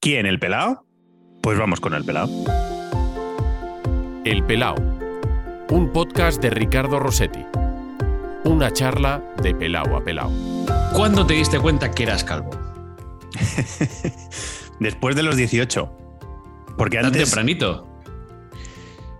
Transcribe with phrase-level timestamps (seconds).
[0.00, 0.86] ¿Quién, el pelao?
[1.42, 2.26] Pues vamos con el pelao.
[4.24, 4.74] El Pelao,
[5.70, 7.44] un podcast de Ricardo Rossetti.
[8.44, 10.30] Una charla de pelao a pelao.
[10.94, 12.50] ¿Cuándo te diste cuenta que eras calvo?
[14.80, 15.92] Después de los 18.
[16.78, 17.24] Porque ¿Tan antes.
[17.24, 17.86] tempranito?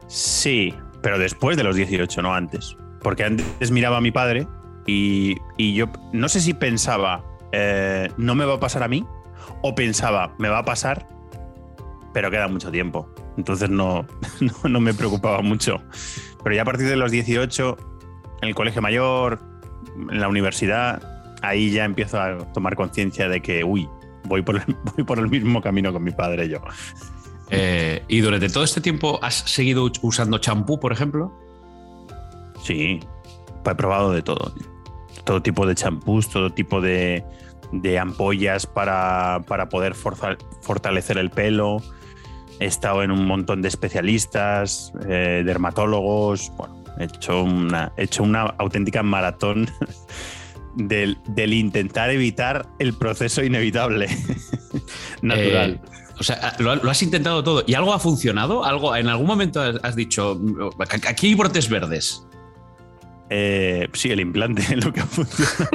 [0.06, 2.74] Sí, pero después de los 18, no antes.
[3.02, 4.46] Porque antes miraba a mi padre
[4.86, 7.22] y, y yo no sé si pensaba,
[7.52, 9.04] eh, no me va a pasar a mí,
[9.62, 11.06] o pensaba, me va a pasar,
[12.12, 13.08] pero queda mucho tiempo.
[13.36, 14.06] Entonces no,
[14.40, 15.80] no, no me preocupaba mucho.
[16.42, 17.76] Pero ya a partir de los 18,
[18.42, 19.40] en el colegio mayor,
[20.10, 21.02] en la universidad,
[21.42, 23.88] ahí ya empiezo a tomar conciencia de que, uy,
[24.24, 24.62] voy por, el,
[24.96, 26.58] voy por el mismo camino con mi padre yo.
[27.50, 31.32] Eh, ¿Y durante todo este tiempo has seguido us- usando champú, por ejemplo?
[32.62, 33.00] Sí,
[33.64, 34.54] he probado de todo.
[35.24, 37.24] Todo tipo de champús, todo tipo de,
[37.72, 41.82] de ampollas para, para poder fortalecer el pelo.
[42.58, 46.52] He estado en un montón de especialistas, eh, dermatólogos.
[46.56, 49.70] Bueno, he hecho una, he hecho una auténtica maratón
[50.74, 54.08] del, del intentar evitar el proceso inevitable
[55.22, 55.70] natural.
[55.72, 55.80] Eh,
[56.20, 57.64] o sea, lo, has intentado todo.
[57.66, 58.62] ¿Y algo ha funcionado?
[58.62, 60.38] ¿Algo, ¿En algún momento has, dicho,
[61.08, 62.26] aquí hay brotes verdes?
[63.30, 65.70] Eh, sí, el implante es lo que ha funcionado.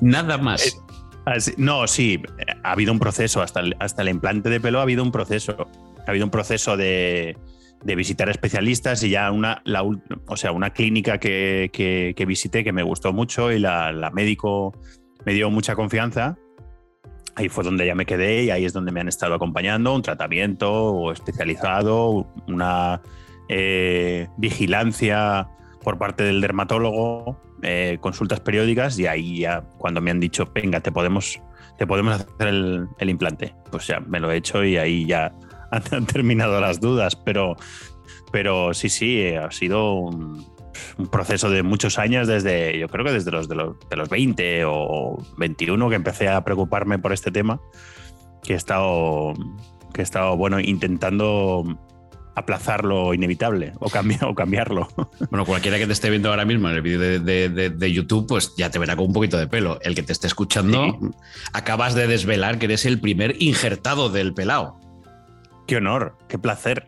[0.00, 0.82] Nada más.
[1.26, 2.20] Así- no, sí,
[2.64, 5.68] ha habido un proceso, hasta el, hasta el implante de pelo ha habido un proceso.
[6.06, 7.36] Ha habido un proceso de,
[7.84, 12.62] de visitar especialistas y ya una, la, o sea, una clínica que, que- que visité
[12.64, 14.72] que me gustó mucho y la, la médico
[15.24, 16.36] me dio mucha confianza.
[17.34, 20.00] Ahí fue donde ya me quedé y ahí es donde me han estado acompañando, un
[20.00, 23.02] tratamiento especializado, una
[23.50, 25.48] eh, vigilancia
[25.86, 30.80] por parte del dermatólogo, eh, consultas periódicas y ahí ya cuando me han dicho, venga,
[30.80, 31.40] te podemos,
[31.78, 35.32] te podemos hacer el, implante, pues ya me lo he hecho y ahí ya
[35.70, 37.54] han, terminado las dudas, pero,
[38.32, 40.44] pero sí, sí, ha sido un,
[40.98, 44.08] un proceso de muchos años desde, yo creo que desde los de, los de los
[44.08, 47.60] 20 o 21 que empecé a preocuparme por este tema,
[48.42, 49.34] que he estado,
[49.94, 51.78] que he estado bueno, intentando
[52.36, 54.86] aplazar lo inevitable o, cambiar, o cambiarlo.
[55.30, 57.92] Bueno, cualquiera que te esté viendo ahora mismo en el vídeo de, de- de- de
[57.92, 59.78] YouTube, pues ya te verá con un poquito de pelo.
[59.82, 61.08] El que te esté escuchando, Sí.
[61.52, 64.78] acabas de desvelar que eres el primer injertado del pelao.
[65.66, 66.86] Qué honor, qué placer.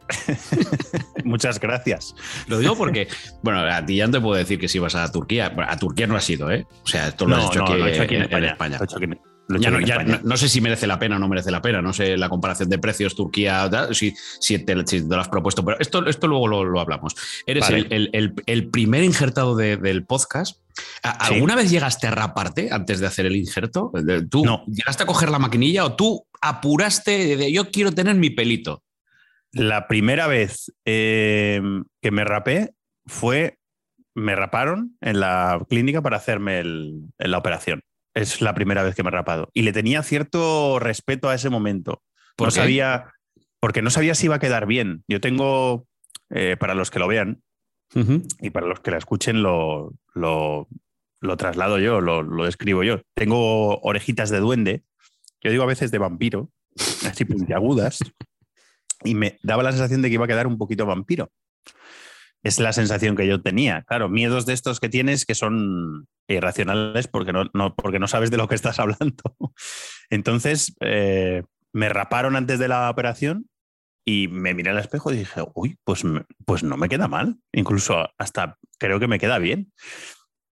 [1.25, 2.15] Muchas gracias.
[2.47, 3.09] Lo digo porque,
[3.43, 5.49] bueno, a ti ya no te puedo decir que si vas a Turquía.
[5.49, 6.65] Bueno, a Turquía no has ido, ¿eh?
[6.85, 8.77] O sea, esto lo has hecho aquí, lo he hecho aquí en, en España.
[8.79, 9.21] Lo he hecho aquí en-
[9.61, 12.19] Ya no, ya sé si merece la pena o no merece la pena, no sé
[12.19, 16.05] la comparación de precios Turquía, si, si, te, si te lo has propuesto, pero esto,
[16.07, 17.15] esto luego lo, lo hablamos.
[17.47, 17.79] Eres Vale.
[17.79, 20.61] el, el- el- el primer injertado de- del podcast.
[21.03, 21.35] ¿A- Sí.
[21.35, 23.91] ¿Alguna vez llegaste a raparte antes de hacer el injerto?
[24.31, 24.65] ¿Tú No.
[24.67, 28.83] llegaste a coger la maquinilla o tú apuraste de yo quiero tener mi pelito?
[29.53, 31.61] La primera vez eh,
[32.03, 32.75] que me rapé
[33.07, 33.59] fue,
[34.15, 37.81] me raparon en la clínica para hacerme el- en la operación.
[38.19, 39.49] Es la primera vez que me he rapado.
[39.55, 42.03] Y le tenía cierto respeto a ese momento.
[42.35, 42.61] ¿Por no qué?
[42.61, 43.13] sabía,
[43.61, 45.05] porque no sabía si iba a quedar bien.
[45.07, 45.87] Yo tengo,
[46.31, 47.43] eh, para los que lo vean
[48.41, 50.67] y para los que la escuchen, lo, lo,
[51.21, 53.03] lo traslado yo, lo, lo describo yo.
[53.15, 54.83] Tengo orejitas de duende,
[55.41, 56.51] yo digo a veces de vampiro,
[57.07, 58.01] así puntiagudas,
[59.05, 61.31] y me daba la sensación de que iba a quedar un poquito vampiro.
[62.43, 63.83] Es la sensación que yo tenía.
[63.83, 68.31] Claro, miedos de estos que tienes que son irracionales porque no, no- porque no sabes
[68.31, 69.23] de lo que estás hablando.
[70.11, 73.49] Entonces, eh, me raparon antes de la operación
[74.07, 76.03] y me miré al espejo y dije, uy, pues,
[76.47, 77.37] pues no me queda mal.
[77.53, 79.73] Incluso hasta creo que me queda bien.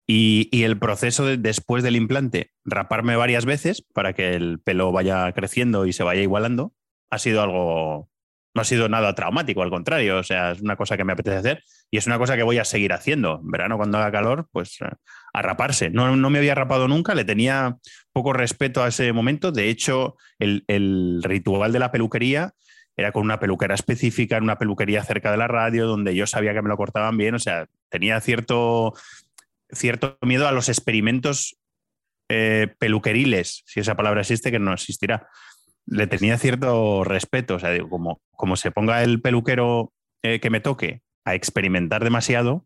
[0.09, 4.93] Y, y el proceso de- después del implante, raparme varias veces para que el pelo
[4.93, 6.75] vaya creciendo y se vaya igualando,
[7.11, 8.09] ha sido algo,
[8.55, 11.37] no ha sido nada traumático, al contrario, o sea, es una cosa que me apetece
[11.37, 13.41] hacer y es una cosa que voy a seguir haciendo.
[13.43, 14.91] En verano, cuando haga calor, pues eh,
[15.33, 15.91] a raparse.
[15.91, 17.77] No, no me había rapado nunca, le tenía
[18.13, 19.53] poco respeto a ese momento.
[19.53, 22.55] De hecho, el, el ritual de la peluquería
[22.97, 26.55] era con una peluquera específica, en una peluquería cerca de la radio, donde yo sabía
[26.55, 28.95] que me lo cortaban bien, o sea, tenía cierto,
[29.71, 31.59] cierto miedo a los experimentos
[32.31, 35.29] eh, peluqueriles, si esa palabra existe, que no existirá.
[35.85, 39.93] Le tenía cierto respeto, o sea, digo, como, como se ponga el peluquero
[40.23, 42.65] eh, que me toque a experimentar demasiado,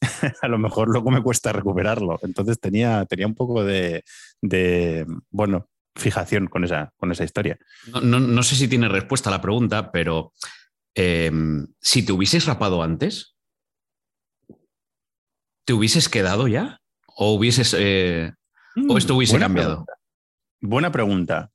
[0.42, 2.18] a lo mejor luego me cuesta recuperarlo.
[2.22, 4.02] Entonces tenía, tenía un poco de,
[4.40, 7.58] de, bueno, fijación con esa, con esa historia.
[7.92, 10.32] No, no- no sé si tiene respuesta a la pregunta, pero
[10.94, 11.30] eh,
[11.80, 13.36] si te hubieses rapado antes,
[15.66, 16.80] ¿te hubieses quedado ya?
[17.06, 17.74] ¿O hubieses...
[17.78, 18.32] eh,
[18.88, 19.68] ¿O esto hubiese Buena cambiado?
[19.84, 19.92] pregunta.
[20.62, 21.50] Buena pregunta.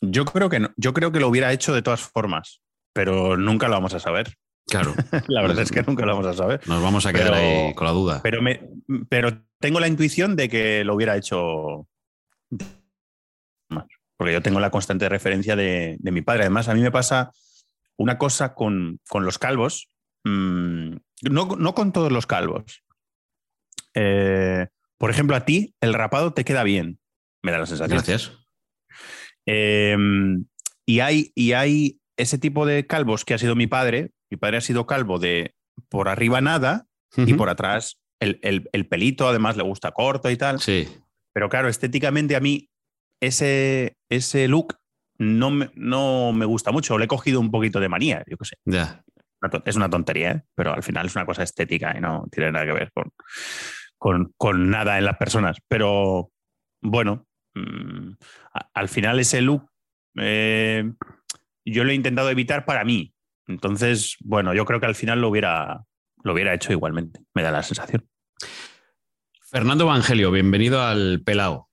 [0.00, 0.70] Yo creo que no.
[0.76, 2.60] Yo creo que lo hubiera hecho de todas formas,
[2.94, 4.34] pero nunca lo vamos a saber.
[4.66, 4.94] Claro.
[5.28, 6.66] la verdad es que nunca lo vamos a saber.
[6.66, 8.20] Nos vamos a quedar ahí con la duda.
[8.22, 8.62] Pero, me,
[9.10, 11.86] pero tengo la intuición de que lo hubiera hecho
[13.68, 13.86] más.
[14.16, 16.42] Porque yo tengo la constante referencia de, mi padre.
[16.42, 17.32] Además, a mí me pasa
[17.96, 19.88] una cosa con, los calvos.
[20.24, 20.96] Mm,
[21.30, 22.84] no, con todos los calvos.
[23.92, 24.68] Eh,
[24.98, 27.00] por ejemplo, a ti el rapado te queda bien.
[27.42, 27.98] Me da la sensación.
[27.98, 28.32] Gracias.
[29.46, 30.46] Em,
[30.86, 34.10] y, hay, y hay ese tipo de calvos que ha sido mi padre.
[34.30, 35.54] Mi padre ha sido calvo de
[35.88, 40.60] por arriba nada y por atrás el, pelito, además le gusta corto y tal.
[40.60, 40.88] Sí.
[41.32, 42.68] Pero claro, estéticamente a mí
[43.20, 44.76] ese, ese look
[45.18, 46.98] no me, no me gusta mucho.
[46.98, 48.56] Le he cogido un poquito de manía, yo qué sé.
[48.64, 49.02] Ya.
[49.66, 50.42] Es una tontería, ¿eh?
[50.54, 52.90] pero al final es una cosa estética y no tiene nada que ver
[53.98, 55.58] con, con, nada en las personas.
[55.68, 56.30] Pero
[56.80, 58.12] bueno, mm,
[58.72, 59.68] al final ese look
[60.16, 60.90] eh,
[61.64, 63.14] yo lo he intentado evitar para mí.
[63.46, 65.84] Entonces, bueno, yo creo que al final lo hubiera,
[66.22, 68.08] lo hubiera hecho igualmente, me da la sensación.
[69.50, 71.68] Fernando Evangelio, bienvenido al Pelao.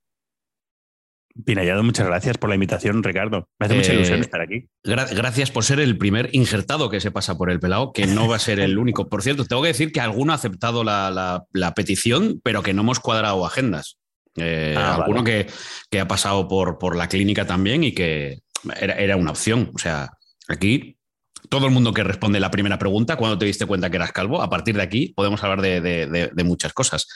[1.46, 3.48] Pinallado, muchas gracias por la invitación, Ricardo.
[3.58, 4.68] Me hace mucha ilusión eh, estar aquí.
[4.84, 8.36] gracias por ser el primer injertado que se pasa por el pelado, que no va
[8.36, 9.08] a ser el único.
[9.08, 13.00] Por cierto, tengo que decir que alguno ha aceptado la, petición, pero que no hemos
[13.00, 13.98] cuadrado agendas.
[14.36, 15.48] Eh, ah, alguno que,
[16.00, 18.42] ha pasado por, por la clínica también y que
[18.80, 19.72] era, una opción.
[19.74, 20.12] O sea,
[20.48, 20.98] aquí
[21.50, 24.42] todo el mundo que responde la primera pregunta, cuando te diste cuenta que eras calvo,
[24.42, 27.08] a partir de aquí podemos hablar de, muchas cosas.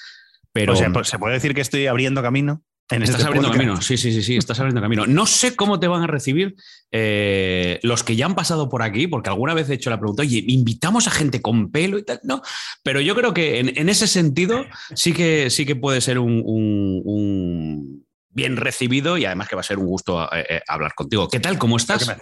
[0.51, 2.63] Pero, o sea, ¿se puede decir que estoy abriendo camino?
[2.89, 5.07] estás este abriendo camino, sí, sí, sí, sí, estás abriendo camino.
[5.07, 6.56] No sé cómo te van a recibir
[6.92, 10.21] eh, los que ya han pasado por aquí, porque alguna vez he hecho la pregunta,
[10.21, 12.42] oye, invitamos a gente con pelo y tal, no,
[12.83, 18.05] pero yo creo que en, ese sentido sí que, sí que puede ser un,
[18.36, 21.28] bien recibido y además que va a ser un gusto eh, eh, hablar contigo.
[21.28, 21.58] ¿Qué tal?
[21.58, 22.16] ¿Cómo estás?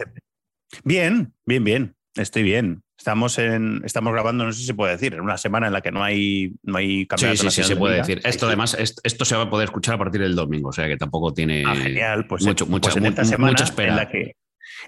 [0.84, 1.96] Bien, bien, bien.
[2.16, 2.84] Estoy bien.
[2.98, 5.82] Estamos, en, estamos grabando, no sé si se puede decir, en una semana en la
[5.82, 7.42] que no hay, no hay campeonato.
[7.42, 8.22] Sí, sí, sí, se puede decir.
[8.24, 10.96] Esto además, esto se va a poder escuchar a partir del domingo, o sea que
[10.96, 12.28] tampoco tiene ah, genial.
[12.28, 14.36] Pues, mucho, mucha, pues en esta semana En, la que,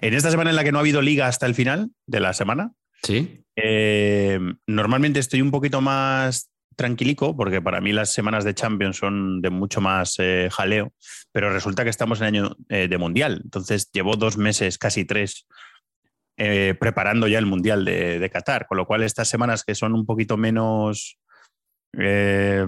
[0.00, 2.32] en esta semana en la que no ha habido liga hasta el final de la
[2.32, 2.72] semana,
[3.02, 3.42] sí.
[3.56, 9.40] Eh, normalmente estoy un poquito más tranquilico, porque para mí las semanas de Champions son
[9.40, 10.92] de mucho más eh, jaleo,
[11.32, 13.40] pero resulta que estamos en año eh, de Mundial.
[13.42, 15.48] Entonces llevo dos meses, casi tres,
[16.36, 20.06] eh, preparando ya el Mundial de, Qatar, con lo cual estas semanas que son un
[20.06, 21.18] poquito menos
[21.92, 22.66] de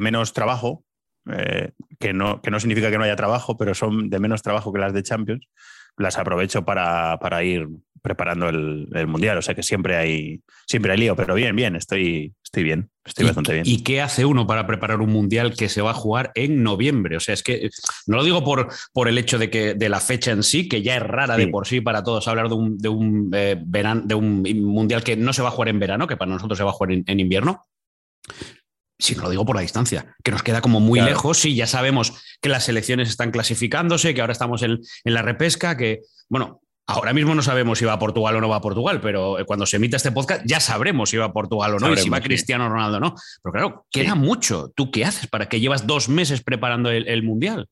[0.00, 0.84] menos trabajo,
[1.98, 4.78] que, no, que no significa que no haya trabajo, pero son de menos trabajo que
[4.78, 5.48] las de Champions,
[5.96, 7.66] las aprovecho para, para ir
[8.02, 9.38] preparando el, Mundial.
[9.38, 13.26] O sea que siempre hay, siempre hay lío, pero bien, bien, estoy, estoy bien, estoy
[13.26, 13.64] bastante bien.
[13.66, 17.16] ¿Y qué hace uno para preparar un Mundial que se va a jugar en noviembre?
[17.16, 17.70] O sea, es que
[18.06, 20.82] no lo digo por, por el hecho de, que, de la fecha en sí, que
[20.82, 24.14] ya es rara de por sí para todos hablar de un, de un, eh, de
[24.14, 26.70] un Mundial que no se va a jugar en verano, que para nosotros se va
[26.70, 27.66] a jugar en, invierno
[28.98, 31.36] si no lo digo por la distancia, que nos queda como muy lejos.
[31.36, 35.76] Sí, ya sabemos que las selecciones están clasificándose, que ahora estamos en, en, la repesca,
[35.76, 39.00] que, bueno, Ahora mismo no sabemos si va a Portugal o no va a Portugal,
[39.00, 41.92] pero eh, cuando se emita este podcast ya sabremos si va a Portugal o no
[41.92, 43.14] y si va Cristiano Ronaldo o no.
[43.42, 44.72] Pero claro, queda mucho.
[44.74, 47.68] ¿Tú qué haces para que llevas dos meses preparando el, Mundial?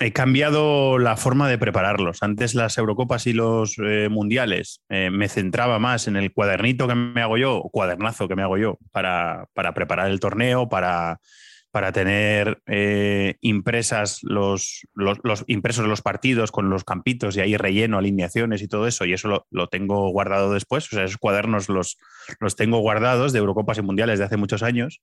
[0.00, 2.22] He cambiado la forma de prepararlos.
[2.22, 6.94] Antes las Eurocopas y los eh, Mundiales eh, me centraba más en el cuadernito que
[6.94, 11.20] me hago yo, o cuadernazo que me hago yo, para, para preparar el torneo, para
[11.70, 17.98] para tener eh, impresas los, los, impresos los partidos con los campitos y ahí relleno,
[17.98, 20.86] alineaciones y todo eso, y eso lo, tengo guardado después.
[20.86, 21.98] O sea, esos cuadernos los,
[22.40, 25.02] los tengo guardados de Eurocopas y Mundiales de hace muchos años.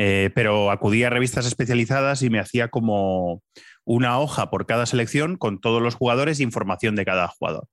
[0.00, 3.42] Eh, pero acudía a revistas especializadas y me hacía como
[3.84, 7.66] una hoja por cada selección con todos los jugadores e información de cada jugador.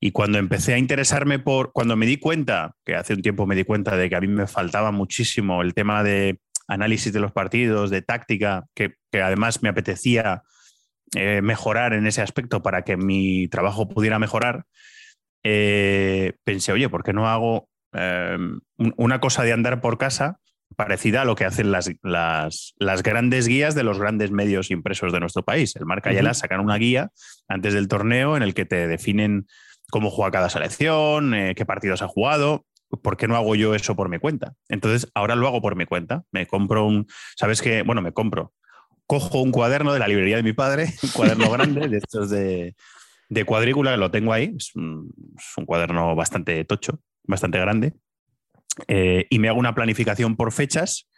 [0.00, 3.56] Y cuando empecé a interesarme por, cuando me di cuenta, que hace un tiempo me
[3.56, 6.38] di cuenta de que a mí me faltaba muchísimo el tema de
[6.68, 10.42] análisis de los partidos, de táctica, que, además me apetecía
[11.16, 14.64] eh, mejorar en ese aspecto para que mi trabajo pudiera mejorar,
[15.42, 18.60] eh, pensé, oye, ¿por qué no hago em,
[18.96, 20.38] una cosa de andar por casa
[20.76, 25.20] parecida a lo que hacen las, las, grandes guías de los grandes medios impresos de
[25.20, 25.74] nuestro país?
[25.76, 27.10] El Marca y sacan una guía
[27.48, 29.46] antes del torneo en el que te definen
[29.90, 32.66] cómo juega cada selección, eh, qué partidos ha jugado.
[33.02, 34.54] ¿Por qué no hago yo eso por mi cuenta?
[34.68, 36.24] Entonces, ahora lo hago por mi cuenta.
[36.32, 37.82] Me compro un, ¿sabes qué?
[37.82, 38.52] Bueno, me compro.
[39.06, 42.74] Cojo un cuaderno de la librería de mi padre, un cuaderno grande, de estos de,
[43.46, 44.54] cuadrícula, que lo tengo ahí.
[44.56, 45.12] Es un,
[45.66, 47.94] cuaderno bastante tocho, bastante grande.
[48.86, 51.08] Eh, y me hago una planificación por fechas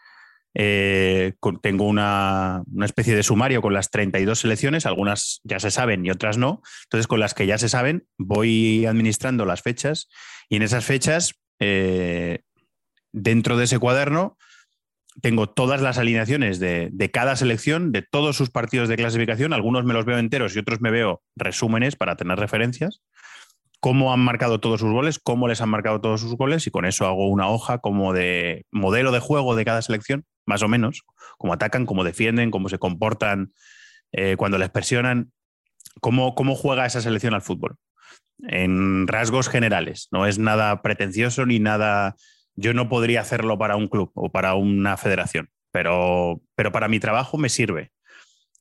[0.55, 6.11] eh, tengo una, especie de sumario con las 32 selecciones, algunas ya se saben y
[6.11, 6.62] otras no.
[6.85, 10.09] Entonces, con las que ya se saben, voy administrando las fechas
[10.49, 12.40] y en esas fechas, eh,
[13.12, 14.37] dentro de ese cuaderno,
[15.21, 19.52] tengo todas las alineaciones de, cada selección, de todos sus partidos de clasificación.
[19.52, 23.02] Algunos me los veo enteros y otros me veo resúmenes para tener referencias
[23.81, 26.85] cómo han marcado todos sus goles, cómo les han marcado todos sus goles y con
[26.85, 31.05] eso hago una hoja como de modelo de juego de cada selección, más o menos,
[31.38, 33.55] cómo atacan, cómo defienden, cómo se comportan
[34.12, 35.33] eh, cuando les presionan,
[36.02, 37.79] cómo juega esa selección al fútbol.
[38.49, 42.16] En rasgos generales, no es nada pretencioso ni nada...
[42.56, 47.00] Yo no podría hacerlo para un club o para una federación, pero, pero para mi
[47.00, 47.92] trabajo me sirve.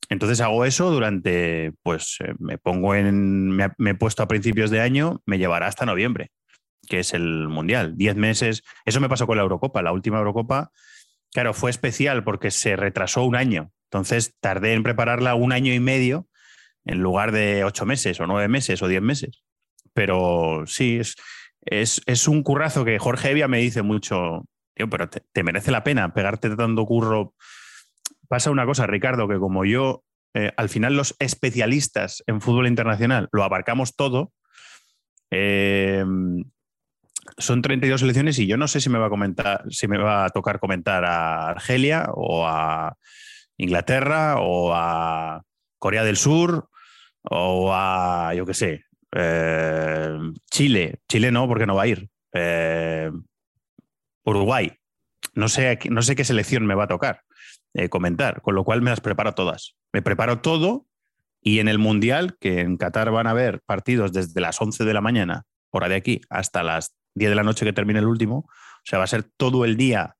[0.08, 4.80] Entonces hago eso durante, pues eh, me pongo en, me, he puesto a principios de
[4.80, 6.30] año, me llevará hasta noviembre,
[6.88, 7.96] que es el Mundial.
[7.96, 8.62] Diez meses.
[8.84, 9.82] Eso me pasó con la Eurocopa.
[9.82, 10.70] La última Eurocopa,
[11.32, 13.70] claro, fue especial porque se retrasó un año.
[13.90, 16.26] Entonces tardé en prepararla un año y medio
[16.84, 19.44] en lugar de ocho meses o nueve meses o diez meses.
[19.92, 21.16] Pero sí, es,
[21.62, 25.84] es, es un currazo que Jorge Evia me dice mucho, tío, pero te, merece la
[25.84, 27.34] pena pegarte tanto curro
[28.28, 30.04] pasa una cosa, Ricardo, que como yo,
[30.34, 34.32] eh, al final los especialistas en fútbol internacional lo abarcamos todo.
[35.32, 36.04] Eh,
[37.38, 40.24] son 32 selecciones y yo no sé si me va a comentar, si me va
[40.24, 42.96] a tocar comentar a Argelia o a
[43.56, 45.42] Inglaterra o a
[45.78, 46.68] Corea del Sur
[47.22, 50.18] o a, yo qué sé, eh,
[50.50, 51.00] Chile.
[51.08, 52.08] Chile no, porque no va a ir.
[54.24, 54.72] Uruguay.
[55.34, 57.22] No sé, no sé qué selección me va a tocar.
[57.72, 59.76] Eh, comentar, con lo cual me las preparo todas.
[59.92, 60.86] Me preparo todo
[61.40, 64.92] y en el Mundial, que en Qatar van a haber partidos desde las 11 de
[64.92, 68.38] la mañana, hora de aquí, hasta las 10 de la noche que termine el último,
[68.38, 70.16] o sea, va a ser todo el día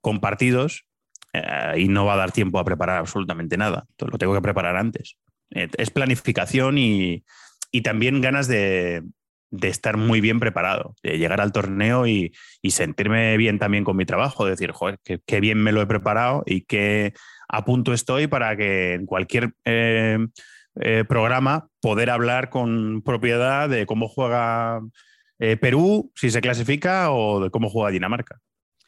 [0.00, 0.86] con partidos
[1.32, 3.86] eh, y no va a dar tiempo a preparar absolutamente nada.
[3.90, 5.16] Entonces, lo tengo que preparar antes.
[5.50, 7.24] Eh, es planificación y,
[7.70, 9.02] y también ganas de,
[9.50, 12.32] de estar muy bien preparado, de llegar al torneo y,
[12.68, 16.62] sentirme bien también con mi trabajo, decir, joder, qué, bien me lo he preparado y
[16.62, 17.14] qué
[17.48, 20.18] a punto estoy para que en cualquier eh,
[20.80, 24.80] eh, programa poder hablar con propiedad de cómo juega
[25.38, 28.38] eh, Perú, si se clasifica, o de cómo juega Dinamarca.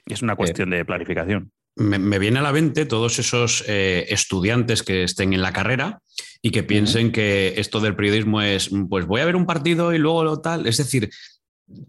[0.04, 5.04] Es una cuestión de planificación me, viene a la mente todos esos eh, estudiantes que
[5.04, 6.00] estén en la carrera
[6.42, 9.98] y que piensen que esto del periodismo es, pues voy a ver un partido y
[9.98, 10.66] luego lo tal.
[10.66, 11.10] Es decir,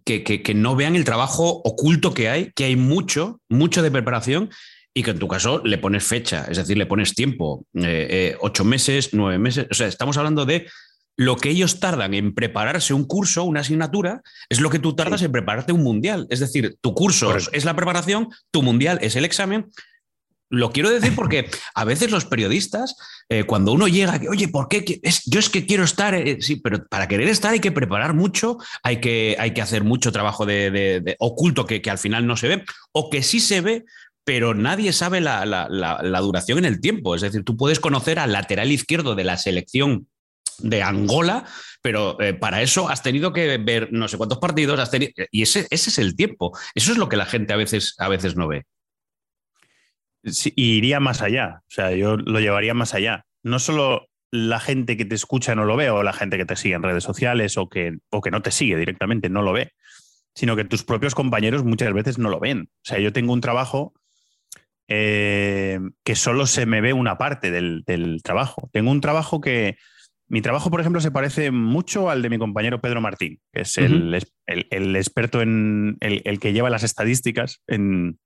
[0.05, 4.49] que, no vean el trabajo oculto que hay, que hay mucho, mucho de preparación
[4.93, 8.37] y que en tu caso le pones fecha, es decir, le pones tiempo, eh, eh,
[8.41, 9.67] ocho meses, nueve meses.
[9.71, 10.67] O sea, estamos hablando de
[11.17, 15.21] lo que ellos tardan en prepararse un curso, una asignatura, es lo que tú tardas
[15.21, 16.27] en prepararte un mundial.
[16.29, 19.69] Es decir, tu curso es la preparación, tu mundial es el examen.
[20.49, 22.95] Lo quiero decir porque a veces los periodistas,
[23.29, 24.99] eh, cuando uno llega, oye, ¿por qué?
[25.01, 28.13] Es, yo es que quiero estar, eh, sí, pero para querer estar hay que preparar
[28.13, 32.49] mucho, hay que, hay que hacer mucho trabajo de, oculto que, al final no se
[32.49, 33.85] ve, o que sí se ve,
[34.23, 37.15] pero nadie sabe la, la, duración en el tiempo.
[37.15, 40.07] Es decir, tú puedes conocer al lateral izquierdo de la selección
[40.59, 41.45] de Angola,
[41.81, 45.41] pero eh, para eso has tenido que ver no sé cuántos partidos, has tenido, y
[45.41, 46.57] ese, ese es el tiempo.
[46.75, 48.65] Eso es lo que la gente a veces, a veces no ve.
[50.23, 53.25] Sí, iría más allá, o sea, yo lo llevaría más allá.
[53.41, 56.55] No solo la gente que te escucha no lo ve, o la gente que te
[56.55, 59.73] sigue en redes sociales, o que, o que no te sigue directamente, no lo ve,
[60.35, 62.69] sino que tus propios compañeros muchas veces no lo ven.
[62.71, 63.93] O sea, yo tengo un trabajo
[64.87, 68.69] eh, que solo se me ve una parte del, del trabajo.
[68.71, 69.77] Tengo un trabajo que
[70.31, 73.77] mi trabajo, por ejemplo, se parece mucho al de mi compañero Pedro Martín, que es
[73.77, 74.15] el,
[74.95, 78.17] experto en el, que lleva las estadísticas en.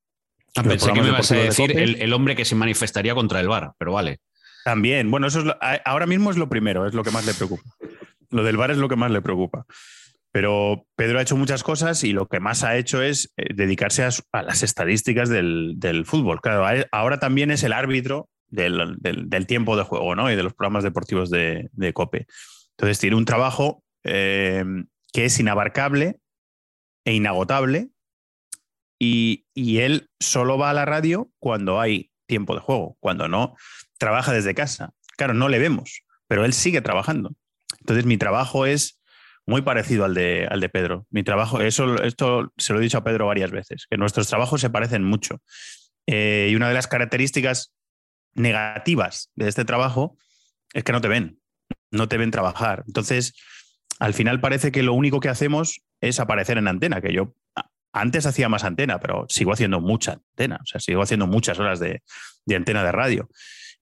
[0.55, 3.71] Ah, pensé que me ibas a decir el, hombre que se manifestaría contra el VAR,
[3.79, 4.19] pero vale.
[4.63, 7.63] También, bueno, eso es ahora mismo es lo primero, es lo que más le preocupa.
[8.29, 9.65] Lo del VAR es lo que más le preocupa.
[10.31, 14.03] Pero Pedro ha hecho muchas cosas y lo que más ha hecho es eh, dedicarse
[14.03, 16.39] a, las estadísticas del, del, fútbol.
[16.39, 20.31] Claro, ahora también es el árbitro del, tiempo de juego ¿no?
[20.31, 22.27] y de los programas deportivos de, COPE.
[22.71, 24.63] Entonces tiene un trabajo eh,
[25.13, 26.19] que es inabarcable
[27.05, 27.89] e inagotable
[28.99, 29.45] y,
[29.79, 33.55] él solo va a la radio cuando hay tiempo de juego, cuando no,
[33.97, 34.93] trabaja desde casa.
[35.17, 37.33] Claro, no le vemos, pero él sigue trabajando.
[37.79, 38.99] Entonces mi trabajo es
[39.45, 41.05] muy parecido al de, al de Pedro.
[41.09, 44.61] Mi trabajo, eso, esto se lo he dicho a Pedro varias veces, que nuestros trabajos
[44.61, 45.41] se parecen mucho.
[46.07, 47.74] Eh, y una de las características
[48.35, 50.17] negativas de este trabajo
[50.73, 51.39] es que no te ven,
[51.91, 52.83] no te ven trabajar.
[52.87, 53.33] Entonces,
[53.99, 57.33] al final parece que lo único que hacemos es aparecer en antena, que yo
[57.93, 61.79] antes hacía más antena, pero sigo haciendo mucha antena, o sea, sigo haciendo muchas horas
[61.79, 62.03] de,
[62.53, 63.29] antena de radio.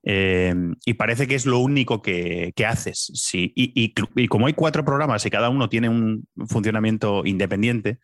[0.05, 0.53] Eh,
[0.85, 3.11] y parece que es lo único que, haces.
[3.15, 3.51] Sí.
[3.55, 3.93] Y,
[4.27, 7.97] como hay cuatro programas y cada uno tiene un funcionamiento independiente,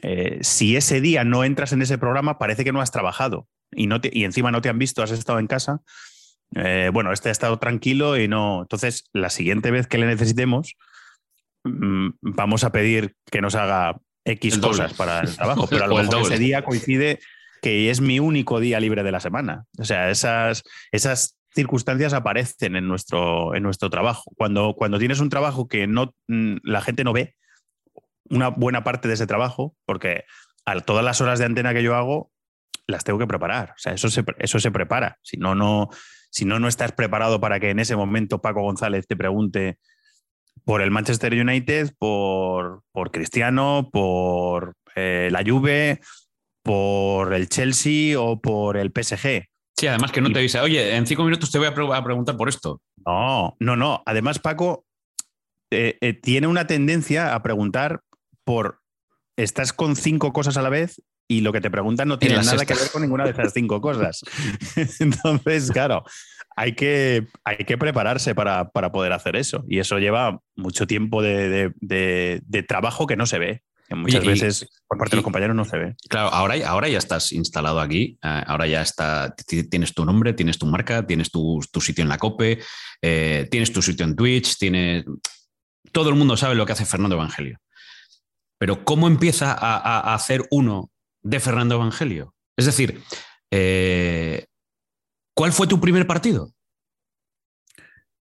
[0.00, 3.86] eh, si ese día no entras en ese programa, parece que no has trabajado y,
[3.86, 5.80] no y encima no te han visto, has estado en casa.
[6.54, 8.62] Eh, bueno, este ha estado tranquilo y no.
[8.62, 10.76] Entonces, la siguiente vez que le necesitemos,
[11.64, 15.96] mm, vamos a pedir que nos haga X cosas para el trabajo, pero a lo
[15.96, 17.18] mejor ese día coincide
[17.62, 19.66] que es mi único día libre de la semana.
[19.78, 24.32] O sea, esas, esas circunstancias aparecen en nuestro, en nuestro trabajo.
[24.36, 27.36] Cuando, cuando tienes un trabajo que no, mm, la gente no ve,
[28.32, 30.24] una buena parte de ese trabajo, porque
[30.64, 32.32] a todas las horas de antena que yo hago,
[32.86, 33.70] las tengo que preparar.
[33.70, 35.18] O sea, eso se, eso se prepara.
[35.22, 35.88] Si no, no,
[36.30, 39.78] si no, no estás preparado para que en ese momento Paco González te pregunte
[40.64, 46.00] por el Manchester United, por, por Cristiano, por eh, la Juve,
[46.62, 49.44] por el Chelsea o por el PSG.
[49.76, 52.48] Sí, además que no te dice, oye, en cinco minutos te voy a, preguntar por
[52.48, 52.80] esto.
[53.04, 54.02] No, no, no.
[54.06, 54.84] Además, Paco
[55.70, 58.02] eh, eh, tiene una tendencia a preguntar
[58.44, 58.80] por,
[59.36, 62.64] estás con cinco cosas a la vez y lo que te preguntan no tiene nada
[62.66, 64.20] que ver con ninguna de esas cinco cosas.
[65.00, 66.04] Entonces, claro,
[66.56, 69.64] hay que, hay que prepararse para, poder hacer eso.
[69.68, 71.72] Y eso lleva mucho tiempo de,
[72.68, 73.62] trabajo que no se ve.
[73.88, 75.96] Que muchas veces por parte de los compañeros no se ve.
[76.08, 80.58] Claro, ahora, ahora ya estás instalado aquí, eh, ahora ya está, tienes tu nombre, tienes
[80.58, 82.60] tu marca, tienes tu, sitio en la COPE,
[83.02, 85.04] eh, tienes tu sitio en Twitch, tienes...
[85.92, 87.58] Todo el mundo sabe lo que hace Fernando Evangelio.
[88.62, 92.36] Pero ¿cómo empieza a, hacer uno de Fernando Evangelio?
[92.56, 93.02] Es decir,
[93.50, 94.46] eh,
[95.34, 96.52] ¿Cuál fue tu primer partido?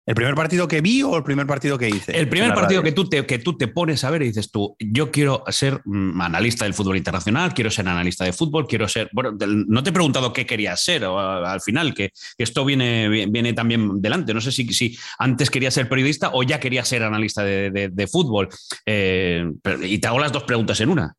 [0.03, 2.17] ¿El primer partido que vi o el primer partido que hice?
[2.17, 4.75] El primer partido que tú, te, que tú te pones a ver y dices tú,
[4.79, 9.10] yo quiero ser mm, analista del fútbol internacional, quiero ser analista de fútbol, quiero ser...
[9.13, 14.01] Bueno, no te he preguntado qué querías ser al final, que, esto viene, viene también
[14.01, 14.34] delante.
[14.34, 18.50] No sé si, si antes querías ser periodista o ya querías ser analista de, fútbol.
[18.86, 19.46] Eh,
[19.84, 21.14] y te hago las dos preguntas en una.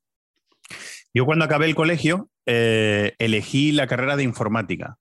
[1.14, 4.96] Yo cuando acabé el colegio eh, elegí la carrera de informática.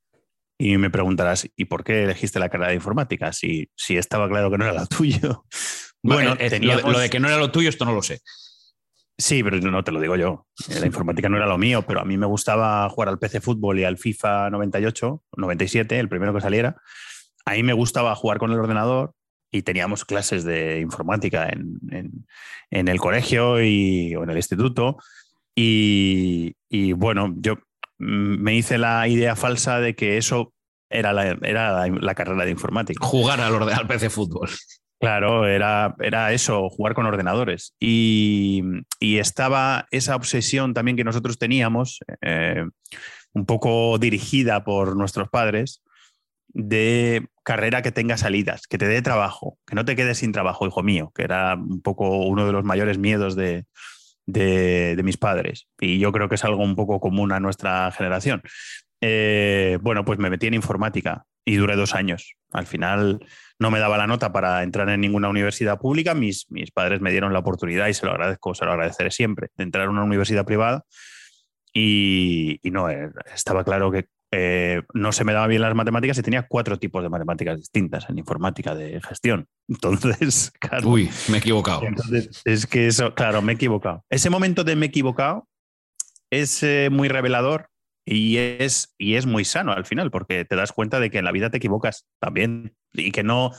[0.63, 3.33] Y me preguntarás, ¿y por qué elegiste la carrera de informática?
[3.33, 5.43] Si, si estaba claro que no era la tuyo.
[6.03, 8.21] Bueno, lo, de que no era lo tuyo, esto no lo sé.
[9.17, 10.45] Sí, pero no te lo digo yo.
[10.79, 13.79] La informática no era lo mío, pero a mí me gustaba jugar al PC Fútbol
[13.79, 16.79] y al FIFA 98, 97, el primero que saliera.
[17.43, 19.15] A mí me gustaba jugar con el ordenador
[19.51, 22.27] y teníamos clases de informática en,
[22.69, 24.97] el colegio y, o en el instituto.
[25.55, 27.57] Y, y, bueno, yo
[28.01, 30.53] me hice la idea falsa de que eso
[30.89, 33.05] era la, era la, carrera de informática.
[33.05, 34.49] Jugar al, al PC fútbol.
[34.99, 37.73] Claro, era, era eso, jugar con ordenadores.
[37.79, 38.63] Y,
[38.99, 42.65] estaba esa obsesión también que nosotros teníamos, eh,
[43.33, 45.83] un poco dirigida por nuestros padres,
[46.49, 50.67] de carrera que tenga salidas, que te dé trabajo, que no te quedes sin trabajo,
[50.67, 53.65] hijo mío, que era un poco uno de los mayores miedos de,
[54.31, 55.67] de, mis padres.
[55.79, 58.41] Y yo creo que es algo un poco común a nuestra generación.
[59.01, 62.35] Eh, bueno, pues me metí en informática y duré dos años.
[62.51, 63.25] Al final
[63.59, 66.13] no me daba la nota para entrar en ninguna universidad pública.
[66.13, 69.49] Mis, mis padres me dieron la oportunidad y se lo agradezco, se lo agradeceré siempre,
[69.57, 70.83] de entrar en una universidad privada.
[71.73, 76.17] Y, y no, eh, estaba claro que eh, no se me daban bien las matemáticas
[76.17, 79.47] y tenía cuatro tipos de matemáticas distintas en informática de gestión.
[79.67, 80.87] Entonces, claro.
[80.87, 81.81] Uy, me he equivocado.
[82.45, 84.05] es que eso, claro, me he equivocado.
[84.09, 85.47] Ese momento de me he equivocado
[86.31, 87.67] es eh, muy revelador
[88.05, 91.25] y es, y es muy sano al final, porque te das cuenta de que en
[91.25, 93.51] la vida te equivocas también y que no,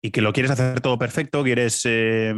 [0.00, 2.34] y que lo quieres hacer todo perfecto, quieres eh,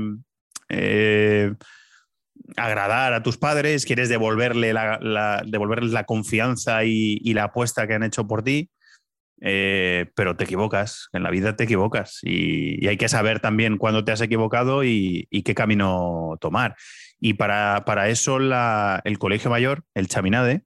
[2.57, 8.03] agradar a tus padres, quieres devolverle la, devolverles la confianza y, la apuesta que han
[8.03, 8.71] hecho por ti,
[9.41, 14.05] eh, pero te equivocas, en la vida te equivocas y, hay que saber también cuándo
[14.05, 16.77] te has equivocado y, qué camino tomar.
[17.21, 20.63] Y para, eso el Colegio Mayor, el Chaminade,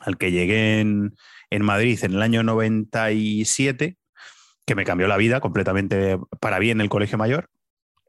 [0.00, 1.14] al que llegué en,
[1.50, 3.96] en Madrid en el año 97,
[4.66, 7.48] que me cambió la vida completamente para bien el Colegio Mayor,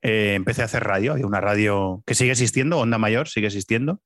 [0.01, 1.13] eh, empecé a hacer radio.
[1.13, 4.01] Había una radio que sigue existiendo, Onda Mayor sigue existiendo.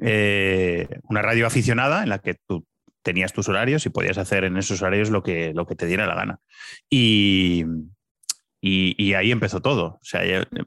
[0.00, 2.66] Eh, una radio aficionada en la que tú
[3.02, 6.06] tenías tus horarios y podías hacer en esos horarios lo que, lo que te diera
[6.06, 6.38] la gana.
[6.90, 7.64] Y,
[8.60, 9.84] y, ahí empezó todo.
[9.86, 10.22] O sea,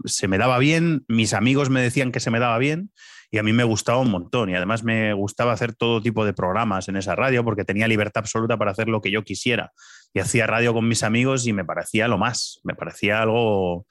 [0.05, 2.91] se me daba bien, mis amigos me decían que se me daba bien
[3.29, 4.49] y a mí me gustaba un montón.
[4.49, 8.21] Y además me gustaba hacer todo tipo de programas en esa radio porque tenía libertad
[8.21, 9.71] absoluta para hacer lo que yo quisiera.
[10.13, 13.85] Y hacía radio con mis amigos y me parecía lo más, me parecía algo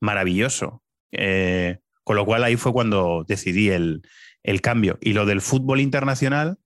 [0.00, 0.82] maravilloso.
[1.12, 4.02] Eh, con lo cual ahí fue cuando decidí el,
[4.42, 4.98] el cambio.
[5.00, 6.58] Y lo del fútbol internacional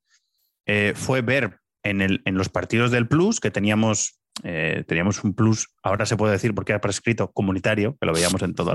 [0.67, 5.35] eh, fue ver en, el, en, los partidos del Plus, que teníamos, eh, teníamos un
[5.35, 8.75] Plus, ahora se puede decir porque era prescrito comunitario, que lo veíamos en todo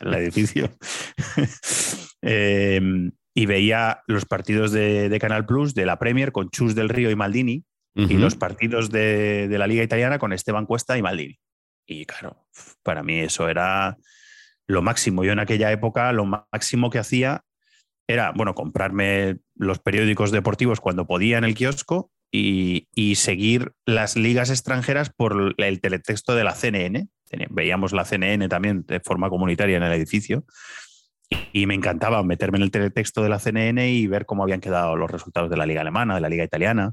[0.00, 0.70] el edificio.
[2.22, 7.10] Em, y veía los partidos de, Canal Plus de la Premier con Chus del Río
[7.10, 11.38] y Maldini, y los partidos de, de la Liga Italiana con Esteban Cuesta y Maldini.
[11.86, 12.46] Y claro,
[12.82, 13.96] para mí eso era
[14.66, 15.24] lo máximo.
[15.24, 17.42] Yo en aquella época lo máximo que hacía
[18.08, 24.50] era, bueno, comprarme los periódicos deportivos cuando podía en el kiosco y, seguir las ligas
[24.50, 27.08] extranjeras por el teletexto de la CNN.
[27.50, 30.44] Veíamos la CNN también de forma comunitaria en el edificio.
[31.52, 34.96] Y me encantaba meterme en el teletexto de la CNN y ver cómo habían quedado
[34.96, 36.92] los resultados de la liga alemana, de la liga italiana.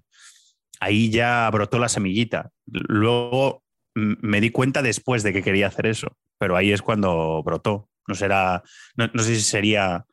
[0.80, 2.50] Ahí ya brotó la semillita.
[2.66, 3.63] Luego
[3.96, 7.90] me di cuenta después de que quería hacer eso, pero ahí es cuando brotó.
[8.08, 8.64] No, será,
[8.96, 10.06] no sé si sería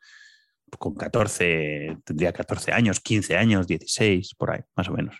[0.77, 5.17] con 14, tendría 14 años, 15 años, 16, por ahí, más o menos.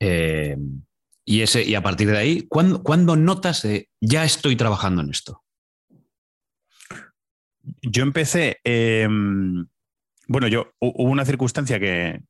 [0.00, 0.56] Eh,
[1.24, 3.66] y, ese, y a partir de ahí, ¿cuándo, notas
[4.00, 5.42] ya estoy trabajando en esto?
[7.82, 9.66] Yo empecé, em,
[10.28, 12.20] bueno, yo hubo una circunstancia que,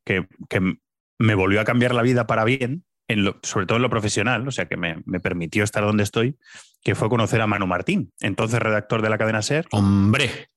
[1.16, 4.50] me volvió a cambiar la vida para bien, en sobre todo en lo profesional, o
[4.50, 6.38] sea, que me, me, permitió estar donde estoy,
[6.82, 9.66] que fue conocer a Manu Martín, entonces redactor de la cadena SER.
[9.72, 10.48] Hombre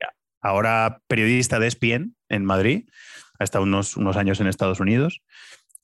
[0.42, 2.90] ahora periodista de ESPN en Madrid,
[3.40, 5.22] ha estado unos, unos años en Estados Unidos.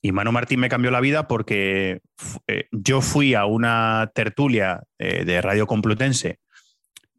[0.02, 2.02] Y Manu Martín me cambió la vida porque
[2.47, 6.39] eh, yo fui a una tertulia eh, de Radio Complutense,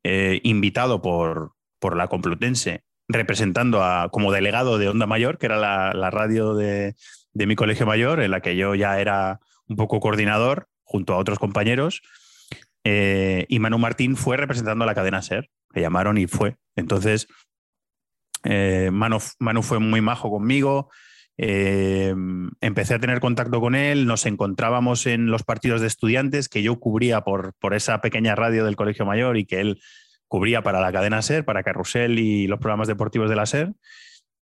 [0.02, 5.57] eh, invitado por, por, la Complutense, representando a, como delegado de Onda Mayor, que era
[5.57, 6.94] la, radio de,
[7.35, 11.18] de, mi colegio mayor, en la que yo ya era un poco coordinador junto a
[11.18, 12.03] otros compañeros.
[12.85, 16.57] y Manu Martín fue representando a la cadena SER, que llamaron y fue.
[16.77, 17.29] Entonces,
[18.44, 20.90] eh, Manu, fue muy majo conmigo.
[21.37, 22.14] Eh,
[22.61, 26.79] empecé a tener contacto con él, nos encontrábamos en los partidos de estudiantes que yo
[26.79, 29.81] cubría por, por esa pequeña radio del Colegio Mayor y que él
[30.29, 33.73] cubría para la cadena SER, para Carrusel y los programas deportivos de la SER.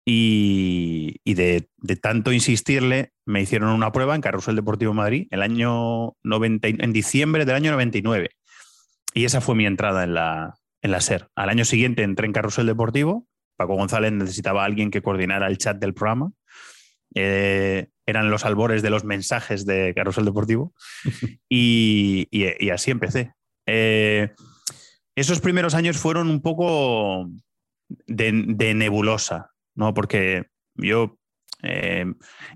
[0.09, 1.67] Y, de,
[2.01, 7.43] tanto insistirle, me hicieron una prueba en Carrusel Deportivo Madrid el año 90, en diciembre
[7.43, 8.29] del año 99.
[9.13, 11.27] Y esa fue mi entrada en la, en la SER.
[11.35, 13.27] Al año siguiente entré en Carrusel Deportivo.
[13.57, 16.31] Paco González necesitaba a alguien que coordinara el chat del programa.
[17.13, 20.73] Eh, eran los albores de los mensajes de Carrusel Deportivo.
[21.49, 22.29] y,
[22.71, 23.33] así empecé.
[23.65, 24.33] Eh,
[25.17, 27.29] esos primeros años fueron un poco
[28.05, 29.93] de, nebulosa, ¿no?
[29.93, 31.17] Porque yo
[31.63, 32.05] eh,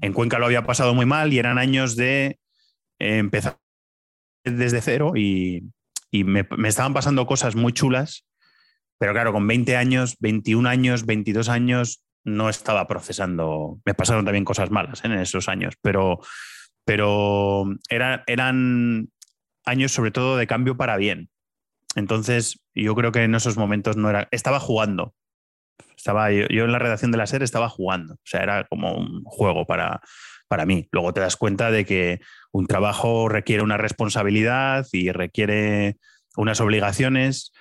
[0.02, 2.40] en Cuenca lo había pasado muy mal y eran años de
[3.00, 3.58] empezar
[4.44, 5.72] desde cero y,
[6.12, 8.26] y me, estaban pasando cosas muy chulas,
[9.00, 13.80] pero claro, con 20 años, 21 años, 22 años, no estaba procesando.
[13.86, 15.08] Me pasaron también cosas malas ¿eh?
[15.08, 16.20] en esos años, pero,
[16.86, 19.10] pero eran
[19.66, 21.30] años sobre todo de cambio para bien.
[21.96, 24.28] Entonces, yo creo que en esos momentos no era.
[24.32, 25.14] Estaba jugando.
[26.02, 28.16] Estaba, yo, en la redacción de la SER estaba jugando.
[28.16, 30.02] O sea, era como un juego para,
[30.48, 30.90] para mí.
[30.92, 35.98] Luego te das cuenta de que un trabajo requiere una responsabilidad y requiere
[36.36, 37.54] unas obligaciones.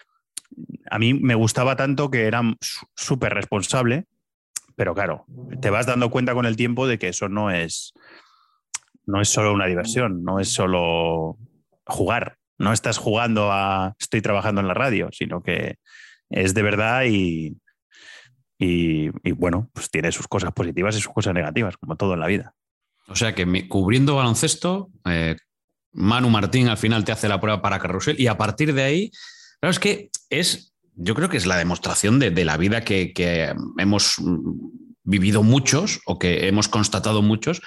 [0.91, 2.41] A mí me gustaba tanto que era
[2.97, 4.07] súper responsable,
[4.75, 5.27] pero claro,
[5.61, 7.93] te vas dando cuenta con el tiempo de que eso no es,
[9.05, 11.37] no es solo una diversión, no es solo
[11.85, 12.39] jugar.
[12.57, 15.77] No estás jugando a estoy trabajando en la radio, sino que
[16.31, 17.57] es de verdad y,
[18.61, 22.21] y, y bueno, pues tiene sus cosas positivas y sus cosas negativas, como todo en
[22.21, 22.55] la vida.
[23.11, 25.37] O sea que cubriendo baloncesto, eh,
[25.93, 29.11] Manu Martín al final te hace la prueba para Carrusel y a partir de ahí,
[29.59, 34.17] claro, es que es, yo creo que es la demostración de, la vida que, hemos
[35.03, 37.63] vivido muchos o que hemos constatado muchos,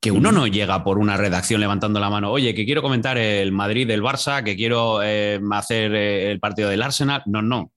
[0.00, 3.52] que uno no llega por una redacción levantando la mano, oye, que quiero comentar el
[3.52, 7.22] Madrid del Barça, que quiero eh, hacer eh, el partido del Arsenal.
[7.26, 7.72] No, no.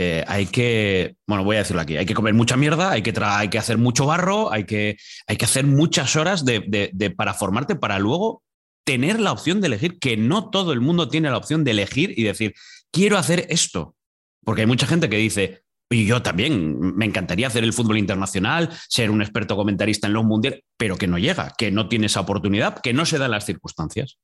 [0.00, 3.58] Eh, hay que, bueno, voy a decirlo aquí, hay que comer mucha mierda, hay que,
[3.58, 6.44] hacer mucho barro, hay que, hacer muchas horas
[7.16, 8.44] para formarte para luego
[8.84, 12.14] tener la opción de elegir, que no todo el mundo tiene la opción de elegir
[12.16, 12.54] y decir,
[12.92, 13.96] quiero hacer esto.
[14.44, 18.70] Porque hay mucha gente que dice, y yo también, me encantaría hacer el fútbol internacional,
[18.88, 22.20] ser un experto comentarista en los mundiales, pero que no llega, que no tiene esa
[22.20, 24.16] oportunidad, que no se dan las circunstancias.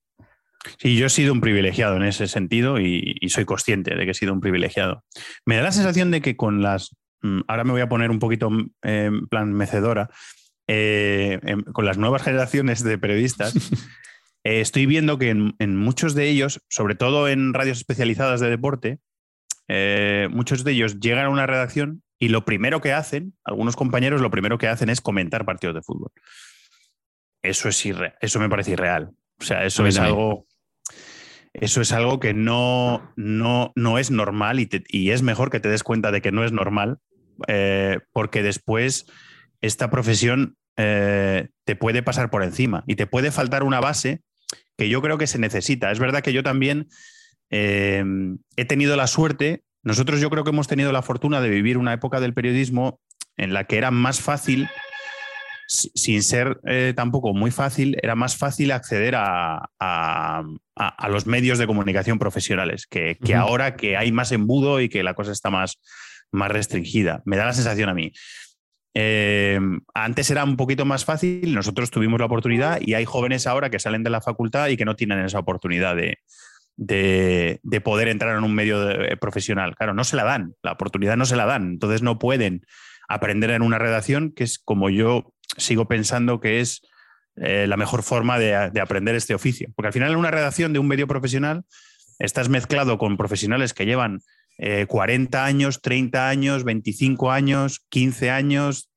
[0.79, 4.15] Sí, yo he sido un privilegiado en ese sentido y, soy consciente de que he
[4.15, 5.05] sido un privilegiado.
[5.45, 6.97] Me da la sensación de que con las...
[7.23, 8.51] Mm, ahora me voy a poner un poquito
[8.83, 10.11] en plan mecedora.
[10.67, 11.41] Eh,
[11.73, 13.55] con las nuevas generaciones de periodistas,
[14.45, 18.99] eh, estoy viendo que en, muchos de ellos, sobre todo en radios especializadas de deporte,
[19.69, 24.21] eh, muchos de ellos llegan a una redacción y lo primero que hacen, algunos compañeros
[24.21, 26.13] lo primero que hacen es comentar partidos de fútbol.
[27.43, 29.11] Eso es irreal, eso me parece irreal.
[29.39, 30.47] O sea, eso es algo
[31.55, 35.69] eso es algo que no, no, no es normal y, y, es mejor que te
[35.69, 36.99] des cuenta de que no es normal,
[37.47, 39.07] eh, porque después
[39.61, 44.23] esta profesión eh, te puede pasar por encima y te puede faltar una base
[44.77, 45.93] que yo creo que se necesita.
[45.93, 46.89] Es verdad que yo también
[47.51, 48.05] eh,
[48.57, 51.93] he tenido la suerte, nosotros yo creo que hemos tenido la fortuna de vivir una
[51.93, 53.01] época del periodismo
[53.37, 54.69] en la que era más fácil
[55.67, 59.69] sin ser eh, tampoco muy fácil, era más fácil acceder a,
[61.09, 65.33] los medios de comunicación profesionales, que, ahora que hay más embudo y que la cosa
[65.33, 65.81] está más,
[66.33, 67.23] más restringida.
[67.25, 68.13] Me da la sensación a mí.
[68.97, 69.59] Eh,
[69.93, 73.81] antes era un poquito más fácil, nosotros tuvimos la oportunidad y hay jóvenes ahora que
[73.81, 76.19] salen de la facultad y que no tienen esa oportunidad de,
[76.77, 79.75] de, poder entrar en un medio eh, profesional.
[79.77, 82.65] Claro, no se la dan, la oportunidad no se la dan, entonces no pueden
[83.09, 86.83] aprender en una redacción, que es como yo sigo pensando que es
[87.37, 89.69] eh, la mejor forma de, aprender este oficio.
[89.75, 91.65] Porque al final en una redacción de un medio profesional
[92.19, 94.21] estás mezclado con profesionales que llevan
[94.87, 98.89] 40 eh, años, 30 años, 25 años, 15 años,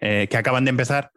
[0.00, 1.10] eh, que acaban de empezar.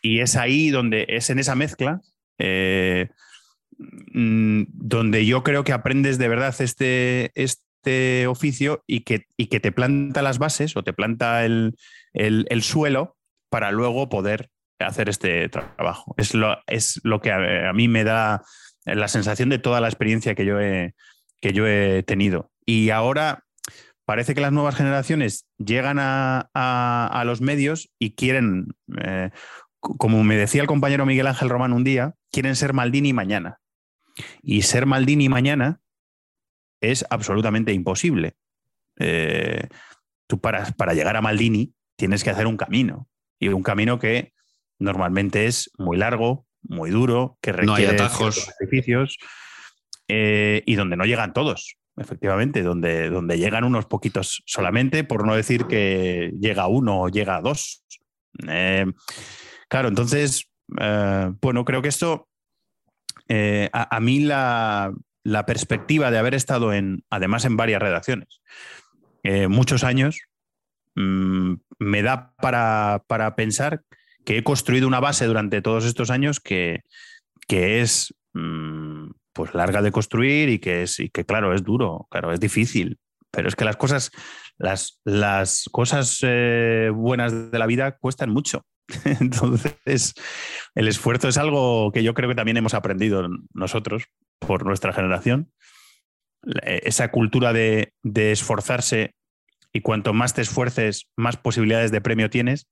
[0.00, 2.00] Y es ahí donde, es en esa mezcla,
[2.38, 9.58] mm, donde yo creo que aprendes de verdad este, este oficio y que, y que
[9.58, 11.74] te planta las bases o te planta el,
[12.14, 13.16] el suelo
[13.50, 16.14] para luego poder hacer este trabajo.
[16.16, 18.42] Es lo, es lo que a, mí me da
[18.84, 20.94] la sensación de toda la experiencia que yo he,
[21.40, 22.50] que yo he tenido.
[22.64, 23.44] Y ahora
[24.06, 29.30] parece que las nuevas generaciones llegan a, los medios y quieren, eh,
[29.80, 33.58] como me decía el compañero Miguel Ángel Román un día, quieren ser Maldini mañana.
[34.42, 35.80] Y ser Maldini mañana
[36.80, 38.34] es absolutamente imposible.
[38.98, 39.68] Eh,
[40.26, 43.10] tú para llegar a Maldini tienes que hacer un camino
[43.40, 44.32] y un camino que
[44.78, 49.16] normalmente es muy largo, muy duro, que requiere no sacrificios
[50.08, 55.34] eh, y donde no llegan todos, efectivamente, donde, donde llegan unos poquitos solamente, por no
[55.34, 57.82] decir que llega uno o llega dos.
[58.46, 58.86] Eh,
[59.68, 62.28] claro, entonces, eh, bueno, creo que esto,
[63.72, 68.40] a, mí la, la, perspectiva de haber estado en, además en varias redacciones,
[69.48, 70.29] muchos años,
[70.96, 73.82] Mm, me da para, pensar
[74.24, 76.82] que he construido una base durante todos estos años que,
[77.48, 82.32] es mm, pues larga de construir y que es y que claro es duro, claro
[82.32, 82.98] es difícil,
[83.30, 84.10] pero es que las cosas
[84.58, 88.66] las, las cosas eh, buenas de la vida cuestan mucho.
[89.20, 90.14] Entonces,
[90.74, 94.04] el esfuerzo es algo que yo creo que también hemos aprendido nosotros
[94.38, 95.50] por nuestra generación.
[96.62, 99.14] Esa cultura de, de esforzarse
[99.72, 102.68] y cuanto más te esfuerces, más posibilidades de premio tienes.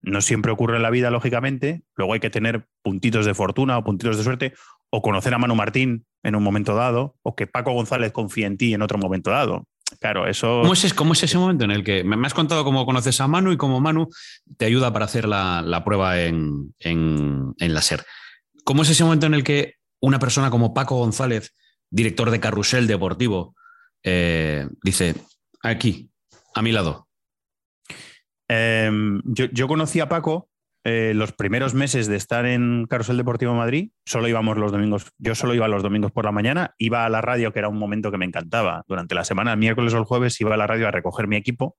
[0.00, 1.82] No siempre ocurre en la vida, lógicamente.
[1.96, 4.54] Luego hay que tener puntitos de fortuna o puntitos de suerte,
[4.90, 8.58] o conocer a Manu Martín en un momento dado, o que Paco González confíe en
[8.58, 9.66] ti en otro momento dado.
[10.00, 10.60] Claro, eso.
[10.62, 13.28] ¿Cómo es, cómo es ese momento en el que me has contado cómo conoces a
[13.28, 14.08] Manu y cómo Manu
[14.56, 18.04] te ayuda para hacer la, prueba en, en, en la SER?
[18.64, 21.54] ¿Cómo es ese momento en el que una persona como Paco González,
[21.90, 23.54] director de Carrusel Deportivo,
[24.02, 25.14] eh, dice:
[25.62, 26.10] aquí,
[26.54, 27.08] a mi lado?
[28.48, 30.50] Em, yo, conocí a Paco
[30.84, 33.92] eh, los primeros meses de estar en Carusel Deportivo Madrid.
[34.04, 37.20] Solo íbamos los domingos, yo solo iba los domingos por la mañana, iba a la
[37.20, 38.84] radio, que era un momento que me encantaba.
[38.88, 41.36] Durante la semana, el miércoles o el jueves, iba a la radio a recoger mi
[41.36, 41.76] equipo,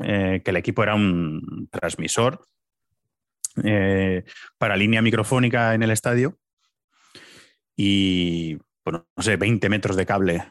[0.00, 2.44] eh, que el equipo era un transmisor
[3.62, 4.24] eh,
[4.58, 6.38] para línea microfónica en el estadio
[7.76, 10.44] y, bueno, no sé, 20 metros de cable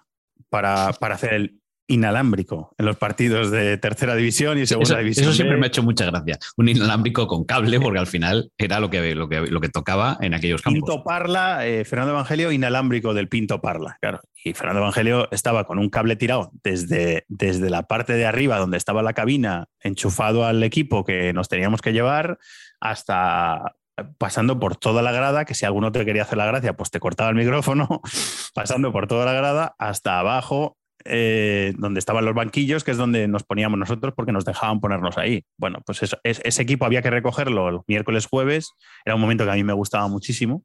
[0.50, 5.26] para, para hacer el, inalámbrico en los partidos de tercera división y segunda división.
[5.26, 6.38] Eso siempre me ha hecho mucha gracia.
[6.58, 10.18] Un inalámbrico con cable, porque al final era lo que, lo que, lo que tocaba
[10.22, 10.80] en aquellos campos.
[10.80, 14.22] Pinto Parla, eh, Fernando Evangelio, inalámbrico del Pinto Parla, claro.
[14.44, 18.78] Y Fernando Evangelio estaba con un cable tirado desde, desde la parte de arriba donde
[18.78, 22.40] estaba la cabina, enchufado al equipo que nos teníamos que llevar,
[22.80, 23.76] hasta
[24.18, 27.00] pasando por toda la grada, que si alguno te quería hacer la gracia, pues te
[27.00, 28.02] cortaba el micrófono,
[28.54, 33.28] pasando por toda la grada hasta abajo eh, donde estaban los banquillos, que es donde
[33.28, 35.44] nos poníamos nosotros porque nos dejaban ponernos ahí.
[35.58, 38.72] Bueno, pues ese equipo había que recogerlo el miércoles, jueves,
[39.06, 40.64] era un momento que a mí me gustaba muchísimo.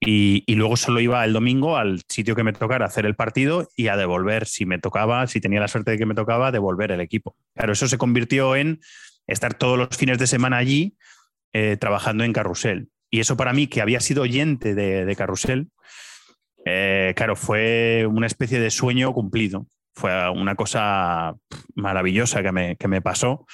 [0.00, 3.88] Y, luego solo iba el domingo al sitio que me tocara hacer el partido y
[3.88, 7.00] a devolver, si me tocaba, si tenía la suerte de que me tocaba, devolver el
[7.00, 7.36] equipo.
[7.54, 8.80] Claro, eso se convirtió en
[9.26, 10.96] estar todos los fines de semana allí
[11.52, 12.90] eh, trabajando en Carrusel.
[13.10, 15.68] Y eso para mí, que había sido oyente de Carrusel,
[16.68, 19.66] eh, claro, fue una especie de sueño cumplido.
[19.94, 21.34] Fue una cosa
[21.74, 23.46] maravillosa que me, que me pasó.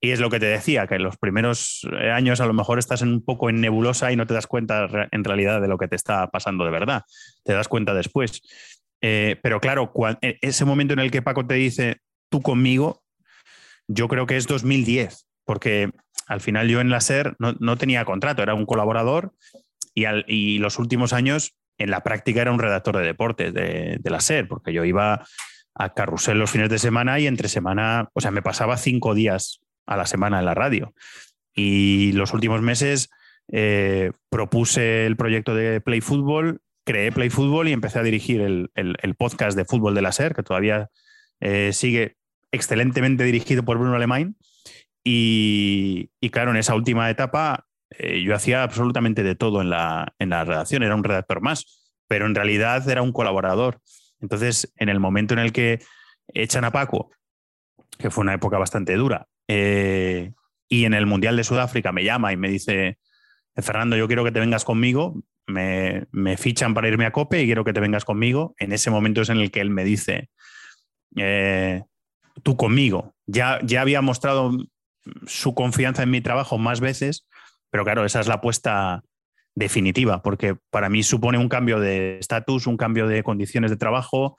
[0.00, 3.02] Y es lo que te decía, que en los primeros años a lo mejor estás
[3.02, 5.96] un poco en nebulosa y no te das cuenta en realidad de lo que te
[5.96, 7.02] está pasando de verdad.
[7.44, 8.42] Te das cuenta después.
[9.00, 11.98] Eh, pero claro, e, ese momento en el que Paco te dice,
[12.30, 13.02] tú conmigo,
[13.86, 15.90] yo creo que es 2010, porque
[16.26, 19.34] al final yo en la SER no, tenía contrato, era un colaborador
[19.94, 24.20] y, y, los últimos años en la práctica era un redactor de deportes de, la
[24.20, 25.26] SER, porque yo iba
[25.74, 29.60] a carrusel los fines de semana y entre semana, o sea, me pasaba cinco días
[29.86, 30.94] a la semana en la radio.
[31.54, 33.10] Y los últimos meses
[33.50, 39.14] eh, propuse el proyecto de Play Football, creé Play Football y empecé a dirigir el,
[39.16, 40.88] podcast de fútbol de la SER, que todavía
[41.40, 42.16] eh, sigue
[42.52, 44.36] excelentemente dirigido por Bruno Alemán.
[45.04, 47.66] Y, claro, en esa última etapa
[47.98, 51.94] eh, yo hacía absolutamente de todo en la, en la redacción, era un redactor más,
[52.08, 53.80] pero en realidad era un colaborador.
[54.20, 55.80] Entonces, en el momento en el que
[56.28, 57.10] echan a Paco,
[57.98, 60.32] que fue una época bastante dura, eh,
[60.68, 62.98] y en el Mundial de Sudáfrica me llama y me dice,
[63.56, 67.64] Fernando, yo quiero que te vengas conmigo, me, fichan para irme a Cope y quiero
[67.64, 68.54] que te vengas conmigo.
[68.58, 70.30] En ese momento es en el que él me dice,
[71.16, 71.82] eh,
[72.42, 73.14] tú conmigo.
[73.26, 74.52] Ya, ya había mostrado
[75.26, 77.26] su confianza en mi trabajo más veces,
[77.72, 79.02] pero claro, esa es la apuesta
[79.54, 84.36] definitiva, porque para mí supone un cambio de estatus, un cambio de condiciones de trabajo,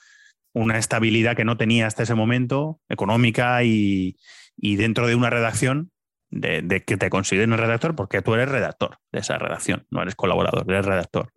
[0.53, 4.15] una estabilidad que no tenía hasta ese momento, económica y,
[4.55, 5.89] dentro de una redacción,
[6.29, 10.65] de, que te consideren redactor, porque tú eres redactor de esa redacción, no eres colaborador,
[10.69, 11.31] eres redactor.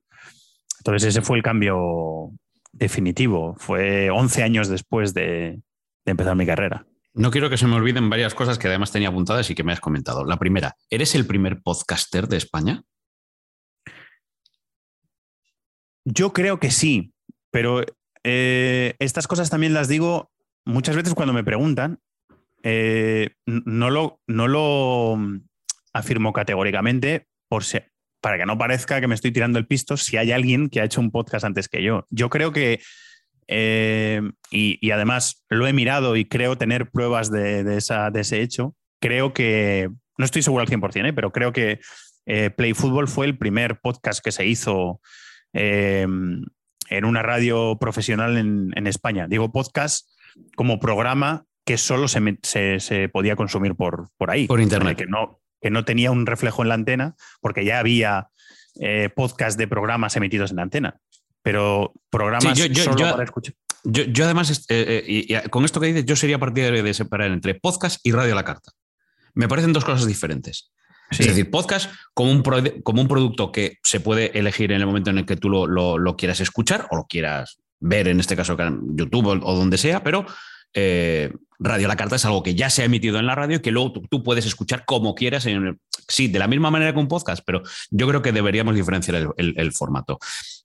[0.81, 2.31] Entonces ese fue el cambio
[2.73, 5.63] definitivo, fue 11 años después de,
[6.05, 6.87] de empezar mi carrera.
[7.17, 9.73] No quiero que se me olviden varias cosas que además tenía apuntadas y que me
[9.73, 10.27] has comentado.
[10.27, 12.83] La primera, ¿eres el primer podcaster de España?
[16.05, 17.15] Yo creo que sí,
[17.51, 17.83] pero
[18.23, 20.31] eh, estas cosas también las digo
[20.67, 22.01] muchas veces cuando me preguntan.
[22.63, 25.19] Eh, no, lo, no lo
[25.95, 27.65] afirmo categóricamente por
[28.21, 30.85] para que no parezca que me estoy tirando el pisto si hay alguien que ha
[30.85, 32.05] hecho un podcast antes que yo.
[32.11, 32.83] Yo creo que,
[33.49, 38.75] eh, y, además lo he mirado y creo tener pruebas de, esa, de ese hecho,
[39.01, 41.81] creo que, no estoy seguro al 100%, pero creo que
[42.25, 45.01] Play Football fue el primer podcast que se hizo
[45.53, 49.27] en una radio profesional en, España.
[49.29, 50.09] Digo podcast
[50.57, 54.47] como programa que solo se, podía consumir por, por ahí.
[54.47, 54.97] Por internet.
[54.97, 58.29] Que no, que no tenía un reflejo en la antena, porque ya había
[58.81, 61.01] eh, podcast de programas emitidos en la antena.
[61.47, 63.55] Pero programas solo para escuchar.
[63.85, 67.55] Yo, además, eh, eh, y, con esto que dices, yo sería partidario de separar entre
[67.55, 68.73] podcast y radio a la carta.
[69.33, 70.73] Me parecen dos cosas diferentes.
[71.09, 72.43] Es decir, podcast como un,
[72.83, 76.17] como un producto que se puede elegir en el momento en el que tú lo,
[76.17, 78.57] quieras escuchar o lo quieras ver, en este caso
[78.97, 80.27] YouTube o, donde sea, pero
[80.77, 83.61] eh, Radio la Carta es algo que ya se ha emitido en la radio y
[83.61, 85.47] que luego tú, puedes escuchar como quieras.
[85.47, 89.35] En sí, de la misma manera que un podcast, pero yo creo que deberíamos diferenciar
[89.37, 90.19] el, formato.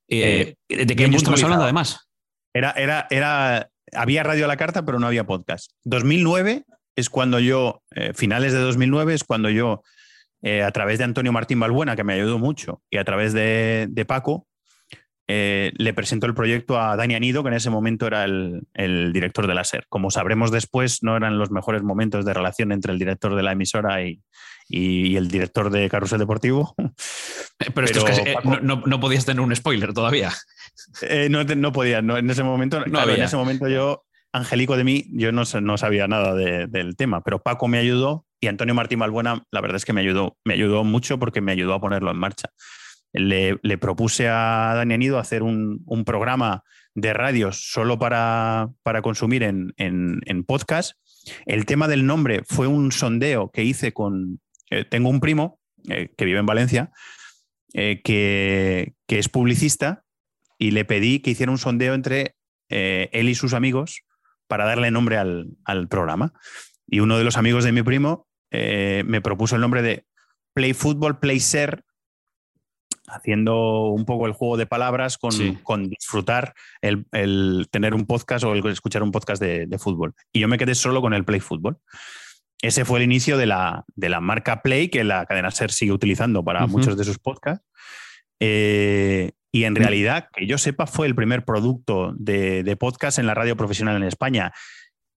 [0.08, 2.10] Eh, eh, ¿De qué año estamos hablando además?
[2.54, 5.72] Era, era, era, había Radio a la Carta, pero no había podcast.
[5.86, 7.82] 2009 es cuando yo,
[8.14, 9.82] finales de 2009 es cuando yo
[10.44, 14.06] eh, a través de Antonio Martín Balbuena, que me ayudó mucho, y a través de,
[14.08, 14.48] Paco,
[15.34, 19.48] eh, le presentó el proyecto a Dani Anido, que en ese momento era el, director
[19.48, 19.86] de la SER.
[19.88, 23.54] Como sabremos después, no eran los mejores momentos de relación entre el director de la
[23.54, 24.20] emisora y,
[24.70, 26.76] el director de Carrusel Deportivo.
[27.60, 30.34] Eh, pero, esto es que no, podías tener un spoiler todavía.
[31.30, 35.32] no, podía, no, en ese momento, claro, en ese momento yo, Angélico de mí, yo
[35.32, 39.78] no, sabía nada del tema, pero Paco me ayudó y Antonio Martín Balbuena, la verdad
[39.78, 42.50] es que me ayudó, me ayudó mucho porque me ayudó a ponerlo en marcha.
[43.14, 46.64] Le, propuse a Dani Anido hacer un, programa
[46.96, 48.70] de radio solo para,
[49.04, 50.94] consumir en, podcast.
[51.46, 54.40] El tema del nombre fue un sondeo que hice con.
[54.70, 56.92] Eh, tengo un primo eh, que vive en Valencia,
[57.74, 60.06] eh, que, es publicista,
[60.58, 62.36] y le pedí que hiciera un sondeo entre
[62.70, 64.04] él y sus amigos
[64.48, 66.32] para darle nombre al, al programa.
[66.88, 70.06] Y uno de los amigos de mi primo me propuso el nombre de
[70.54, 71.84] Play Football, Play Ser,
[73.12, 77.06] haciendo un poco el juego de palabras con, disfrutar el,
[77.72, 80.14] tener un podcast o el escuchar un podcast de, fútbol.
[80.34, 81.78] Y yo me quedé solo con el Play Football.
[82.62, 85.92] Ese fue el inicio de la, de la marca Play que la cadena Ser sigue
[85.92, 87.66] utilizando para muchos de sus podcasts.
[88.40, 93.28] Eh, y en realidad, que yo sepa, fue el primer producto de, de podcast en
[93.28, 94.54] la radio profesional en España.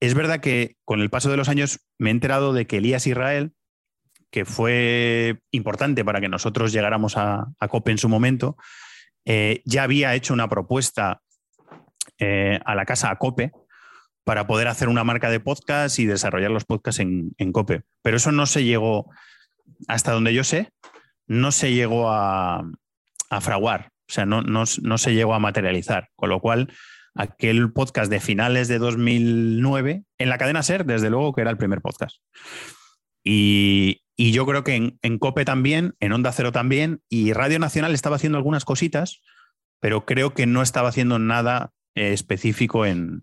[0.01, 3.07] Es verdad que con el paso de los años me he enterado de que Elías
[3.07, 3.53] Israel,
[4.33, 8.57] que fue importante para que nosotros llegáramos a, COPE en su momento,
[9.27, 11.21] eh, ya había hecho una propuesta
[12.19, 13.53] eh, a la casa COPE
[14.25, 17.83] para poder hacer una marca de podcast y desarrollar los podcasts en, COPE.
[18.03, 19.11] Pero eso no se llegó,
[19.87, 20.73] hasta donde yo sé,
[21.27, 22.65] no se llegó a,
[23.41, 26.73] fraguar, o sea, no, no, se llegó a materializar, con lo cual
[27.15, 31.59] aquel podcast de finales de 2009, en la cadena SER, desde luego que era el
[31.59, 32.17] primer podcast.
[33.25, 37.95] Y, yo creo que en, en, COPE también, en Onda Cero también, y Radio Nacional
[37.95, 39.23] estaba haciendo algunas cositas,
[39.81, 43.23] pero creo que no estaba haciendo nada eh, específico en,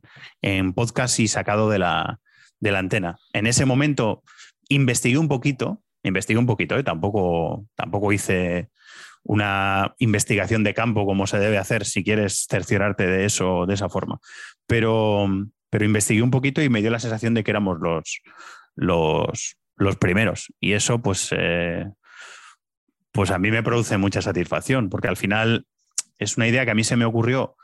[0.76, 2.20] podcast y sacado de la,
[2.60, 3.18] de la antena.
[3.34, 4.24] En ese momento
[4.68, 6.84] investigué un poquito, investigué un poquito, ¿eh?
[6.84, 8.70] tampoco, tampoco hice
[9.24, 13.90] una investigación de campo como se debe hacer si quieres cerciorarte de eso de esa
[13.90, 14.20] forma.
[14.68, 15.28] Pero,
[15.72, 18.22] pero investigué un poquito y me dio la sensación de que éramos los,
[18.76, 20.54] los, los primeros.
[20.60, 21.86] Y eso, pues, eh,
[23.12, 25.66] pues a mí me produce mucha satisfacción, porque al final
[26.20, 27.56] es una idea que a mí se me ocurrió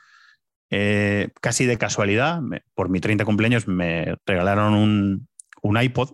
[0.71, 2.41] eh, casi de casualidad,
[2.73, 4.73] por mi 30 cumpleaños me regalaron
[5.61, 6.13] un, iPod,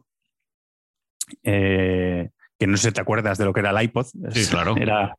[1.43, 2.29] eh,
[2.59, 4.07] que no sé si te acuerdas de lo que era el iPod.
[4.31, 4.75] Sí, claro.
[4.77, 5.15] Era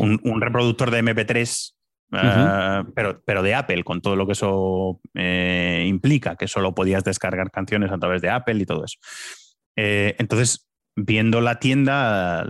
[0.00, 1.74] un, reproductor de MP3,
[2.12, 7.50] eh, pero, pero de Apple, con todo lo que eso implica, que solo podías descargar
[7.50, 8.98] canciones a través de Apple y todo eso.
[9.80, 10.66] Entonces,
[10.96, 12.44] viendo la tienda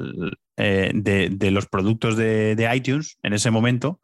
[0.57, 4.01] de, los productos de iTunes en ese momento,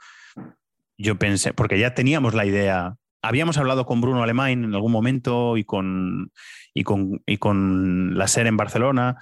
[0.99, 5.57] yo pensé, porque ya teníamos la idea, habíamos hablado con Bruno Alemán en algún momento
[5.57, 6.31] y con,
[6.73, 9.17] y con, y con la SER en Barcelona,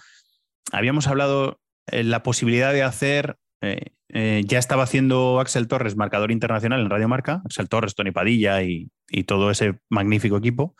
[0.72, 6.30] habíamos hablado en la posibilidad de hacer, eh, eh, ya estaba haciendo Axel Torres, marcador
[6.30, 8.90] internacional en Radio Marca, Axel Torres, Tony Padilla y,
[9.26, 10.74] todo ese magnífico equipo.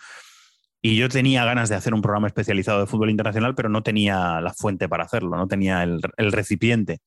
[0.85, 4.41] Y yo tenía ganas de hacer un programa especializado de fútbol internacional, pero no tenía
[4.41, 6.03] la fuente para hacerlo, no tenía el,
[6.33, 6.99] recipiente.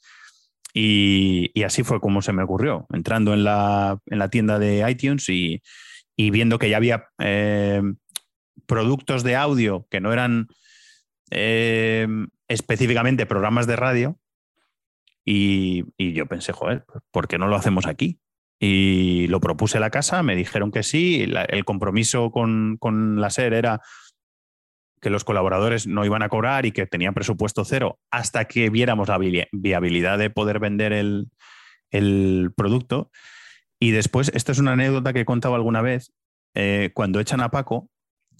[0.73, 3.99] Y, así fue como se me ocurrió, entrando en la,
[4.31, 5.61] tienda de iTunes y,
[6.17, 7.81] viendo que ya había eh,
[8.65, 10.47] productos de audio que no eran
[11.31, 12.07] eh,
[12.47, 14.17] específicamente programas de radio.
[15.25, 18.19] Y, yo pensé, joder, ¿por qué no lo hacemos aquí?
[18.67, 23.29] Y lo propuse a la casa, me dijeron que sí, el compromiso con, con la
[23.29, 23.79] SER era
[25.05, 29.07] que los colaboradores no iban a cobrar y que tenían presupuesto cero hasta que viéramos
[29.07, 29.19] la
[29.51, 31.29] viabilidad de poder vender el,
[32.57, 33.11] producto.
[33.79, 36.11] Y después, esto es una anécdota que he contado alguna vez,
[36.55, 37.87] eh, cuando echan a Paco,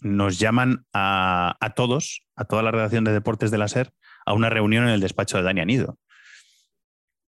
[0.01, 3.93] nos llaman a, todos, a toda la redacción de deportes de la SER,
[4.25, 5.99] a una reunión en el despacho de Dani Anido.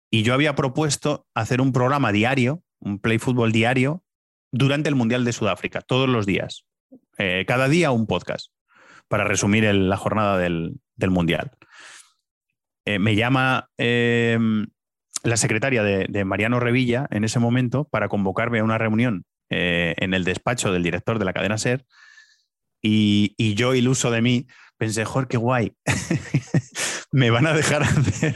[0.09, 4.03] Y yo había propuesto hacer un programa diario, un play fútbol diario,
[4.51, 6.65] durante el Mundial de Sudáfrica, todos los días.
[7.17, 8.51] Eh, cada día un podcast
[9.07, 11.51] para resumir la jornada del, Mundial.
[12.85, 14.67] Eh, me llama em,
[15.23, 20.13] la secretaria de, Mariano Revilla en ese momento para convocarme a una reunión eh, en
[20.13, 21.85] el despacho del director de la cadena SER
[22.81, 24.47] y, y yo, iluso de mí,
[24.77, 25.73] pensé, joder, qué guay,
[27.11, 28.35] me van a dejar hacer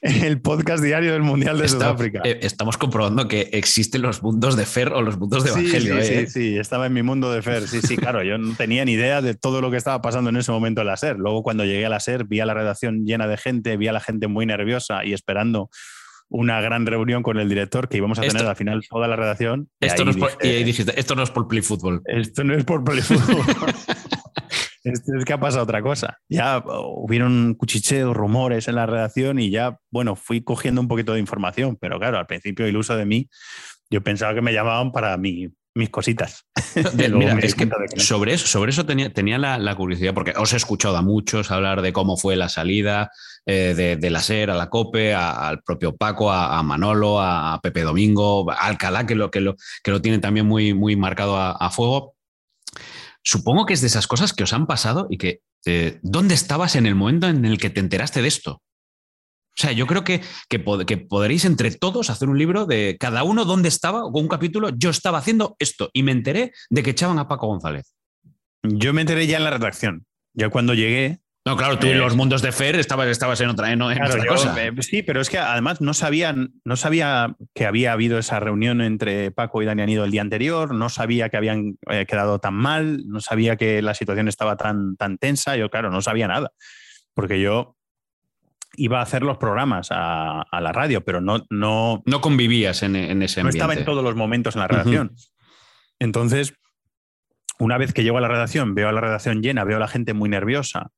[0.00, 2.22] el podcast diario del Mundial de Sudáfrica.
[2.24, 6.00] Eh, estamos comprobando que existen los mundos de Fer o los mundos de Evangelio.
[6.00, 6.26] Sí, sí, ¿eh?
[6.26, 7.68] sí, estaba en mi mundo de Fer.
[7.68, 10.36] Sí, sí, claro, yo no tenía ni idea de todo lo que estaba pasando en
[10.36, 11.18] ese momento en la SER.
[11.18, 13.92] Luego, cuando llegué a la SER, vi a la redacción llena de gente, vi a
[13.92, 15.70] la gente muy nerviosa y esperando
[16.30, 19.68] una gran reunión con el director que íbamos a tener al final toda la redacción.
[19.80, 22.02] Esto no es por, y dijiste, esto no es por Play Football.
[22.06, 23.44] Esto no es por Play Football.
[24.84, 26.18] es, que ha pasado otra cosa.
[26.28, 31.20] Ya hubieron cuchicheos, rumores en la redacción y ya, bueno, fui cogiendo un poquito de
[31.20, 33.28] información, pero claro, al principio, iluso de mí,
[33.90, 36.46] yo pensaba que me llamaban para mi, mis cositas.
[37.12, 40.96] Mira, es que sobre eso, sobre eso tenía, tenía la, curiosidad, porque os he escuchado
[40.96, 43.10] a muchos hablar de cómo fue la salida
[43.46, 48.50] eh, de, la SER a la COPE, al propio Paco, a, Manolo, a, Pepe Domingo,
[48.50, 52.14] a Alcalá, que lo, que lo, que lo tiene también muy, muy marcado a fuego.
[53.22, 56.76] Supongo que es de esas cosas que os han pasado y que, eh, ¿dónde estabas
[56.76, 58.62] en el momento en el que te enteraste de esto?
[59.60, 63.44] O sea, yo creo que, que, podréis entre todos hacer un libro de cada uno
[63.44, 67.18] dónde estaba o un capítulo, yo estaba haciendo esto y me enteré de que echaban
[67.18, 67.94] a Paco González.
[68.62, 70.06] Yo me enteré ya en la redacción.
[70.32, 73.72] Ya cuando llegué, no, claro, tú en los mundos de Fer estabas, estabas en otra,
[73.72, 73.80] en,
[74.28, 74.54] cosa.
[74.62, 78.82] Eh, sí, pero es que además no sabían, no sabía que había habido esa reunión
[78.82, 82.52] entre Paco y Dani Anido el día anterior, no sabía que habían eh, quedado tan
[82.52, 85.56] mal, no sabía que la situación estaba tan, tan tensa.
[85.56, 86.52] Yo, claro, no sabía nada.
[87.14, 87.74] Porque yo
[88.76, 91.46] iba a hacer los programas a, la radio, pero no.
[91.48, 93.42] No, no convivías en, ese ambiente.
[93.42, 95.14] No estaba en todos los momentos en la redacción.
[95.98, 96.52] Entonces,
[97.58, 99.88] una vez que llego a la redacción, veo a la redacción llena, veo a la
[99.88, 100.90] gente muy nerviosa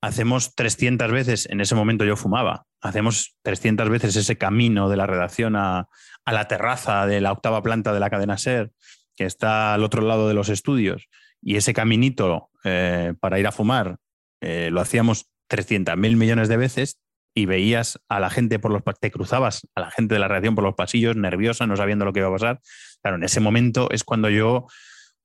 [0.00, 5.06] hacemos 300 veces, en ese momento yo fumaba, hacemos 300 veces ese camino de la
[5.06, 5.88] redacción a,
[6.26, 8.70] la terraza de la octava planta de la cadena SER,
[9.16, 11.08] que está al otro lado de los estudios,
[11.42, 13.96] y ese caminito eh, para ir a fumar
[14.40, 17.00] eh, lo hacíamos 300 mil millones de veces
[17.34, 20.54] y veías a la gente por los te cruzabas a la gente de la redacción
[20.54, 22.60] por los pasillos nerviosa, no sabiendo lo que iba a pasar.
[23.00, 24.66] Claro, en ese momento es cuando yo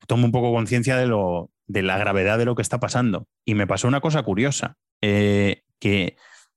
[0.07, 3.27] tomo un poco conciencia de, lo, de la gravedad de lo que está pasando.
[3.45, 6.15] Y me pasó una cosa curiosa, eh, que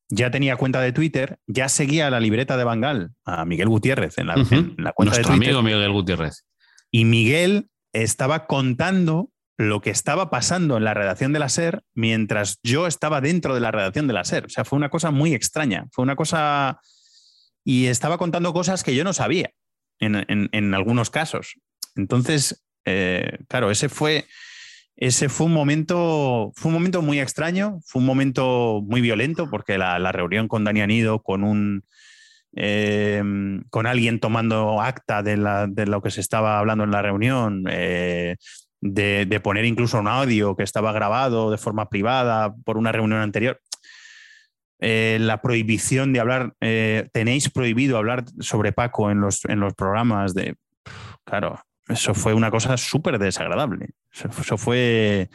[0.08, 4.28] ya tenía cuenta de Twitter, ya seguía la libreta de Bangal a Miguel Gutiérrez en
[4.28, 5.32] la, cuenta de Twitter.
[5.32, 6.44] amigo Miguel Gutiérrez.
[6.90, 12.58] Y Miguel estaba contando lo que estaba pasando en la redacción de la SER mientras
[12.62, 14.46] yo estaba dentro de la redacción de la SER.
[14.46, 15.86] O sea, fue una cosa muy extraña.
[15.92, 16.80] Fue una cosa.
[17.64, 19.50] Y estaba contando cosas que yo no sabía
[19.98, 21.54] en, algunos casos.
[21.96, 24.26] Entonces, eh, claro, ese fue.
[24.96, 29.76] Ese fue un momento, fue un momento muy extraño, fue un momento muy violento, porque
[29.76, 31.84] la, reunión con Dani Anido, con un
[32.58, 33.22] eh,
[33.68, 38.36] con alguien tomando acta de, lo que se estaba hablando en la reunión, eh,
[38.80, 43.60] de, poner incluso un audio que estaba grabado de forma privada por una reunión anterior.
[44.78, 49.74] Eh, la prohibición de hablar, eh, tenéis prohibido hablar sobre Paco en los, en los
[49.74, 50.56] programas de...
[51.24, 53.90] Claro, eso fue una cosa súper desagradable.
[54.12, 55.30] Eso, fue,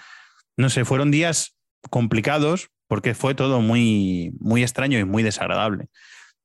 [0.57, 1.55] no sé, fueron días
[1.89, 5.87] complicados porque fue todo muy, muy extraño y muy desagradable.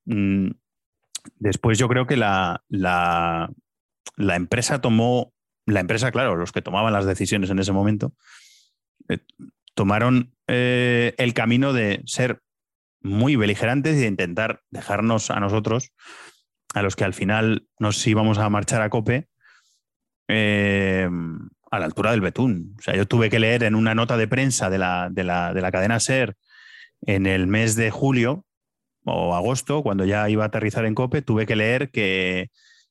[0.05, 0.51] Mm,
[1.39, 3.51] después yo creo que la, la,
[4.17, 5.33] empresa tomó
[5.67, 8.13] la empresa, claro, los que tomaban las decisiones en ese momento,
[9.09, 9.19] eh,
[9.75, 12.41] tomaron eh, el camino de ser
[13.01, 15.91] muy beligerantes y de intentar dejarnos a nosotros,
[16.75, 19.29] a los que al final nos íbamos a marchar a cope,
[20.29, 21.09] eh,
[21.71, 22.75] a la altura del betún.
[22.79, 25.71] O sea, yo tuve que leer en una nota de prensa de la, de la
[25.73, 26.37] cadena SER
[27.03, 28.45] en el mes de julio
[29.05, 32.51] o agosto, cuando ya iba a aterrizar en cope, tuve que leer que,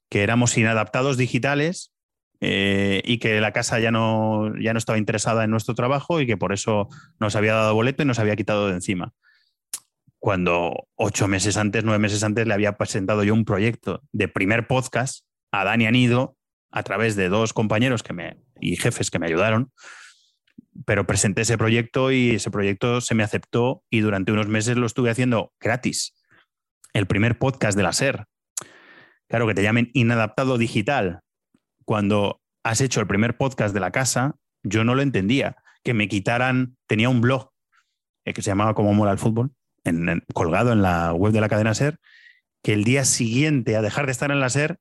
[0.10, 1.92] que éramos inadaptados digitales
[2.40, 6.26] eh, y que la casa ya no, ya no estaba interesada en nuestro trabajo y
[6.26, 6.88] que por eso
[7.20, 9.12] nos había dado boleto y nos había quitado de encima.
[10.20, 14.68] Cuando ocho meses antes, nueve meses antes, le había presentado yo un proyecto de primer
[14.68, 16.35] podcast a Dani Anido
[16.76, 19.72] a través de dos compañeros que me, y jefes que me ayudaron,
[20.86, 24.86] pero presenté ese proyecto y ese proyecto se me aceptó y durante unos meses lo
[24.86, 26.14] estuve haciendo gratis.
[26.92, 28.26] El primer podcast de la SER.
[29.30, 31.22] Claro, que te llamen inadaptado digital
[31.86, 35.56] cuando has hecho el primer podcast de la casa, yo no lo entendía.
[35.82, 37.52] Que me quitaran, tenía un blog
[38.26, 39.54] eh, que se llamaba Como mola el fútbol,
[40.34, 42.00] colgado en la web de la cadena SER,
[42.62, 44.78] que el día siguiente a dejar de estar en la SER,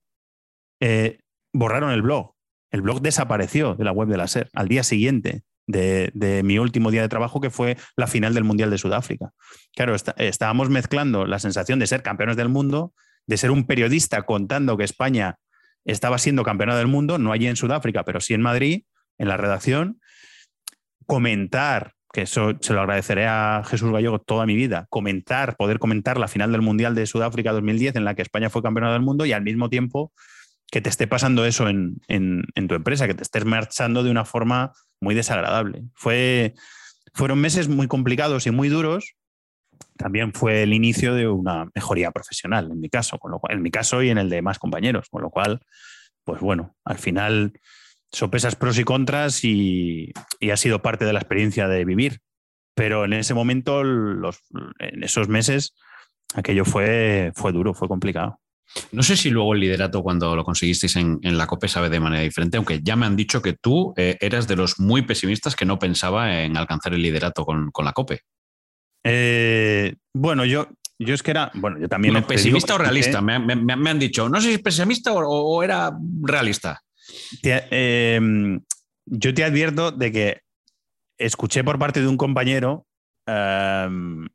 [0.80, 1.18] eh,
[1.54, 2.34] borraron el blog.
[2.70, 6.90] El blog desapareció de la web de la SER al día siguiente de, mi último
[6.90, 9.30] día de trabajo, que fue la final del Mundial de Sudáfrica.
[9.74, 12.92] Claro, estábamos mezclando la sensación de ser campeones del mundo,
[13.26, 15.38] de ser un periodista contando que España
[15.84, 18.84] estaba siendo campeona del mundo, no allí en Sudáfrica, pero sí en Madrid,
[19.18, 20.00] en la redacción,
[21.06, 26.18] comentar, que eso se lo agradeceré a Jesús Gallego toda mi vida, comentar, poder comentar
[26.18, 29.26] la final del Mundial de Sudáfrica 2010 en la que España fue campeona del mundo
[29.26, 30.12] y al mismo tiempo
[30.74, 34.72] que te esté pasando eso en, tu empresa, que te estés marchando de una forma
[35.00, 35.84] muy desagradable.
[35.94, 36.54] Fue,
[37.12, 39.14] fueron meses muy complicados y muy duros,
[39.96, 43.62] también fue el inicio de una mejoría profesional, en mi caso, con lo cual, en
[43.62, 45.60] mi caso y en el de más compañeros, con lo cual,
[46.24, 47.52] pues bueno, al final
[48.10, 50.12] sopesas pros y contras y,
[50.50, 52.18] ha sido parte de la experiencia de vivir.
[52.74, 54.40] Pero en ese momento, los,
[54.80, 55.76] en esos meses,
[56.34, 58.40] aquello fue, fue duro, fue complicado.
[58.92, 62.22] No sé si luego el liderato, cuando lo conseguisteis en, la COPE, sabe de manera
[62.22, 65.64] diferente, aunque ya me han dicho que tú eh, eras de los muy pesimistas que
[65.64, 68.20] no pensaba en alcanzar el liderato con, con la COPE.
[69.04, 70.68] Eh, bueno, yo,
[70.98, 72.22] yo es que era, bueno, yo también...
[72.24, 73.20] ¿Pesimista o realista?
[73.20, 76.80] Me, han dicho, no sé si es pesimista o, era realista.
[77.42, 78.60] Em,
[79.06, 80.40] yo te advierto de que
[81.18, 82.86] escuché por parte de un compañero
[83.26, 84.26] em,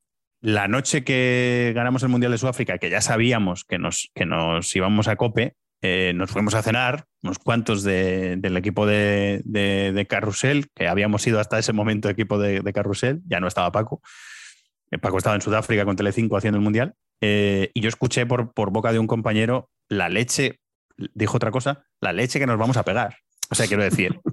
[0.41, 4.75] la noche que ganamos el Mundial de Sudáfrica, que ya sabíamos que nos, que nos
[4.75, 10.67] íbamos a Cope, eh, nos fuimos a cenar, unos cuantos del equipo de, de, Carrusel,
[10.75, 14.01] que habíamos sido hasta ese momento equipo de, Carrusel, ya no estaba Paco.
[14.91, 18.53] Eh, Paco estaba en Sudáfrica con Telecinco haciendo el Mundial, eh, y yo escuché por,
[18.53, 20.59] por boca de un compañero la leche,
[21.13, 23.17] dijo otra cosa, la leche que nos vamos a pegar.
[23.49, 24.19] O sea, quiero decir.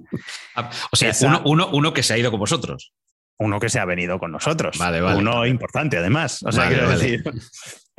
[0.91, 1.13] O sea,
[1.45, 2.91] uno, que se ha ido con vosotros.
[3.39, 4.77] Uno que se ha venido con nosotros.
[4.77, 5.19] Vale, vale.
[5.19, 6.43] Uno importante, además.
[6.43, 7.23] O sea, quiero decir.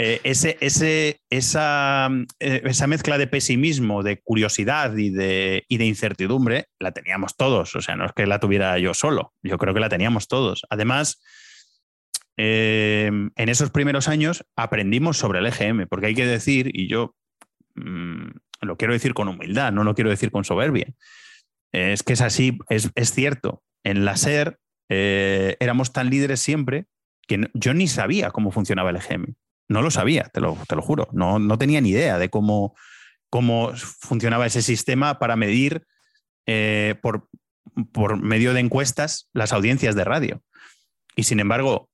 [0.00, 2.08] Eh, ese, ese, esa,
[2.38, 7.74] esa, mezcla de pesimismo, de curiosidad y de, y de, incertidumbre la teníamos todos.
[7.74, 10.64] O sea, no es que la tuviera yo solo, yo creo que la teníamos todos.
[10.70, 11.20] Además,
[12.36, 17.16] eh, en esos primeros años aprendimos sobre el EGM, porque hay que decir, y yo
[17.74, 18.28] mm,
[18.60, 20.86] lo quiero decir con humildad, no lo quiero decir con soberbia.
[21.72, 23.62] Es que es así, es, cierto.
[23.84, 24.58] En la SER
[24.88, 26.86] eh, éramos tan líderes siempre
[27.26, 29.34] que yo ni sabía cómo funcionaba el EGM.
[29.68, 31.08] No lo sabía, te lo, te lo juro.
[31.12, 32.74] No, no, tenía ni idea de cómo,
[33.28, 35.86] cómo funcionaba ese sistema para medir
[36.46, 37.28] eh, por,
[37.92, 40.42] por medio de encuestas las audiencias de radio.
[41.16, 41.90] Y sin embargo,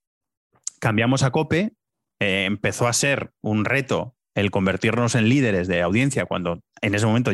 [0.78, 1.72] cambiamos a COPE,
[2.20, 7.06] eh, empezó a ser un reto el convertirnos en líderes de audiencia cuando en ese
[7.06, 7.32] momento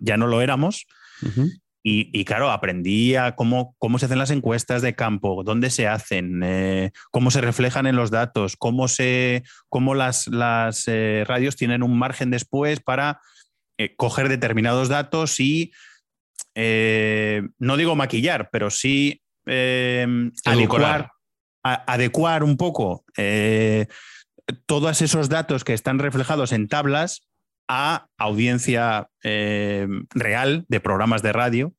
[0.00, 0.86] ya no lo éramos.
[1.82, 6.42] Y, claro, aprendí a cómo, cómo se hacen las encuestas de campo, dónde se hacen,
[6.42, 11.82] eh, cómo se reflejan en los datos, cómo, se, cómo las, las eh, radios tienen
[11.82, 13.22] un margen después para
[13.78, 15.72] eh, coger determinados datos y,
[16.54, 19.22] no digo maquillar, pero sí
[20.44, 21.12] adecuar,
[21.62, 23.04] adecuar un poco
[24.66, 27.29] todos esos datos que están reflejados en tablas
[27.72, 31.72] a audiencia eh, real de programas de radio.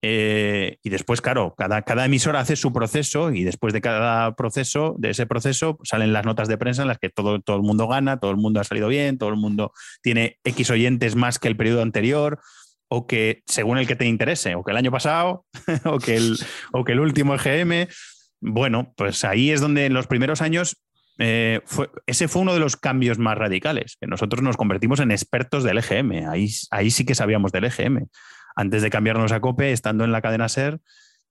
[0.00, 4.94] Eh, y después, claro, cada, cada, emisora hace su proceso y después de cada proceso,
[4.96, 7.88] de ese proceso, salen las notas de prensa en las que todo, todo el mundo
[7.88, 11.48] gana, todo el mundo ha salido bien, todo el mundo tiene X oyentes más que
[11.48, 12.38] el periodo anterior
[12.86, 15.44] o que según el que te interese, o que el año pasado,
[15.84, 16.38] o, que el,
[16.72, 17.88] o que el último EGM.
[18.40, 20.80] Bueno, pues ahí es donde en los primeros años
[21.18, 21.60] eh,
[22.06, 25.78] ese fue uno de los cambios más radicales, que nosotros nos convertimos en expertos del
[25.78, 26.28] EGM.
[26.30, 28.06] Ahí, ahí sí que sabíamos del EGM.
[28.54, 30.80] Antes de cambiarnos a COPE, estando en la cadena SER,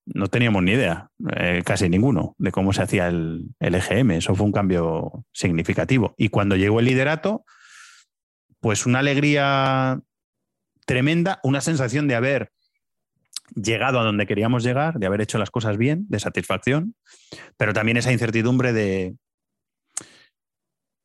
[0.05, 4.11] no teníamos ni idea, eh, casi ninguno, de cómo se hacía el, el, EGM.
[4.11, 6.15] Eso fue un cambio significativo.
[6.17, 7.45] Y cuando llegó el liderato,
[8.59, 9.99] pues una alegría
[10.85, 12.51] tremenda, una sensación de haber
[13.55, 16.95] llegado a donde queríamos llegar, de haber hecho las cosas bien, de satisfacción,
[17.57, 19.15] pero también esa incertidumbre de,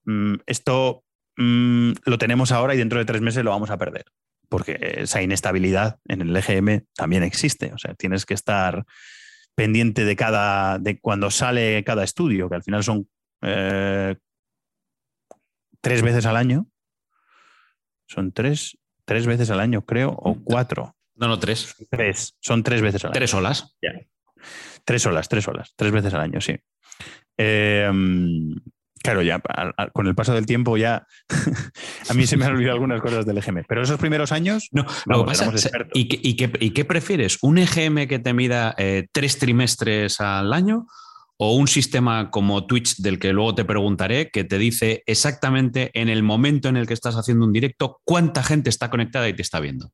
[0.05, 1.05] Mm, esto
[1.37, 4.05] mm, lo tenemos ahora y dentro de tres meses lo vamos a perder,
[4.49, 7.73] porque esa inestabilidad en el EGM también existe.
[7.73, 8.85] O sea, tienes que estar
[9.55, 13.09] pendiente de cada, de cuando sale cada estudio, que al final son
[13.43, 14.17] eh,
[15.81, 16.67] tres veces al año.
[18.07, 20.97] Son tres, tres veces al año, creo, o cuatro.
[21.15, 21.75] No, no, tres.
[21.91, 23.15] Tres, son tres veces al año.
[23.15, 23.77] Tres olas.
[24.85, 26.57] Tres olas, tres olas, tres veces al año, sí.
[27.37, 27.91] Eh,
[29.03, 29.41] Claro, ya
[29.93, 31.07] con el paso del tiempo ya
[32.09, 34.69] a mí se me han olvidado algunas cosas del EGM, pero esos primeros años...
[34.71, 35.53] No, lo pasa,
[35.93, 37.39] ¿y, qué, prefieres?
[37.43, 40.87] ¿Un EGM que te mida eh, tres trimestres al año
[41.37, 46.09] o un sistema como Twitch del que luego te preguntaré que te dice exactamente en
[46.09, 49.43] el momento en el que estás haciendo un directo cuánta gente está conectada y te
[49.43, 49.91] está viendo?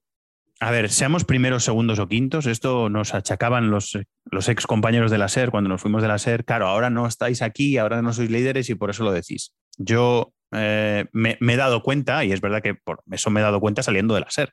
[0.60, 5.18] A ver, seamos primeros, segundos o quintos, esto nos achacaban los, los ex compañeros de
[5.18, 6.44] la SER cuando nos fuimos de la SER.
[6.44, 9.54] Claro, ahora no estáis aquí, ahora no sois líderes y por eso lo decís.
[9.76, 13.60] Yo eh, me, he dado cuenta, y es verdad que por eso me he dado
[13.60, 14.52] cuenta saliendo de la SER,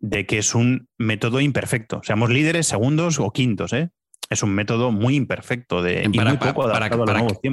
[0.00, 2.00] de que es un método imperfecto.
[2.02, 3.90] Seamos líderes, segundos o quintos, ¿eh?
[4.30, 6.90] Es un método muy imperfecto de para,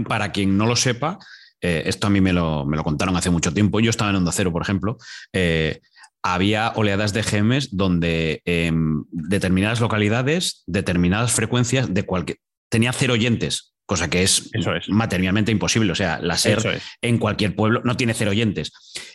[0.07, 1.19] para, quien no lo sepa,
[1.61, 3.79] eh, esto a mí me lo, me lo, contaron hace mucho tiempo.
[3.79, 4.97] Yo estaba en Onda Cero, por ejemplo.
[5.31, 5.81] Eh,
[6.23, 12.37] había oleadas de GMs donde em, determinadas localidades, determinadas frecuencias de cualquier.
[12.69, 14.49] tenía cero oyentes, cosa que es,
[14.87, 15.91] materialmente imposible.
[15.91, 18.71] O sea, la SER en cualquier pueblo no tiene cero oyentes.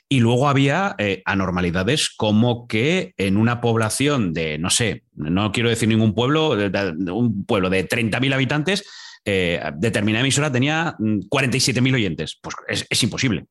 [0.09, 5.71] Y luego había eh, anormalidades como que en una población de, no sé, no quiero
[5.71, 8.85] decir ningún pueblo, un pueblo de 30.000 habitantes,
[9.25, 12.39] eh, determinada emisora tenía 47.000 mm, oyentes.
[12.41, 12.55] Pues
[12.89, 13.47] es imposible.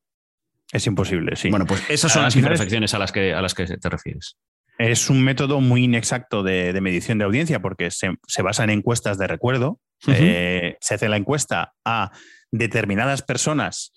[0.72, 1.50] Es imposible, sí.
[1.50, 4.36] Bueno, pues esas son las imperfecciones a las, que, a las que te refieres.
[4.78, 9.26] Es un método muy inexacto de, medición de audiencia porque se, basa en encuestas de
[9.26, 9.80] recuerdo.
[10.06, 12.12] Eh, se hace la encuesta a
[12.52, 13.92] determinadas personas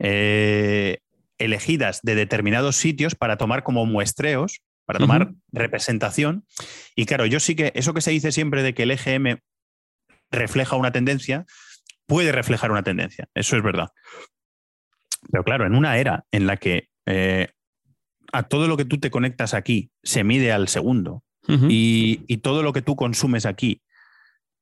[0.00, 0.98] eh,
[1.38, 6.44] elegidas de determinados sitios para tomar como muestreos, para tomar representación.
[6.94, 9.38] Y claro, yo sí que eso que se dice siempre de que el EGM
[10.30, 11.44] refleja una tendencia,
[12.06, 13.28] puede reflejar una tendencia.
[13.34, 13.88] Eso es verdad.
[15.30, 17.48] Pero claro, en una era en la que eh,
[18.32, 22.72] a todo lo que tú te conectas aquí se mide al segundo y, todo lo
[22.72, 23.80] que tú consumes aquí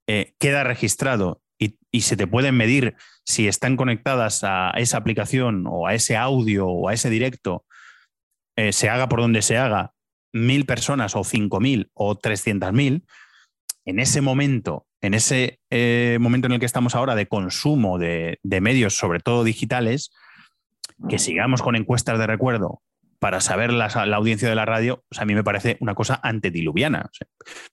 [0.06, 2.94] eh, queda registrado y, se te pueden medir
[3.24, 7.64] si están conectadas a esa aplicación o a ese audio o a ese directo,
[8.56, 9.92] eh, se haga por donde se haga,
[10.32, 13.06] mil personas o cinco mil o trescientas mil,
[13.86, 15.60] en ese momento, en ese
[16.18, 20.10] momento en el que estamos ahora de consumo de medios, sobre todo digitales,
[21.09, 22.80] que sigamos con encuestas de recuerdo
[23.18, 27.09] para saber la, audiencia de la radio, a mí me parece una cosa antediluviana.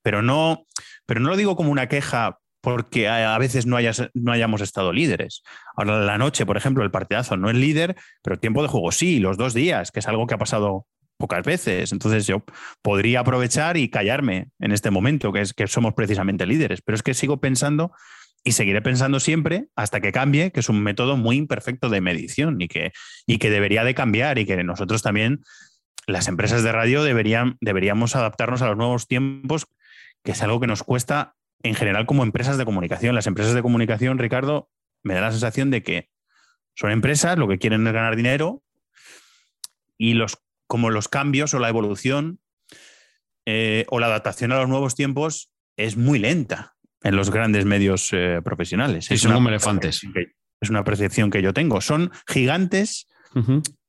[0.01, 0.65] pero, no,
[1.05, 3.77] pero no lo digo como una queja porque a, veces no,
[4.13, 5.41] no hayamos estado líderes.
[5.75, 9.19] Ahora, la noche, por ejemplo, el partidazo no es líder, pero tiempo de juego sí,
[9.19, 10.85] los dos días, que es algo que ha pasado
[11.17, 11.91] pocas veces.
[11.91, 12.43] Entonces yo
[12.81, 16.81] podría aprovechar y callarme en este momento, que es que somos precisamente líderes.
[16.81, 17.91] Pero es que sigo pensando
[18.43, 22.59] y seguiré pensando siempre hasta que cambie, que es un método muy imperfecto de medición
[22.61, 22.91] y que,
[23.25, 25.43] y que debería de cambiar y que nosotros también,
[26.07, 29.67] las empresas de radio, deberían, deberíamos adaptarnos a los nuevos tiempos,
[30.23, 33.13] que es algo que nos cuesta en general como empresas de comunicación.
[33.13, 34.69] Las empresas de comunicación, Ricardo,
[35.03, 36.09] me da la sensación de que
[36.73, 38.63] son empresas, lo que quieren es ganar dinero
[39.97, 42.39] y los como los cambios o la evolución
[43.45, 46.70] eh, o la adaptación a los nuevos tiempos es muy lenta
[47.03, 49.09] en los grandes medios eh, profesionales.
[49.09, 50.01] es son como elefantes.
[50.61, 51.81] es una percepción que yo tengo.
[51.81, 53.07] Son gigantes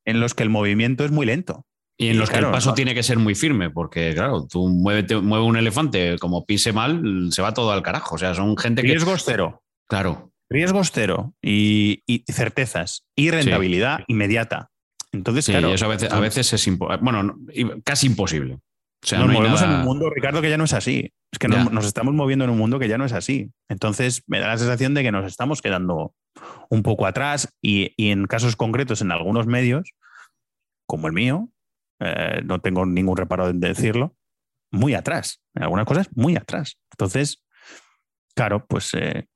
[0.05, 1.67] en los que el movimiento es muy lento.
[1.99, 5.13] Y en los que el paso tiene que ser muy firme, porque claro, tú mueves
[5.13, 8.17] un elefante como pise mal, se va todo al carajo.
[8.17, 8.89] O sea, son gente que.
[8.89, 9.63] Riesgos cero.
[9.89, 10.33] Claro.
[10.51, 14.71] Riesgos cero y, certezas y rentabilidad inmediata.
[15.13, 17.37] Entonces, sí, eso a veces, a veces es bueno,
[17.85, 18.59] casi imposible.
[19.03, 21.13] O sea, nos movemos en un mundo, Ricardo, que ya no es así.
[21.33, 23.51] Es que nos, estamos moviendo en un mundo que ya no es así.
[23.69, 26.15] Entonces, me da la sensación de que nos estamos quedando
[26.71, 29.91] un poco atrás y, en casos concretos, en algunos medios,
[30.87, 31.49] como el mío,
[31.99, 34.15] eh, no tengo ningún reparo en decirlo,
[34.71, 35.43] muy atrás.
[35.55, 36.79] En algunas cosas, muy atrás.
[36.93, 37.45] Entonces,
[38.37, 39.27] claro, pues eh,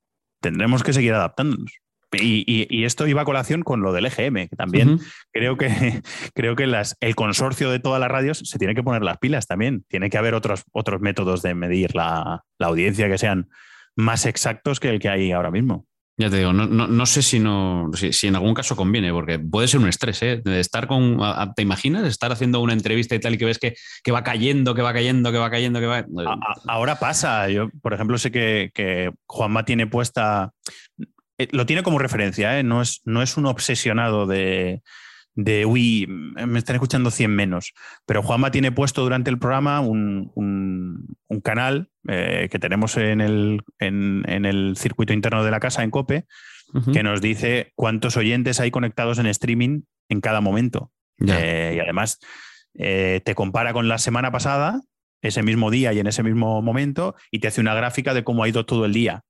[0.41, 1.79] tendremos que seguir adaptándonos.
[2.13, 4.99] Y, esto iba a colación con lo del EGM, que también
[5.31, 5.67] creo que,
[6.33, 9.47] creo que las, el consorcio de todas las radios se tiene que poner las pilas
[9.47, 9.83] también.
[9.89, 13.49] Tiene que haber otros, otros métodos de medir la, audiencia que sean
[13.95, 15.85] más exactos que el que hay ahora mismo.
[16.19, 19.81] Ya te digo, no, sé si, no, si, en algún caso conviene, porque puede ser
[19.81, 20.41] un estrés, ¿eh?
[20.43, 21.19] De estar con.
[21.55, 22.07] ¿Te imaginas?
[22.07, 24.93] Estar haciendo una entrevista y tal y que ves que, que va cayendo, que va
[24.93, 26.05] cayendo, que va cayendo, que va.
[26.67, 27.47] ahora pasa.
[27.49, 30.53] Yo, por ejemplo, sé que, que Juanma tiene puesta
[31.51, 32.63] lo tiene como referencia, ¿eh?
[32.63, 34.81] no, es, no es un obsesionado de,
[35.35, 37.73] de, uy, me están escuchando 100 menos.
[38.05, 40.33] Pero Juanma tiene puesto durante el programa un,
[41.43, 46.25] canal eh, que tenemos en el, en, el, circuito interno de la casa, en COPE,
[46.91, 50.91] que nos dice cuántos oyentes hay conectados en streaming en cada momento.
[51.19, 52.19] y además
[52.73, 54.81] te compara con la semana pasada,
[55.21, 58.43] ese mismo día y en ese mismo momento, y te hace una gráfica de cómo
[58.43, 59.23] ha ido todo el día.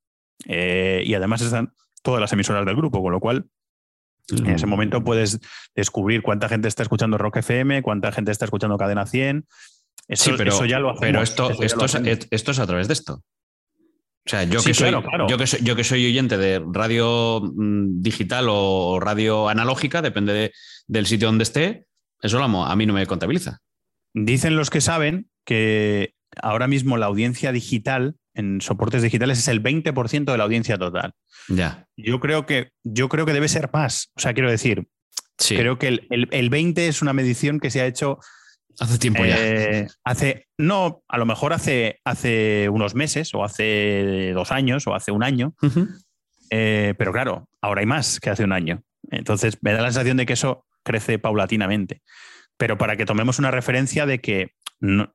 [0.48, 1.74] y además están
[2.08, 3.50] todas las emisoras del grupo, con lo cual
[4.30, 5.42] en ese momento puedes
[5.76, 9.46] descubrir cuánta gente está escuchando Rock FM, cuánta gente está escuchando Cadena 100.
[10.08, 11.02] Eso, pero, ya lo hacemos.
[11.02, 13.16] Pero esto, esto, es, esto es a través de esto.
[13.16, 14.92] O sea, yo, que soy,
[15.28, 20.54] Yo, que soy, yo que soy oyente de radio mm, digital o radio analógica, depende
[20.88, 21.88] del sitio donde esté,
[22.22, 23.60] eso a mí no me contabiliza.
[24.14, 29.62] Dicen los que saben que ahora mismo la audiencia digital en soportes digitales es el
[29.62, 31.14] 20% de la audiencia total.
[31.50, 31.88] Ya.
[31.98, 34.12] Yo creo que, yo creo que debe ser más.
[34.16, 34.88] O sea, quiero decir,
[35.38, 38.20] creo que el, 20 es una medición que se ha hecho.
[38.80, 39.36] Hace tiempo ya.
[39.40, 44.94] Eh, hace, no, a lo mejor hace, hace unos meses, o hace dos años, o
[44.94, 45.56] hace un año.
[46.52, 48.84] Eh, pero claro, ahora hay más que hace un año.
[49.10, 52.02] Entonces, me da la sensación de que eso crece paulatinamente.
[52.58, 55.12] Pero para que tomemos una referencia de que no,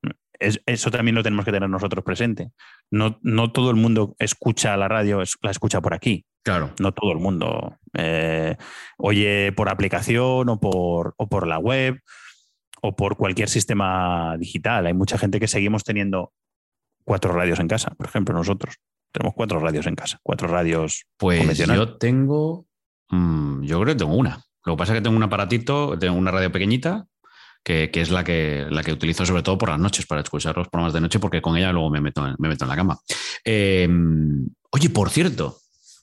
[0.66, 2.50] eso también lo tenemos que tener nosotros presente.
[2.90, 6.24] No, no todo el mundo escucha la radio, la escucha por aquí.
[6.44, 6.72] Claro.
[6.80, 8.56] No todo el mundo eh,
[8.98, 12.00] oye por aplicación o por, o por la web
[12.80, 14.86] o por cualquier sistema digital.
[14.86, 16.32] Hay mucha gente que seguimos teniendo
[17.04, 18.76] cuatro radios en casa, por ejemplo, nosotros.
[19.12, 21.04] Tenemos cuatro radios en casa, cuatro radios.
[21.16, 22.66] Pues yo tengo,
[23.10, 24.42] mm, yo creo que tengo una.
[24.64, 27.06] Lo que pasa es que tengo un aparatito, tengo una radio pequeñita
[27.62, 30.68] que, es la que, la que utilizo sobre todo por las noches para escuchar los
[30.68, 32.98] programas de noche, porque con ella luego me meto, me meto en la cama.
[33.44, 35.58] Em, oye, por cierto,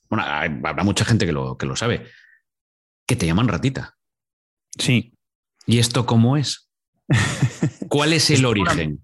[0.09, 2.05] bueno, habrá mucha gente que lo, que lo sabe,
[3.05, 3.97] que te llaman ratita.
[4.77, 5.13] Sí.
[5.65, 6.69] ¿Y esto cómo es?
[7.89, 9.01] ¿Cuál es el origen?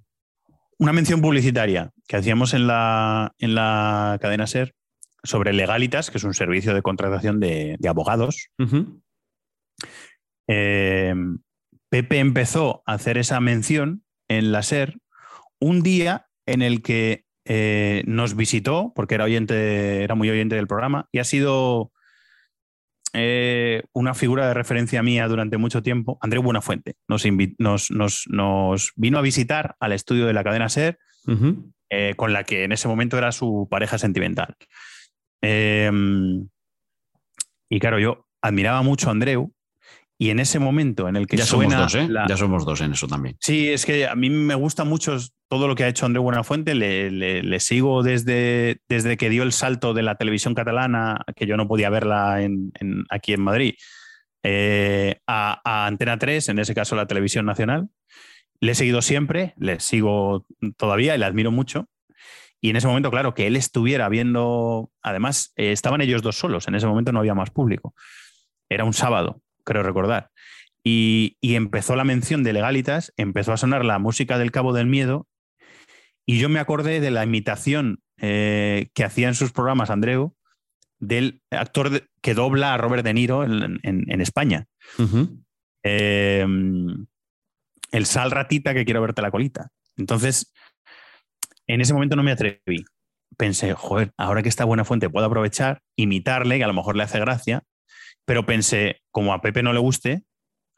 [0.78, 4.74] Una, mención publicitaria que hacíamos en la, en la cadena SER
[5.24, 8.49] sobre Legalitas, que es un servicio de contratación de, abogados.
[11.90, 14.98] Pepe empezó a hacer esa mención en la SER
[15.60, 20.68] un día en el que eh, nos visitó, porque era, oyente, era muy oyente del
[20.68, 21.92] programa, y ha sido
[23.14, 26.96] eh, una figura de referencia mía durante mucho tiempo, André Buenafuente.
[27.08, 27.24] Nos,
[27.60, 30.98] nos, nos, vino a visitar al estudio de la cadena SER,
[31.90, 34.56] eh, con la que en ese momento era su pareja sentimental.
[35.42, 36.50] Em,
[37.70, 39.54] y claro, yo admiraba mucho a Andreu
[40.18, 42.07] y en ese momento en el que ya somos dos, ¿eh?
[42.28, 43.36] Ya somos dos en eso también.
[43.41, 45.18] Sí, es que a mí me gusta mucho
[45.49, 46.74] todo lo que ha hecho André Buenafuente.
[46.74, 51.57] Le, le, sigo desde, desde que dio el salto de la televisión catalana, que yo
[51.57, 52.72] no podía verla en,
[53.09, 53.74] aquí en Madrid,
[54.43, 57.89] eh, a, Antena 3, en ese caso la televisión nacional.
[58.61, 60.45] le he seguido siempre, le sigo
[60.78, 61.89] todavía y le admiro mucho.
[62.61, 66.70] Y en ese momento, claro, que él estuviera viendo, además, eh, estaban ellos dos solos,
[66.70, 67.93] en ese momento no había más público.
[68.70, 70.30] Era un sábado, creo recordar.
[70.84, 75.28] Y, empezó la mención de Legalitas, empezó a sonar la música del Cabo del Miedo,
[76.28, 80.36] y yo me acordé de la imitación eh, que hacía en sus programas Andreu
[80.99, 84.66] del actor que dobla a Robert De Niro en, España.
[85.84, 87.05] Em,
[87.91, 89.70] el sal ratita que quiero verte la colita.
[89.97, 90.51] Entonces,
[91.68, 92.86] en ese momento no me atreví.
[93.38, 97.03] Pensé, joder, ahora que está buena fuente puedo aprovechar, imitarle, que a lo mejor le
[97.03, 97.63] hace gracia,
[98.26, 100.23] pero pensé, como a Pepe no le guste,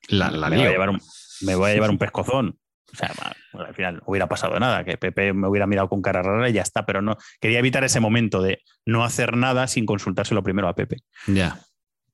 [0.09, 1.01] la, me, voy a llevar un,
[1.41, 2.59] me, voy a llevar un, pescozón.
[2.93, 3.11] O sea,
[3.53, 6.53] al final no hubiera pasado nada, que Pepe me hubiera mirado con cara rara y
[6.53, 10.69] ya está, pero no quería evitar ese momento de no hacer nada sin consultárselo primero
[10.69, 10.97] a Pepe.
[11.27, 11.59] Ya.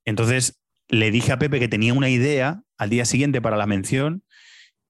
[0.05, 4.23] Entonces le dije a Pepe que tenía una idea al día siguiente para la mención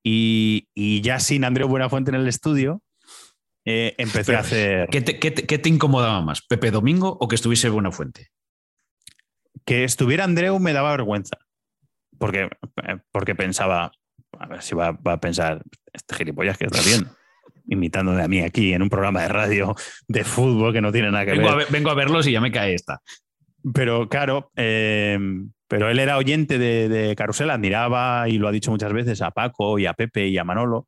[0.04, 2.82] y, ya sin Andreu Buenafuente en el estudio,
[3.66, 4.90] eh, empecé a hacer.
[4.90, 8.30] ¿qué te, incomodaba más, Pepe Domingo o que estuviese Buenafuente?
[9.66, 11.38] Que estuviera Andreu me daba vergüenza.
[12.18, 12.50] Porque,
[13.12, 13.92] porque pensaba,
[14.40, 17.08] a ver si va, a pensar, este gilipollas que está bien,
[17.68, 19.76] imitándome a mí aquí en un programa de radio
[20.08, 21.68] de fútbol que no tiene nada que ver.
[21.70, 23.02] vengo a verlos y ya me cae esta.
[23.74, 25.18] Pero claro, eh,
[25.68, 29.32] pero él era oyente de, de, Carusel, admiraba y lo ha dicho muchas veces a
[29.32, 30.88] Paco y a Pepe y a Manolo.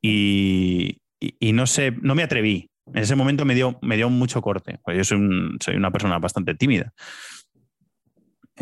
[0.00, 0.98] Y,
[1.40, 2.70] no sé, no me atreví.
[2.92, 4.78] En ese momento me dio, me dio mucho corte.
[4.82, 6.92] Pues yo soy, soy una persona bastante tímida.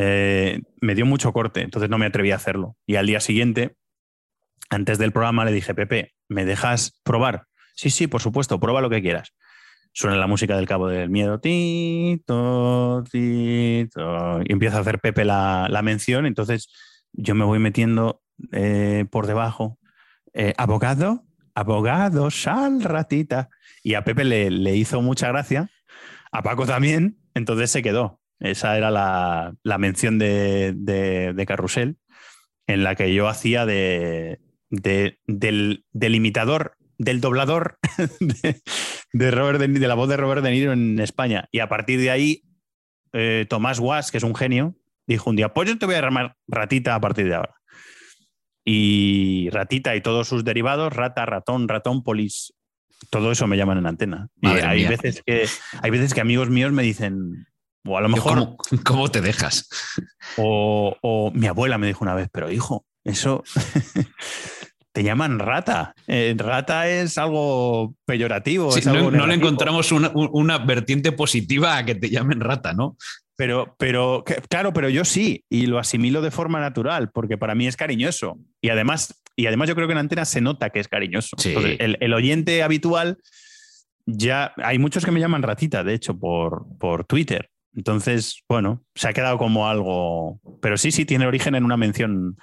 [0.03, 2.75] Eh, me dio mucho corte, entonces no me atreví a hacerlo.
[2.87, 3.77] Y al día siguiente,
[4.71, 7.45] antes del programa, le dije, Pepe, ¿me dejas probar?
[7.75, 9.35] Sí, sí, por supuesto, prueba lo que quieras.
[9.93, 13.89] Suena la música del Cabo del Miedo, tito, y
[14.47, 16.73] empieza a hacer Pepe la, mención, entonces
[17.13, 18.23] yo me voy metiendo
[18.53, 19.79] eh, por debajo,
[20.33, 21.25] eh, abogado,
[21.55, 23.51] abogado, sal ratita.
[23.83, 25.69] Y a Pepe le, hizo mucha gracia,
[26.33, 28.20] a Paco también, entonces se quedó.
[28.41, 31.99] Esa era la, mención de, de, Carrusel,
[32.67, 37.79] en la que yo hacía de, del, del, imitador, del doblador
[39.13, 41.49] de, Robert de, la voz de Robert De Niro en España.
[41.53, 42.43] Y a partir de ahí,
[43.13, 44.75] eh, Tomás Guas, que es un genio,
[45.07, 47.57] dijo un día, pues yo te voy a llamar ratita a partir de ahora.
[48.65, 52.55] Y ratita y todos sus derivados, rata, ratón, ratón, polis,
[53.11, 54.29] todo eso me llaman en antena.
[54.41, 55.47] y hay veces, que,
[55.83, 57.47] hay veces que amigos míos me dicen,
[57.85, 58.57] o a lo mejor...
[58.85, 59.69] ¿Cómo, te dejas?
[60.37, 63.43] O, o, mi abuela me dijo una vez, pero hijo, eso
[64.93, 65.95] te llaman rata.
[66.07, 68.71] Eh, rata es algo peyorativo.
[69.11, 72.97] no, le encontramos una, vertiente positiva a que te llamen rata, ¿no?
[73.37, 77.67] Pero, pero, claro, pero yo sí, y lo asimilo de forma natural, porque para mí
[77.67, 78.39] es cariñoso.
[78.61, 81.37] Y además, y además yo creo que en antena se nota que es cariñoso.
[81.45, 83.17] el, oyente habitual,
[84.05, 87.50] ya hay muchos que me llaman ratita, de hecho, por, por Twitter.
[87.75, 90.41] Entonces, bueno, se ha quedado como algo.
[90.61, 92.37] Pero sí, sí, tiene origen en una mención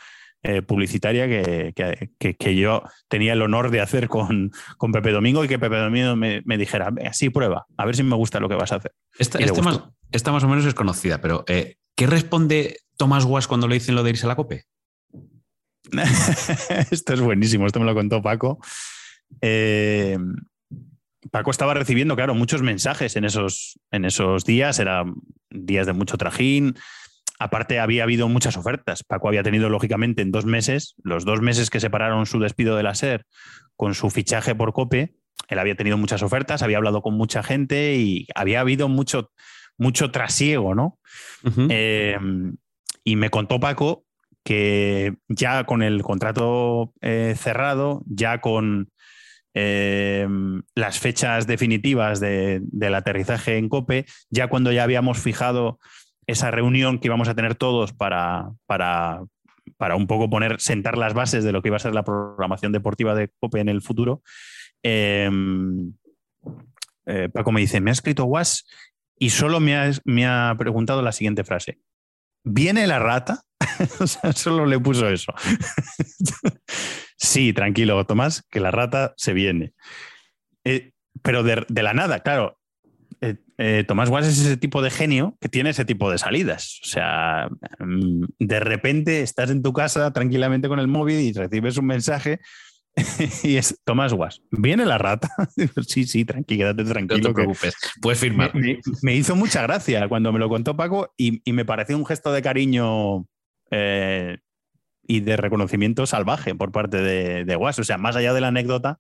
[0.44, 5.60] eh, publicitaria que, yo tenía el honor de hacer con, con Pepe Domingo y que
[5.60, 8.76] Pepe Domingo me, dijera, así prueba, a ver si me gusta lo que vas a
[8.76, 8.94] hacer.
[9.18, 9.82] Esta, este más,
[10.26, 14.04] más, o menos es conocida, pero eh, ¿qué responde Tomás Guas cuando le dicen lo
[14.04, 14.64] de irse a la COPE?
[16.92, 18.60] esto es buenísimo, esto me lo contó Paco.
[19.42, 20.18] Eh,
[21.32, 25.16] Paco estaba recibiendo, claro, muchos mensajes en esos, en esos días, eran
[25.50, 26.76] días de mucho trajín,
[27.40, 29.04] Aparte, había habido muchas ofertas.
[29.04, 32.84] Paco había tenido, lógicamente, en dos meses, los dos meses que separaron su despido de
[32.84, 33.26] la SER
[33.76, 35.14] con su fichaje por COPE,
[35.48, 39.32] él había tenido muchas ofertas, había hablado con mucha gente y había habido mucho,
[39.78, 41.00] mucho trasiego, ¿no?
[41.70, 42.18] Eh,
[43.04, 44.04] y me contó Paco
[44.44, 48.90] que ya con el contrato eh, cerrado, ya con
[49.54, 50.28] eh,
[50.76, 55.80] las fechas definitivas del aterrizaje en COPE, ya cuando ya habíamos fijado
[56.28, 59.24] esa reunión que íbamos a tener todos para, para,
[59.78, 62.72] para, un poco poner, sentar las bases de lo que iba a ser la programación
[62.72, 64.22] deportiva de COPE en el futuro.
[64.84, 65.94] Em,
[67.06, 68.66] eh, Paco me dice, me ha escrito Was
[69.18, 71.80] y solo me ha, me ha preguntado la siguiente frase.
[72.48, 73.42] ¿Viene la rata?
[74.00, 75.34] o sea, solo le puso eso.
[77.18, 79.74] sí, tranquilo, Tomás, que la rata se viene.
[80.64, 80.92] Eh,
[81.22, 82.58] pero de, la nada, claro,
[83.22, 86.80] eh, eh, Tomás Guas es ese tipo de genio que tiene ese tipo de salidas.
[86.84, 91.78] O sea, mm, de repente estás en tu casa tranquilamente con el móvil y recibes
[91.78, 92.40] un mensaje
[93.44, 94.42] y es Tomás Guas.
[94.52, 95.30] ¿Viene la rata?
[95.88, 97.22] sí, sí, tranquilo, quédate tranquilo.
[97.22, 98.52] No te preocupes, puedes firmar.
[99.02, 102.42] Me, hizo mucha gracia cuando me lo contó Paco y, me pareció un gesto de
[102.42, 103.26] cariño
[103.72, 104.40] eh,
[105.04, 109.00] y de reconocimiento salvaje por parte de, de O sea, más allá de la anécdota,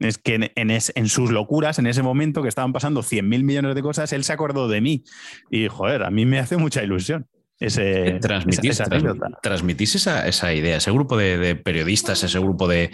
[0.00, 3.82] es que en, sus locuras, en ese momento que estaban pasando 100 mil millones de
[3.82, 5.04] cosas, él se acordó de mí.
[5.50, 7.26] Y, joder, a mí me hace mucha ilusión.
[7.62, 12.90] Ese, transmitís, esa, esa, idea, ese grupo de, periodistas, ese grupo de,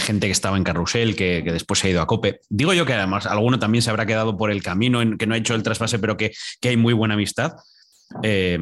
[0.00, 2.40] gente que estaba en Carrusel, que, después se ha ido a Cope.
[2.48, 5.34] Digo yo que además alguno también se habrá quedado por el camino, en, que no
[5.34, 6.32] ha hecho el trasvase, pero que,
[6.64, 7.52] hay muy buena amistad.
[8.22, 8.58] Eh,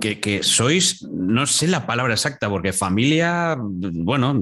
[0.00, 4.34] que, sois, no sé la palabra exacta, porque familia, bueno,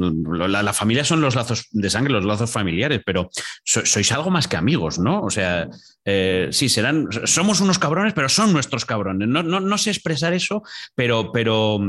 [0.48, 3.30] la, familia son los lazos de sangre, los lazos familiares, pero
[3.62, 5.22] sois algo más que amigos, ¿no?
[5.22, 5.68] O sea,
[6.04, 9.28] eh, sí, serán, somos unos cabrones, pero son nuestros cabrones.
[9.28, 10.62] No, no, sé expresar eso,
[10.94, 11.80] pero, pero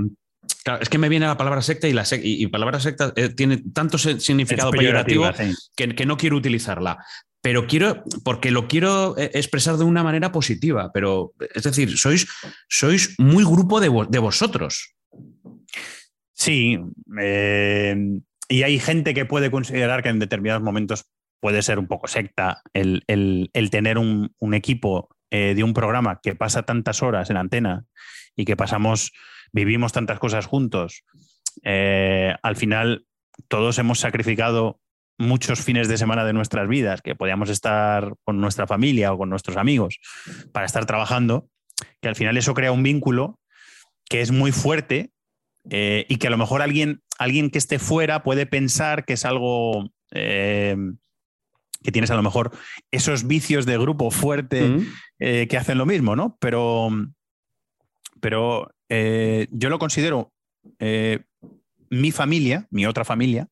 [0.79, 3.97] es que me viene la palabra secta y la y, palabra secta eh, tiene tanto
[3.97, 5.29] significado peyorativo
[5.75, 6.99] que, que, no quiero utilizarla
[7.43, 12.25] pero quiero, porque lo quiero eh, expresar de una manera positiva, pero es decir, sois,
[12.69, 14.95] sois muy grupo de, vosotros.
[16.31, 16.79] Sí,
[17.19, 17.97] eh,
[18.47, 21.05] y hay gente que puede considerar que en determinados momentos
[21.41, 23.03] puede ser un poco secta el,
[23.69, 27.83] tener un, equipo eh, de un programa que pasa tantas horas en antena
[28.37, 29.11] y que pasamos,
[29.51, 31.03] vivimos tantas cosas juntos.
[31.61, 33.05] al final,
[33.49, 34.79] todos hemos sacrificado
[35.18, 39.30] muchos fines de semana de nuestras vidas, que podíamos estar con nuestra familia o con
[39.30, 39.99] nuestros amigos
[40.51, 41.47] para estar trabajando,
[42.01, 43.39] que al final eso crea un vínculo
[44.05, 45.11] que es muy fuerte
[45.70, 49.26] eh, y que a lo mejor alguien, alguien que esté fuera puede pensar que es
[49.26, 50.76] algo eh,
[51.84, 52.51] que tienes a lo mejor
[52.91, 54.78] esos vicios de grupo fuerte
[55.20, 56.38] eh, que hacen lo mismo, ¿no?
[56.39, 56.89] Pero,
[58.20, 60.32] pero yo lo considero
[61.89, 63.47] mi familia, mi otra familia,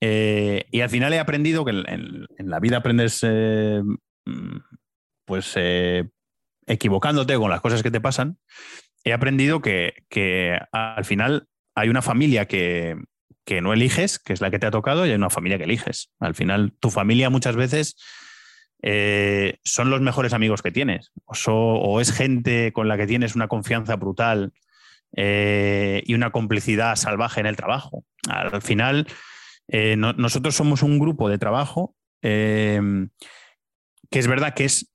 [0.00, 3.82] eh, y al final he aprendido que en, la vida aprendes eh,
[4.24, 4.56] mm,
[5.24, 6.08] pues eh,
[6.66, 8.38] equivocándote con las cosas que te pasan.
[9.04, 12.96] He aprendido que, al final hay una familia que,
[13.62, 16.12] no eliges, que es la que te ha tocado, y hay una familia que eliges.
[16.18, 17.96] Al final, tu familia muchas veces
[19.64, 21.12] son los mejores amigos que tienes,
[21.46, 24.52] o, es gente con la que tienes una confianza brutal
[25.12, 28.04] y una complicidad salvaje en el trabajo.
[28.28, 29.06] Al final,
[29.68, 32.80] eh, nosotros somos un grupo de trabajo eh,
[34.10, 34.92] que es verdad que es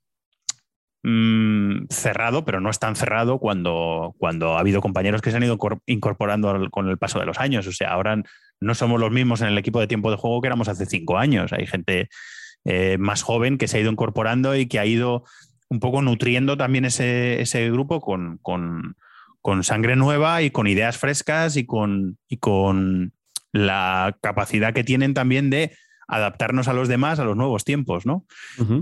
[1.04, 5.44] mm, cerrado, pero no es tan cerrado cuando, cuando ha habido compañeros que se han
[5.44, 7.68] ido incorporando con el paso de los años.
[7.68, 8.22] O sea, ahora
[8.60, 11.18] no somos los mismos en el equipo de tiempo de juego que éramos hace cinco
[11.18, 11.52] años.
[11.54, 12.10] Hay gente
[12.64, 15.24] eh, más joven que se ha ido incorporando y que ha ido
[15.70, 21.66] un poco nutriendo también ese, grupo con, con, sangre nueva y con ideas frescas y
[21.66, 23.14] con, y con
[23.52, 25.76] la capacidad que tienen también de
[26.08, 28.26] adaptarnos a los demás a los nuevos tiempos, ¿no?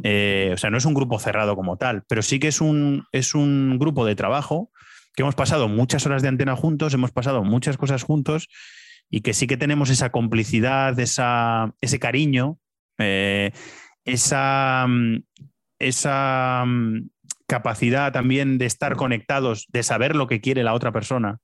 [0.04, 3.06] Eh, o sea, no es un grupo cerrado como tal, pero sí que es un,
[3.12, 4.72] es un grupo de trabajo
[5.16, 8.50] que hemos pasado muchas horas de antena juntos, hemos pasado muchas cosas juntos
[9.12, 12.58] y que sí que tenemos esa complicidad, esa, ese cariño,
[12.98, 13.52] eh,
[14.06, 14.88] esa,
[15.78, 16.66] esa
[17.48, 21.40] capacidad también de estar conectados, de saber lo que quiere la otra persona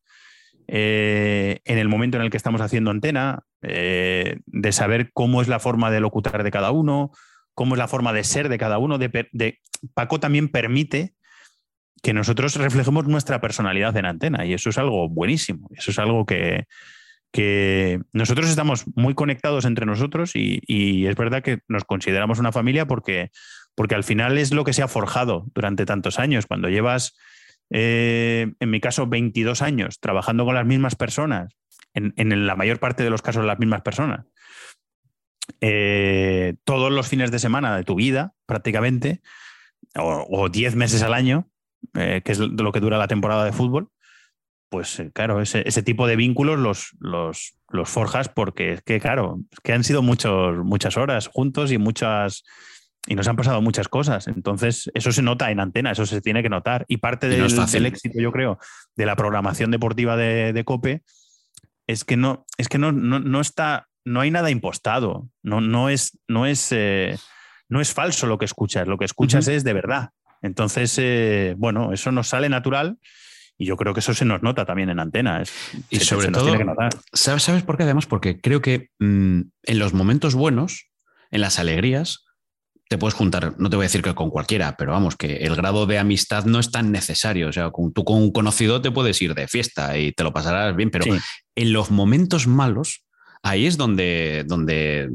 [0.68, 5.48] eh, en el momento en el que estamos haciendo antena, eh, de saber cómo es
[5.48, 7.12] la forma de locutar de cada uno,
[7.54, 8.98] cómo es la forma de ser de cada uno.
[8.98, 9.60] De,
[9.94, 11.14] Paco también permite
[12.02, 16.26] que nosotros reflejemos nuestra personalidad en antena y eso es algo buenísimo, eso es algo
[16.26, 16.66] que,
[18.14, 23.30] nosotros estamos muy conectados entre nosotros y, es verdad que nos consideramos una familia porque,
[23.76, 26.46] porque al final es lo que se ha forjado durante tantos años.
[26.46, 27.18] Cuando llevas
[27.70, 31.54] eh, en mi caso, 22 años trabajando con las mismas personas,
[31.94, 34.26] en, la mayor parte de los casos las mismas personas,
[35.62, 39.22] eh, todos los fines de semana de tu vida, prácticamente,
[39.98, 41.50] o 10 meses al año,
[41.94, 43.90] eh, que es lo que dura la temporada de fútbol,
[44.70, 49.74] pues claro, ese, tipo de vínculos los, los, los, forjas porque es que, claro, que
[49.74, 52.44] han sido muchas horas juntos y muchas
[53.08, 54.28] y nos han pasado muchas cosas.
[54.28, 56.86] Entonces, eso se nota en antena, eso se tiene que notar.
[56.88, 57.44] Y parte del,
[57.86, 58.58] éxito, yo creo,
[58.96, 61.04] de la programación deportiva de, COPE
[61.88, 65.30] es que no, es que no, no, está, no hay nada impostado.
[65.44, 67.18] No, no es, no es, eh,
[67.70, 70.10] no es falso lo que escuchas, lo que escuchas es de verdad.
[70.42, 72.98] Entonces, eh, bueno, eso nos sale natural.
[73.58, 75.42] Y yo creo que eso se nos nota también en antena.
[75.90, 76.58] y sobre todo,
[77.14, 77.84] ¿sabes, ¿sabes por qué?
[77.84, 80.90] Además, porque creo que mm, en los momentos buenos,
[81.32, 82.26] en las alegrías,
[82.88, 85.56] te puedes juntar, no te voy a decir que con cualquiera, pero vamos, que el
[85.56, 87.50] grado de amistad no es tan necesario.
[87.50, 90.76] O sea, tú con un conocido te puedes ir de fiesta y te lo pasarás
[90.76, 91.06] bien, pero
[91.56, 93.04] en los momentos malos,
[93.42, 95.10] ahí es donde, donde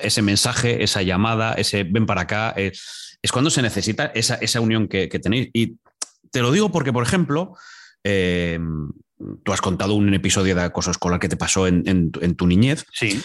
[0.00, 2.72] ese mensaje, esa llamada, ese ven para acá, eh,
[3.22, 5.50] es, cuando se necesita esa, unión que, tenéis.
[5.52, 5.78] Y
[6.30, 7.54] te lo digo porque, por ejemplo,
[8.04, 8.60] eh,
[9.42, 12.84] tú has contado un episodio de acoso escolar que te pasó en, en, tu niñez.
[12.92, 13.20] Sí.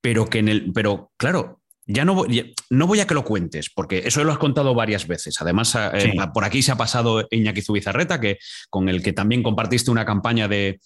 [0.00, 0.72] Pero que en el.
[0.72, 1.59] Pero claro,
[1.92, 5.06] ya no voy, no voy a que lo cuentes, porque eso lo has contado varias
[5.06, 5.40] veces.
[5.40, 8.38] Además, eh, por aquí se ha pasado Iñaki Zubizarreta, que,
[8.68, 10.80] con el que también compartiste una campaña de,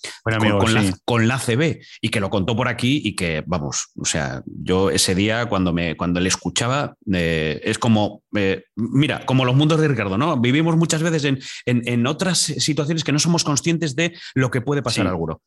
[1.04, 4.90] con, la, CB y que lo contó por aquí y que, vamos, o sea, yo
[4.90, 9.80] ese día cuando, me, cuando le escuchaba, eh, es como, eh, mira, como los mundos
[9.80, 10.40] de Ricardo, ¿no?
[10.40, 14.82] Vivimos muchas veces en, en, otras situaciones que no somos conscientes de lo que puede
[14.82, 15.42] pasar alguno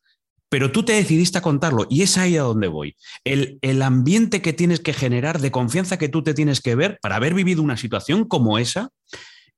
[0.48, 2.96] pero tú te decidiste a contarlo y es ahí a donde voy.
[3.24, 6.98] El, el, ambiente que tienes que generar de confianza que tú te tienes que ver
[7.02, 8.90] para haber vivido una situación como esa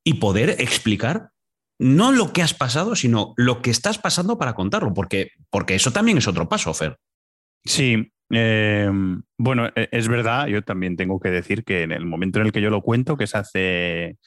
[0.04, 1.30] y poder explicar
[1.78, 5.92] no lo que has pasado, sino lo que estás pasando para contarlo, porque, porque eso
[5.92, 6.98] también es otro paso, Fer.
[7.64, 12.38] Sí, em, bueno, e, es verdad, yo también tengo que decir que en el momento
[12.38, 14.18] en el que yo lo cuento, que es hace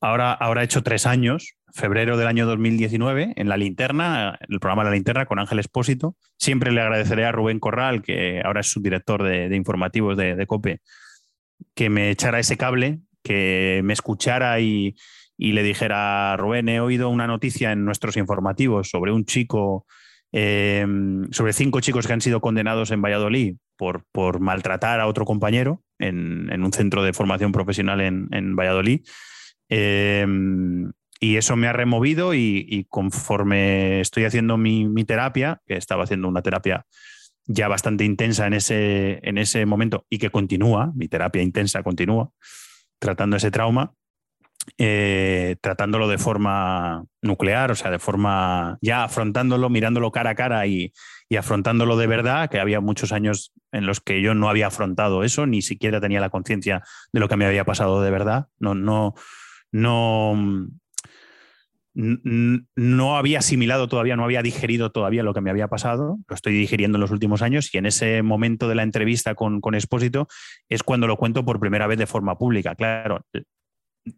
[0.00, 4.84] Ahora, ahora he hecho tres años, febrero del año 2019, en La Linterna, el programa
[4.84, 6.16] La Linterna con Ángel Espósito.
[6.36, 10.80] Siempre le agradeceré a Rubén Corral, que ahora es subdirector de, de informativos de, COPE,
[11.74, 14.96] que me echara ese cable, que me escuchara y,
[15.36, 19.86] le dijera, Rubén, he oído una noticia en nuestros informativos sobre un chico,
[20.32, 25.24] em, sobre cinco chicos que han sido condenados en Valladolid por, por maltratar a otro
[25.24, 29.06] compañero en, un centro de formación profesional en, en Valladolid.
[29.68, 30.90] Em,
[31.20, 36.42] y eso me ha removido y, conforme estoy haciendo mi, terapia, que estaba haciendo una
[36.42, 36.86] terapia
[37.46, 42.30] ya bastante intensa en ese, en ese momento y que continúa, mi terapia intensa continúa,
[42.98, 43.94] tratando ese trauma,
[44.76, 50.66] eh, tratándolo de forma nuclear, o sea, de forma ya afrontándolo, mirándolo cara a cara
[50.66, 50.92] y,
[51.28, 55.24] y, afrontándolo de verdad, que había muchos años en los que yo no había afrontado
[55.24, 58.48] eso, ni siquiera tenía la conciencia de lo que me había pasado de verdad.
[58.58, 59.14] No, no,
[59.72, 60.68] no,
[62.00, 66.52] no había asimilado todavía, no había digerido todavía lo que me había pasado, lo estoy
[66.52, 70.28] digiriendo en los últimos años y en ese momento de la entrevista con, con Expósito
[70.68, 72.76] es cuando lo cuento por primera vez de forma pública.
[72.76, 73.26] Claro,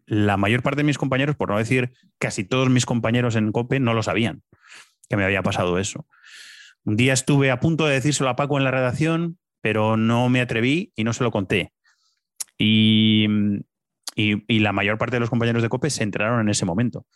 [0.04, 3.80] la mayor parte de mis compañeros, por no decir casi todos mis compañeros en COPE,
[3.80, 4.42] no lo sabían
[5.08, 6.06] que me había pasado eso.
[6.84, 10.40] Un día estuve a punto de decírselo a Paco en la redacción, pero no me
[10.40, 11.72] atreví y no se lo conté.
[12.56, 13.26] Y,
[14.14, 17.06] y, la mayor parte de los compañeros de COPE se enteraron en ese momento.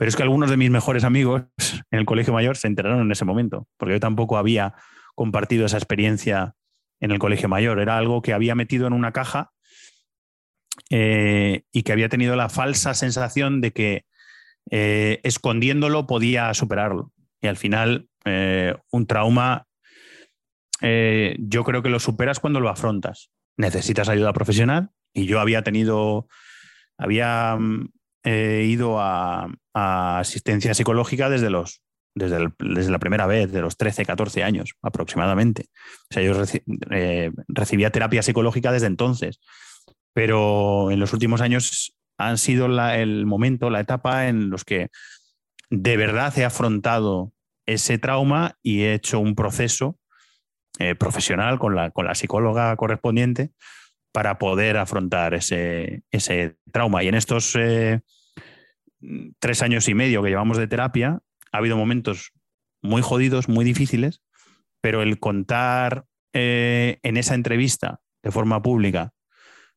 [0.00, 1.42] Pero es que algunos de mis mejores amigos
[1.90, 4.72] en el colegio mayor se enteraron en ese momento, porque yo tampoco había
[5.14, 6.54] compartido esa experiencia
[7.00, 7.78] en el colegio mayor.
[7.80, 9.52] Era algo que había metido en una caja
[10.88, 14.06] eh, y que había tenido la falsa sensación de que
[14.70, 17.12] eh, escondiéndolo podía superarlo.
[17.42, 19.66] Y al final, eh, un trauma,
[20.80, 23.32] yo creo que lo superas cuando lo afrontas.
[23.58, 26.26] Necesitas ayuda profesional, y yo había tenido,
[26.96, 27.58] había
[28.24, 31.80] eh, ido a, asistencia psicológica desde los
[32.12, 35.66] desde, desde, la primera vez, de los 13, 14 años aproximadamente.
[36.10, 36.34] O sea, yo
[36.90, 39.40] eh, recibía terapia psicológica desde entonces,
[40.12, 44.88] pero en los últimos años han sido el momento, la etapa en los que
[45.70, 47.32] de verdad he afrontado
[47.64, 49.96] ese trauma y he hecho un proceso
[50.78, 53.52] eh, profesional con la, con la psicóloga correspondiente
[54.12, 56.02] para poder afrontar ese,
[56.72, 57.02] trauma.
[57.02, 58.00] Y en estos eh,
[59.38, 61.20] tres años y medio que llevamos de terapia,
[61.52, 62.32] ha habido momentos
[62.82, 64.22] muy jodidos, muy difíciles,
[64.80, 69.12] pero el contar eh, en esa entrevista de forma pública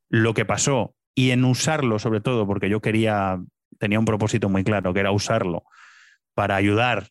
[0.10, 3.42] lo que pasó y en usarlo sobre todo, porque yo quería,
[3.80, 5.64] tenía un propósito muy claro, que era usarlo
[6.34, 7.10] para ayudar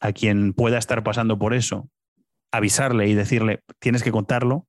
[0.00, 1.90] a quien pueda estar pasando por eso,
[2.52, 4.66] avisarle y decirle, tienes que contarlo,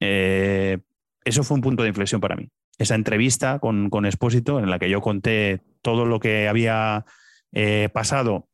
[0.00, 0.78] eh,
[1.24, 2.48] eso fue un punto de inflexión para mí.
[2.78, 7.04] Esa entrevista con, con Expósito, en la que yo conté todo lo que había
[7.52, 8.48] eh, pasado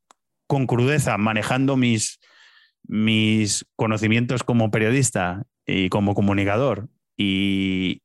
[0.47, 2.21] con crudeza, manejando mis,
[2.87, 6.89] mis conocimientos como periodista y como comunicador.
[7.17, 8.03] Y,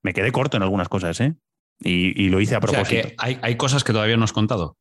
[0.00, 1.34] me quedé corto en algunas cosas, ¿eh?
[1.80, 3.08] Y, lo hice a propósito.
[3.18, 4.76] hay, hay cosas que todavía no has contado.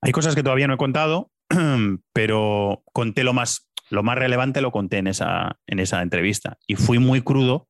[0.00, 1.30] Hay cosas que todavía no he contado,
[2.12, 6.76] pero conté lo más lo más relevante lo conté en esa, en esa entrevista y
[6.76, 7.68] fui muy crudo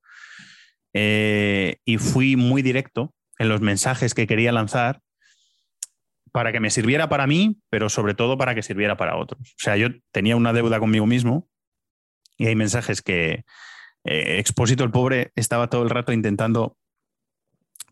[0.93, 5.01] eh, y fui muy directo en los mensajes que quería lanzar
[6.33, 9.41] para que me sirviera para mí, pero sobre todo para que sirviera para otros.
[9.41, 11.49] O sea, yo tenía una deuda conmigo mismo
[12.37, 13.45] y hay mensajes que
[14.05, 16.77] eh, Expósito el pobre estaba todo el rato intentando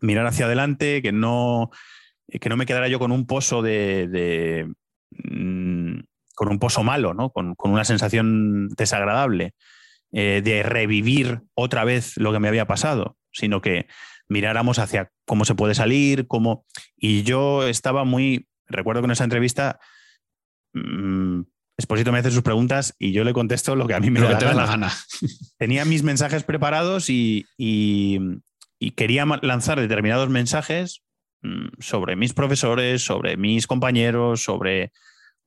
[0.01, 1.71] mirar hacia adelante, que no,
[2.27, 4.67] que no me quedara yo con un pozo de,
[5.11, 5.99] mm,
[6.37, 7.31] con un pozo malo, ¿no?
[7.31, 9.55] con, una sensación desagradable
[10.11, 13.87] eh, de revivir otra vez lo que me había pasado, sino que
[14.29, 16.63] miráramos hacia cómo se puede salir, cómo...
[16.95, 19.79] Y yo estaba muy recuerdo que en esa entrevista
[20.73, 21.41] mmm,
[21.75, 24.39] Esposito me hace sus preguntas y yo le contesto lo que a mí me da,
[24.53, 24.93] la gana.
[25.57, 27.45] Tenía mis mensajes preparados y,
[28.95, 31.03] quería lanzar determinados mensajes
[31.41, 34.91] mm, sobre mis profesores, sobre mis compañeros, sobre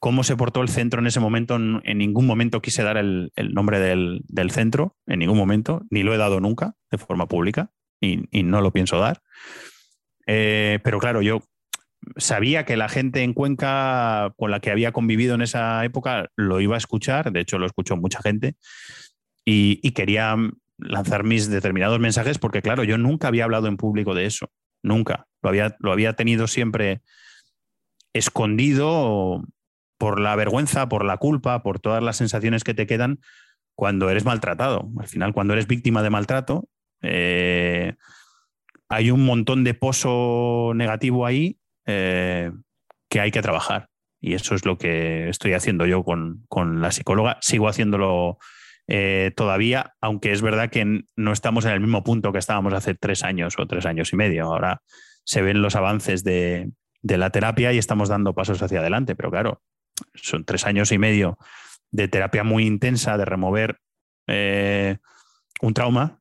[0.01, 1.57] cómo se portó el centro en ese momento.
[1.57, 6.19] En ningún momento quise dar el, nombre del, centro, en ningún momento, ni lo he
[6.19, 7.71] dado nunca de forma pública
[8.01, 9.23] y, no lo pienso dar.
[10.27, 11.43] Eh, pero claro, yo
[12.17, 16.61] sabía que la gente en Cuenca con la que había convivido en esa época lo
[16.61, 18.57] iba a escuchar, de hecho lo escuchó mucha gente,
[19.45, 20.37] y, quería
[20.79, 24.51] lanzar mis determinados mensajes porque, claro, yo nunca había hablado en público de eso,
[24.83, 25.27] nunca.
[25.43, 27.03] Lo había, lo había tenido siempre
[28.13, 29.43] escondido
[30.01, 33.21] por la vergüenza, por la culpa, por todas las sensaciones que te quedan
[33.75, 34.89] cuando eres maltratado.
[34.99, 36.71] Al final, cuando eres víctima de maltrato,
[37.03, 37.97] eh,
[38.89, 42.51] hay un montón de pozo negativo ahí eh,
[43.11, 43.91] que hay que trabajar.
[44.23, 46.47] Y eso es lo que estoy haciendo yo con,
[46.81, 47.37] la psicóloga.
[47.43, 48.39] Sigo haciéndolo
[48.87, 52.95] eh, todavía, aunque es verdad que no estamos en el mismo punto que estábamos hace
[52.95, 54.47] tres años o tres años y medio.
[54.47, 54.81] Ahora
[55.25, 56.71] se ven los avances de,
[57.03, 59.15] la terapia y estamos dando pasos hacia adelante.
[59.15, 59.61] Pero claro,
[60.15, 61.39] son tres años y medio
[61.91, 63.79] de terapia muy intensa, de remover
[64.27, 64.99] eh,
[65.61, 66.21] un trauma.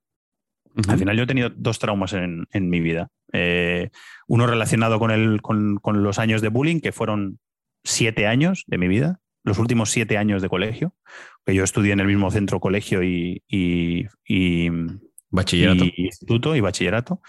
[0.88, 3.10] Al final yo he tenido dos traumas en, en mi vida.
[3.32, 3.90] Eh,
[4.28, 7.40] uno relacionado con, el, con, los años de bullying, que fueron
[7.84, 10.96] siete años de mi vida, los últimos siete años de colegio,
[11.46, 14.08] que yo estudié en el mismo centro colegio y,
[15.30, 15.86] bachillerato.
[15.86, 17.22] Y instituto y bachillerato.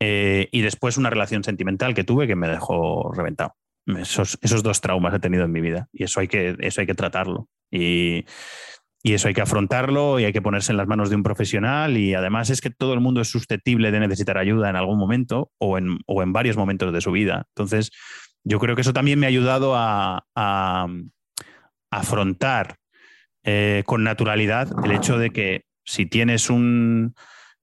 [0.00, 3.54] Eh, y después una relación sentimental que tuve que me dejó reventado.
[3.96, 6.86] Esos, esos, dos traumas he tenido en mi vida y eso hay que, eso hay
[6.86, 7.48] que tratarlo.
[7.70, 8.24] Y,
[9.02, 11.96] y eso hay que afrontarlo y hay que ponerse en las manos de un profesional
[11.96, 15.50] y además es que todo el mundo es susceptible de necesitar ayuda en algún momento
[15.58, 17.46] o en, o en varios momentos de su vida.
[17.54, 17.90] Entonces,
[18.44, 20.24] yo creo que eso también me ha ayudado a,
[21.92, 22.76] afrontar
[23.42, 27.14] eh, con naturalidad el hecho de que si tienes un,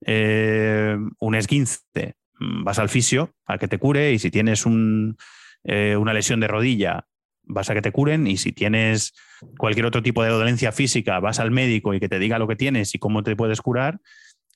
[0.04, 5.16] eh, un esguince, vas al fisio a que te cure y si tienes un,
[5.64, 7.06] eh, una lesión de rodilla,
[7.42, 9.14] vas a que te curen y si tienes
[9.58, 12.56] cualquier otro tipo de dolencia física, vas al médico y que te diga lo que
[12.56, 14.00] tienes y cómo te puedes curar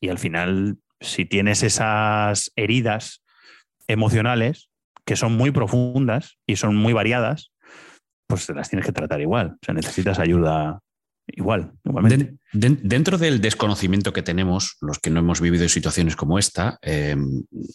[0.00, 3.22] y al final si tienes esas heridas
[3.88, 4.68] emocionales
[5.04, 7.52] que son muy profundas y son muy variadas,
[8.26, 9.54] pues las tienes que tratar igual.
[9.54, 10.80] O sea, necesitas ayuda
[11.32, 12.36] igual, igualmente.
[12.52, 17.16] dentro del desconocimiento que tenemos, los que no hemos vivido situaciones como esta, eh,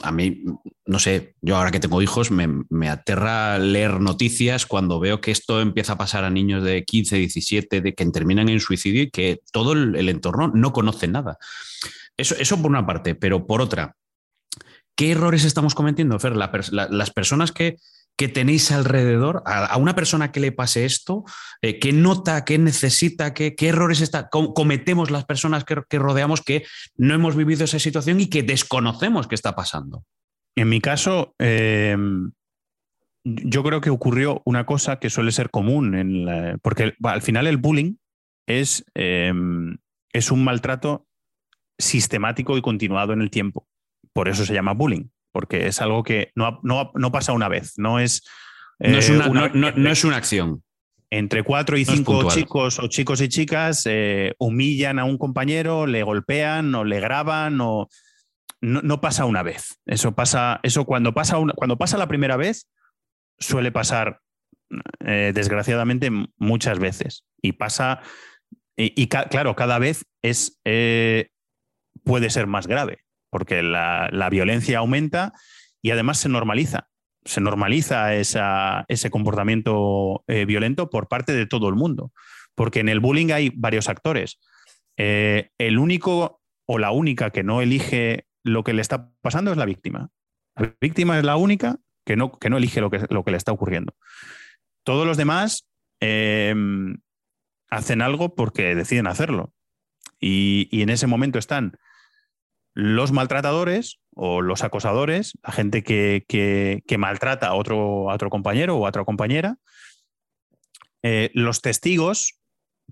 [0.01, 0.43] a mí,
[0.85, 5.61] no sé, yo ahora que tengo hijos, me, aterra leer noticias cuando veo que esto
[5.61, 9.41] empieza a pasar a niños de 15, 17, de que terminan en suicidio y que
[9.51, 11.37] todo el, entorno no conoce nada.
[12.15, 13.95] Eso, eso por una parte, pero por otra,
[14.95, 16.35] ¿qué errores estamos cometiendo, Fer?
[16.35, 17.77] las personas que
[18.17, 21.23] que tenéis alrededor, a, una persona que le pase esto,
[21.61, 26.65] eh, qué nota, qué necesita, qué, errores está, cometemos las personas que, rodeamos que
[26.95, 30.03] no hemos vivido esa situación y que desconocemos qué está pasando.
[30.55, 32.31] En mi caso, em,
[33.23, 37.57] yo creo que ocurrió una cosa que suele ser común, en porque al final el
[37.57, 37.97] bullying
[38.47, 39.77] es, em,
[40.11, 41.05] es un maltrato
[41.77, 43.67] sistemático y continuado en el tiempo.
[44.11, 48.23] Por eso se llama bullying porque es algo que no, pasa una vez, no es,
[48.79, 50.63] no, es una, acción.
[51.11, 56.01] Entre cuatro y cinco chicos o chicos y chicas eh, humillan a un compañero, le
[56.01, 57.87] golpean o le graban o
[58.61, 59.79] no, pasa una vez.
[59.85, 62.67] Eso pasa, eso cuando pasa una, cuando pasa la primera vez
[63.37, 64.21] suele pasar
[65.05, 68.01] eh, desgraciadamente muchas veces y pasa
[68.75, 71.29] y, claro cada vez es eh,
[72.03, 75.33] puede ser más grave porque la, violencia aumenta
[75.81, 76.89] y además se normaliza.
[77.25, 82.11] Se normaliza ese comportamiento eh, violento por parte de todo el mundo,
[82.55, 84.39] porque en el bullying hay varios actores.
[84.95, 89.57] Eh, el único o la única que no elige lo que le está pasando es
[89.57, 90.09] la víctima.
[90.55, 93.37] La víctima es la única que no, que no elige lo que, lo que le
[93.37, 93.93] está ocurriendo.
[94.83, 95.67] Todos los demás
[95.99, 96.97] em,
[97.69, 99.53] hacen algo porque deciden hacerlo.
[100.19, 101.77] Y, en ese momento están
[102.77, 108.85] los maltratadores o los acosadores, la gente que, maltrata a otro, a otro, compañero o
[108.85, 109.57] a otra compañera,
[111.01, 112.39] eh, los testigos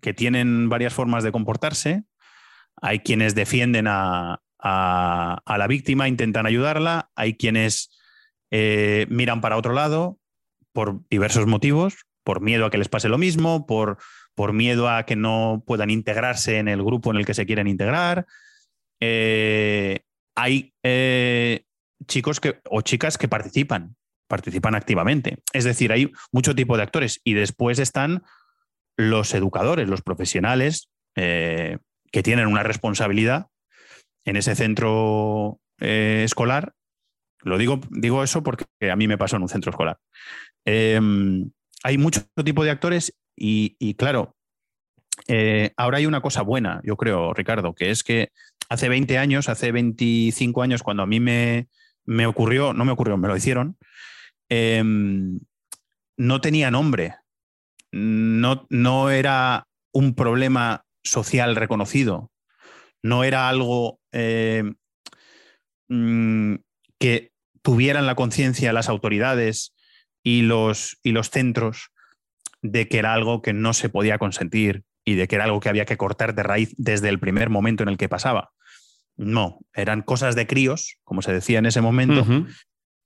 [0.02, 2.03] que tienen varias formas de comportarse,
[2.82, 7.91] hay quienes defienden a, la víctima, intentan ayudarla, hay quienes
[8.49, 10.18] eh, miran para otro lado
[10.74, 13.99] por diversos motivos, por miedo a que les pase lo mismo, por,
[14.34, 17.68] por miedo a que no puedan integrarse en el grupo en el que se quieren
[17.68, 18.26] integrar,
[19.07, 20.02] eh,
[20.36, 21.64] hay eh,
[22.07, 23.95] chicos que, o chicas que participan
[24.27, 25.38] participan activamente.
[25.53, 28.23] Es decir, hay mucho tipo de actores y después están
[28.98, 31.77] los educadores, los profesionales eh,
[32.11, 33.48] que tienen una responsabilidad
[34.26, 36.73] en ese centro escolar.
[37.44, 39.99] Lo digo, digo eso porque a mí me pasó en un centro escolar.
[40.65, 41.52] Em,
[41.84, 44.35] hay mucho tipo de actores y, claro,
[45.27, 48.31] eh, ahora hay una cosa buena, yo creo, Ricardo, que es que
[48.69, 51.68] hace 20 años, hace 25 años, cuando a mí me,
[52.06, 53.77] me ocurrió, no me ocurrió, me lo hicieron,
[54.49, 55.39] em,
[56.18, 57.15] no tenía nombre,
[57.91, 62.31] no, no era un problema social reconocido,
[63.02, 64.64] no era algo eh,
[65.88, 66.56] mm,
[66.99, 67.31] que
[67.61, 69.73] tuvieran la conciencia las autoridades
[70.23, 71.89] y los, y los centros
[72.61, 75.69] de que era algo que no se podía consentir y de que era algo que
[75.69, 78.52] había que cortar de raíz desde el primer momento en el que pasaba.
[79.15, 82.26] No, eran cosas de críos, como se decía en ese momento,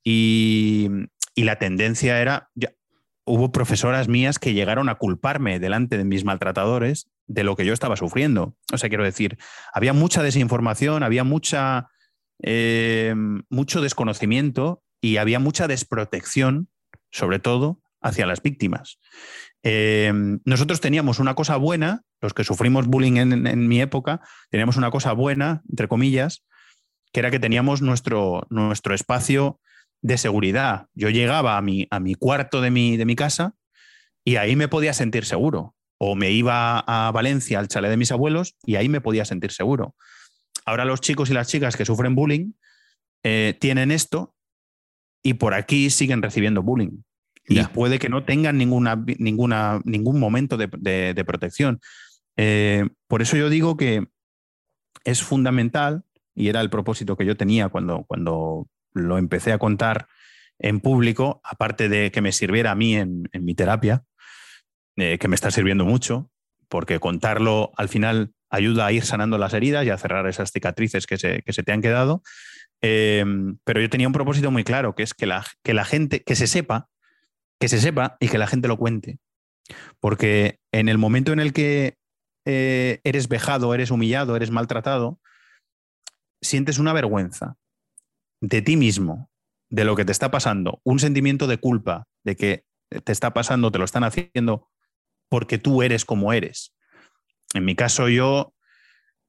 [0.03, 0.89] y,
[1.35, 2.49] la tendencia era,
[3.25, 7.73] hubo profesoras mías que llegaron a culparme delante de mis maltratadores de lo que yo
[7.73, 8.55] estaba sufriendo.
[8.73, 9.37] O sea, quiero decir,
[9.73, 11.89] había mucha desinformación, había mucha,
[12.41, 13.13] eh,
[13.49, 16.69] mucho desconocimiento y había mucha desprotección,
[17.11, 18.99] sobre todo, hacia las víctimas.
[19.63, 20.11] Eh,
[20.45, 25.13] nosotros teníamos una cosa buena, los que sufrimos bullying en, mi época, teníamos una cosa
[25.13, 26.45] buena, entre comillas,
[27.11, 29.59] que era que teníamos nuestro, nuestro espacio
[30.01, 30.87] de seguridad.
[30.93, 33.55] Yo llegaba a mi, a mi cuarto de mi, de mi casa
[34.23, 35.75] y ahí me podía sentir seguro.
[35.97, 39.51] O me iba a Valencia, al chalet de mis abuelos, y ahí me podía sentir
[39.51, 39.95] seguro.
[40.65, 42.53] Ahora los chicos y las chicas que sufren bullying
[43.23, 44.35] eh, tienen esto
[45.23, 47.01] y por aquí siguen recibiendo bullying.
[47.49, 51.79] Y puede que no tengan ninguna, ninguna, ningún momento de, protección.
[52.37, 54.07] Eh, por eso yo digo que
[55.03, 56.03] es fundamental,
[56.35, 60.07] y era el propósito que yo tenía cuando, cuando lo empecé a contar
[60.59, 64.03] en público, aparte de que me sirviera a mí en, mi terapia,
[64.95, 66.29] eh, que me está sirviendo mucho,
[66.67, 71.07] porque contarlo al final ayuda a ir sanando las heridas y a cerrar esas cicatrices
[71.07, 72.21] que se, te han quedado.
[72.81, 73.25] Eh,
[73.63, 76.35] pero yo tenía un propósito muy claro, que es que la, que la gente, que
[76.35, 76.89] se sepa
[77.59, 79.19] que se sepa y que la gente lo cuente.
[79.99, 81.97] Porque en el momento en el que
[82.45, 85.19] eh, eres vejado, eres humillado, eres maltratado,
[86.41, 87.57] sientes una vergüenza
[88.41, 89.29] de ti mismo,
[89.69, 92.65] de lo que te está pasando, un sentimiento de culpa de que
[93.03, 94.69] te está pasando, te lo están haciendo
[95.29, 96.73] porque tú eres como eres.
[97.53, 98.53] En mi caso yo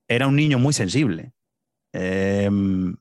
[0.09, 1.33] era un niño muy sensible.
[1.93, 2.97] Em,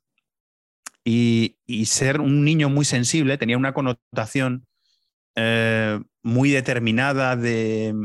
[1.05, 4.67] y, y, ser un niño muy sensible tenía una connotación
[5.41, 7.95] eh, muy determinada de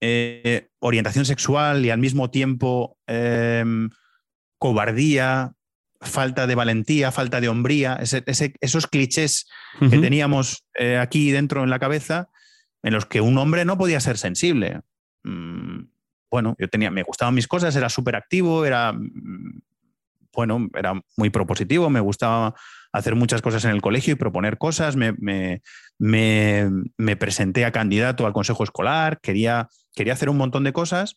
[0.00, 3.90] eh, orientación sexual y al mismo tiempo em,
[4.58, 5.52] cobardía,
[6.00, 9.46] falta de valentía, falta de hombría, esos clichés
[9.78, 12.30] que teníamos eh, aquí dentro en la cabeza,
[12.82, 14.80] en los que un hombre no podía ser sensible.
[15.22, 15.82] Mm,
[16.30, 19.60] bueno, yo tenía, me gustaban mis cosas, era súper activo, era, mm,
[20.32, 22.54] bueno, era muy propositivo, me gustaba
[22.92, 24.96] hacer muchas cosas en el colegio y proponer cosas.
[24.96, 25.62] Me,
[27.18, 31.16] presenté a candidato al consejo escolar, quería, quería hacer un montón de cosas.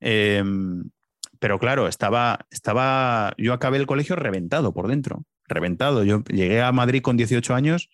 [0.00, 0.90] Em,
[1.38, 6.04] pero claro, estaba, estaba, yo acabé el colegio reventado por dentro, reventado.
[6.04, 7.88] Yo llegué a Madrid con 18 años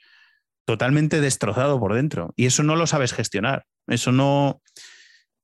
[0.65, 3.67] totalmente destrozado por dentro y eso no lo sabes gestionar.
[3.87, 4.63] Eso no...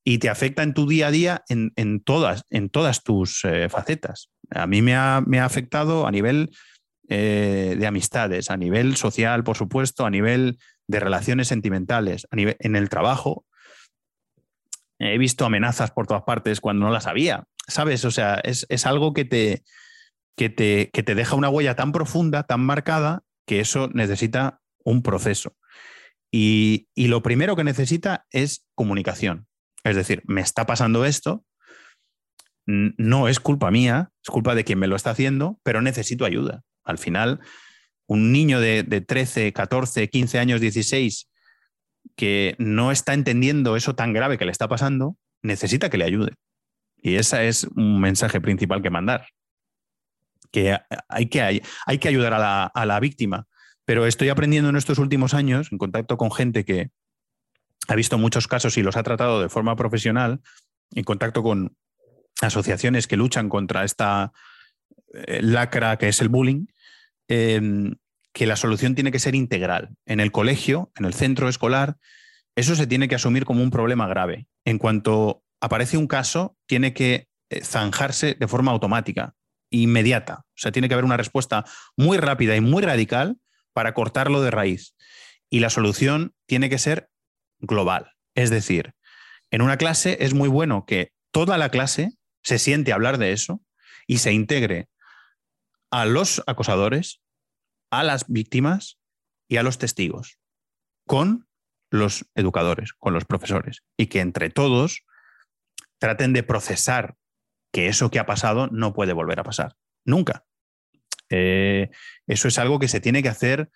[0.03, 4.31] Y te afecta en tu día a día en, todas, en todas tus eh, facetas.
[4.49, 6.49] A mí me ha, me ha afectado a nivel
[7.13, 12.55] eh, de amistades, a nivel social, por supuesto, a nivel de relaciones sentimentales, a nivel,
[12.59, 13.45] en el trabajo.
[14.97, 18.05] He visto amenazas por todas partes cuando no las había, ¿sabes?
[18.05, 19.65] O sea, es, algo que te,
[20.37, 25.03] que te, que te deja una huella tan profunda, tan marcada, que eso necesita un
[25.03, 25.57] proceso.
[26.31, 29.47] Y, y, lo primero que necesita es comunicación.
[29.83, 31.43] Es decir, me está pasando esto,
[32.65, 36.63] no es culpa mía, es culpa de quien me lo está haciendo, pero necesito ayuda.
[36.83, 37.39] Al final,
[38.07, 41.29] un niño de, 13, 14, 15 años, 16,
[42.15, 46.33] que no está entendiendo eso tan grave que le está pasando, necesita que le ayude.
[47.01, 49.27] Y ese es un mensaje principal que mandar.
[50.51, 50.77] Que
[51.07, 53.47] hay que, hay, que ayudar a la, a la víctima.
[53.85, 56.91] Pero estoy aprendiendo en estos últimos años, en contacto con gente que
[57.87, 60.41] ha visto muchos casos y los ha tratado de forma profesional,
[60.93, 61.75] en contacto con
[62.41, 64.33] asociaciones que luchan contra esta
[65.41, 66.65] lacra que es el bullying,
[67.27, 67.95] em,
[68.33, 69.89] que la solución tiene que ser integral.
[70.05, 71.97] En el colegio, en el centro escolar,
[72.55, 74.47] eso se tiene que asumir como un problema grave.
[74.65, 79.35] En cuanto aparece un caso, tiene que eh, zanjarse de forma automática,
[79.69, 80.45] inmediata.
[80.47, 81.65] O sea, tiene que haber una respuesta
[81.97, 83.37] muy rápida y muy radical
[83.73, 84.95] para cortarlo de raíz.
[85.49, 87.09] Y la solución tiene que ser
[87.59, 88.11] global.
[88.35, 88.93] Es decir,
[89.49, 92.13] en una clase es muy bueno que toda la clase
[92.43, 93.61] se siente a hablar de eso
[94.07, 94.87] y se integre
[95.91, 97.21] a los acosadores,
[97.91, 98.99] a las víctimas
[99.47, 100.39] y a los testigos,
[101.05, 101.47] con
[101.91, 105.05] los educadores, con los profesores, y que entre todos
[105.99, 107.17] traten de procesar
[107.71, 110.45] que eso que ha pasado no puede volver a pasar, nunca.
[111.29, 111.89] Eh,
[112.27, 113.69] eso es algo que se tiene que hacer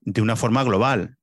[0.00, 1.16] de una forma global.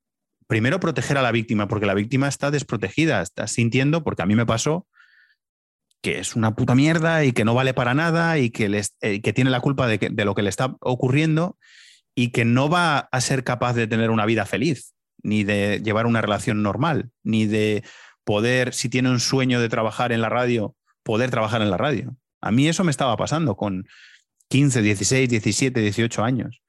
[0.47, 4.35] Primero, proteger a la víctima, porque la víctima está desprotegida, está sintiendo, porque a mí
[4.35, 4.87] me pasó,
[6.01, 9.33] que es una puta mierda y que no vale para nada y que, eh, que
[9.33, 11.57] tiene la culpa de, de lo que le está ocurriendo
[12.15, 16.05] y que no va a ser capaz de tener una vida feliz, ni de llevar
[16.05, 17.83] una relación normal, ni de
[18.23, 22.15] poder, si tiene un sueño de trabajar en la radio, poder trabajar en la radio.
[22.41, 23.87] A mí eso me estaba pasando con
[24.49, 26.61] 15, 16, 17, 18 años.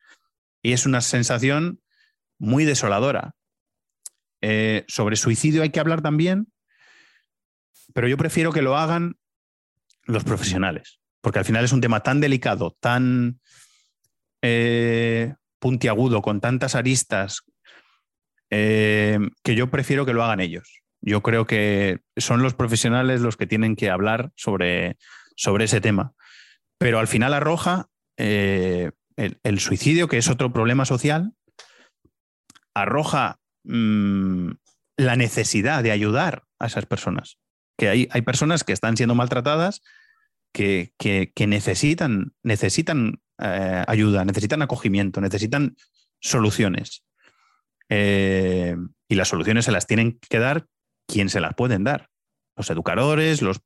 [0.62, 1.80] Y es una sensación
[2.38, 3.34] muy desoladora.
[4.40, 6.48] Eh, sobre suicidio hay que hablar también,
[7.94, 9.16] pero yo prefiero que lo hagan
[10.04, 13.40] los profesionales, porque al final es un tema tan delicado, tan
[14.42, 17.42] eh, puntiagudo, con tantas aristas,
[18.50, 20.80] eh, que yo prefiero que lo hagan ellos.
[21.02, 24.98] Yo creo que son los profesionales los que tienen que hablar sobre,
[25.36, 26.12] sobre ese tema.
[26.78, 31.32] Pero al final arroja eh, el, suicidio, que es otro problema social,
[32.74, 34.50] arroja mm,
[34.96, 37.38] la necesidad de ayudar a esas personas.
[37.80, 39.80] Que hay, hay personas que están siendo maltratadas,
[40.52, 45.76] que, necesitan, necesitan eh, ayuda, necesitan acogimiento, necesitan
[46.20, 47.06] soluciones.
[47.88, 48.76] Eh,
[49.08, 50.66] y las soluciones se las tienen que dar
[51.06, 52.10] quien se las pueden dar.
[52.54, 53.62] Los educadores, los,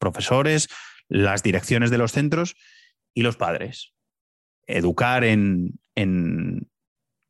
[0.00, 0.68] profesores,
[1.06, 2.56] las direcciones de los centros
[3.14, 3.94] y los padres.
[4.66, 6.68] Educar en, en,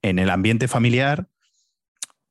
[0.01, 1.29] el ambiente familiar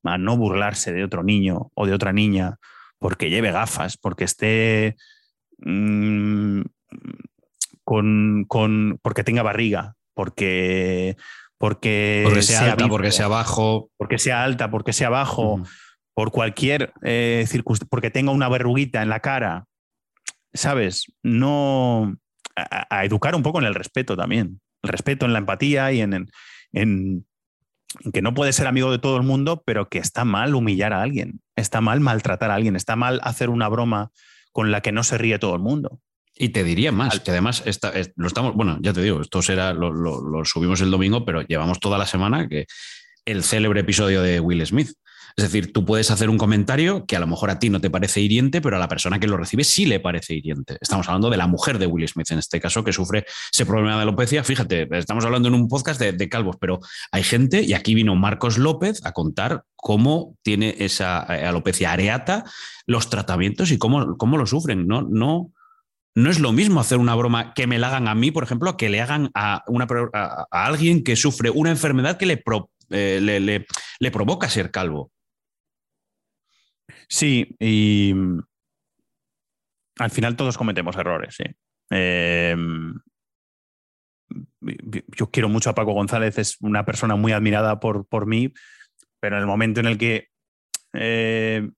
[0.03, 2.57] a no burlarse de otro niño o de otra niña
[2.99, 4.95] porque lleve gafas, porque esté
[5.59, 6.61] mm,
[7.83, 11.15] con, con, porque tenga barriga, porque
[11.57, 13.89] porque, sea, alta, porque sea bajo.
[13.97, 15.63] Porque sea alta, porque sea bajo,
[16.13, 19.65] por cualquier eh, circunstancia, porque tenga una verruguita en la cara.
[20.53, 21.11] ¿Sabes?
[21.23, 22.15] No.
[22.55, 24.61] A, educar un poco en el respeto también.
[24.83, 26.29] El respeto, en la empatía y en,
[26.73, 27.27] en,
[28.13, 31.01] que no puede ser amigo de todo el mundo, pero que está mal humillar a
[31.01, 31.41] alguien.
[31.55, 32.75] Está mal maltratar a alguien.
[32.75, 34.11] Está mal hacer una broma
[34.51, 35.99] con la que no se ríe todo el mundo.
[36.39, 37.63] Y te diría más, que además
[38.15, 41.79] lo estamos, bueno, ya te digo, esto será, lo, lo, subimos el domingo, pero llevamos
[41.79, 42.67] toda la semana que
[43.25, 44.91] el célebre episodio de Will Smith.
[45.37, 47.91] Es decir, tú puedes hacer un comentario que a lo mejor a ti no te
[47.91, 50.79] parece hiriente, pero a la persona que lo recibe sí le parece hiriente.
[50.81, 53.23] Estamos hablando de la mujer de Will Smith, en este caso, que sufre
[53.53, 54.43] ese problema de alopecia.
[54.43, 56.79] Fíjate, estamos hablando en un podcast de, calvos, pero
[57.11, 62.43] hay gente, y aquí vino Marcos López a contar cómo tiene esa eh, alopecia areata,
[62.87, 64.87] los tratamientos y cómo, cómo lo sufren.
[64.87, 65.51] No, no,
[66.15, 68.75] no es lo mismo hacer una broma que me la hagan a mí, por ejemplo,
[68.75, 72.43] que le hagan a, una, a, alguien que sufre una enfermedad que le,
[72.89, 73.65] eh,
[73.99, 75.11] le, provoca ser calvo.
[77.07, 78.39] Sí, y mm,
[79.99, 81.35] al final todos cometemos errores.
[81.35, 81.45] ¿sí?
[81.89, 82.93] Em,
[84.59, 88.53] yo quiero mucho a Paco González, es una persona muy admirada por, por mí,
[89.19, 90.27] pero en el momento en el que
[90.93, 91.69] eh,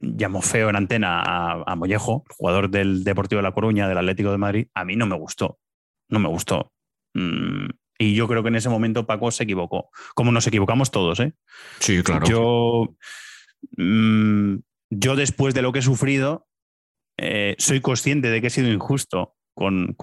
[0.00, 4.38] llamó feo en antena a, Mollejo, jugador del Deportivo de La Coruña, del Atlético de
[4.38, 5.58] Madrid, a mí no me gustó.
[6.08, 6.72] No me gustó.
[7.14, 7.68] Mm,
[7.98, 9.90] y yo creo que en ese momento Paco se equivocó.
[10.14, 11.34] Como nos equivocamos todos, ¿eh?
[11.80, 12.26] Sí, claro.
[12.26, 12.96] Yo,
[13.76, 14.56] mm,
[14.90, 16.46] yo después de lo que he sufrido,
[17.16, 19.96] eh, soy consciente de que he sido injusto con,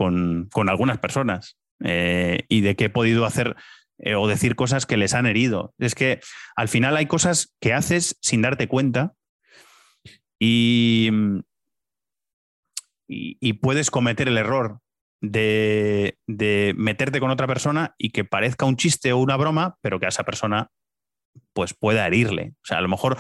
[0.68, 3.56] algunas personas eh, y de que he podido hacer
[4.00, 5.74] eh, o decir cosas que les han herido.
[5.80, 6.20] Es que
[6.56, 9.14] al final hay cosas que haces sin darte cuenta
[10.40, 11.40] Mm,
[13.08, 14.80] y, y, puedes cometer el error
[15.22, 16.18] de,
[16.76, 20.10] meterte con otra persona y que parezca un chiste o una broma, pero que a
[20.10, 20.70] esa persona
[21.56, 22.54] pues pueda herirle.
[22.62, 23.18] O sea, a lo mejor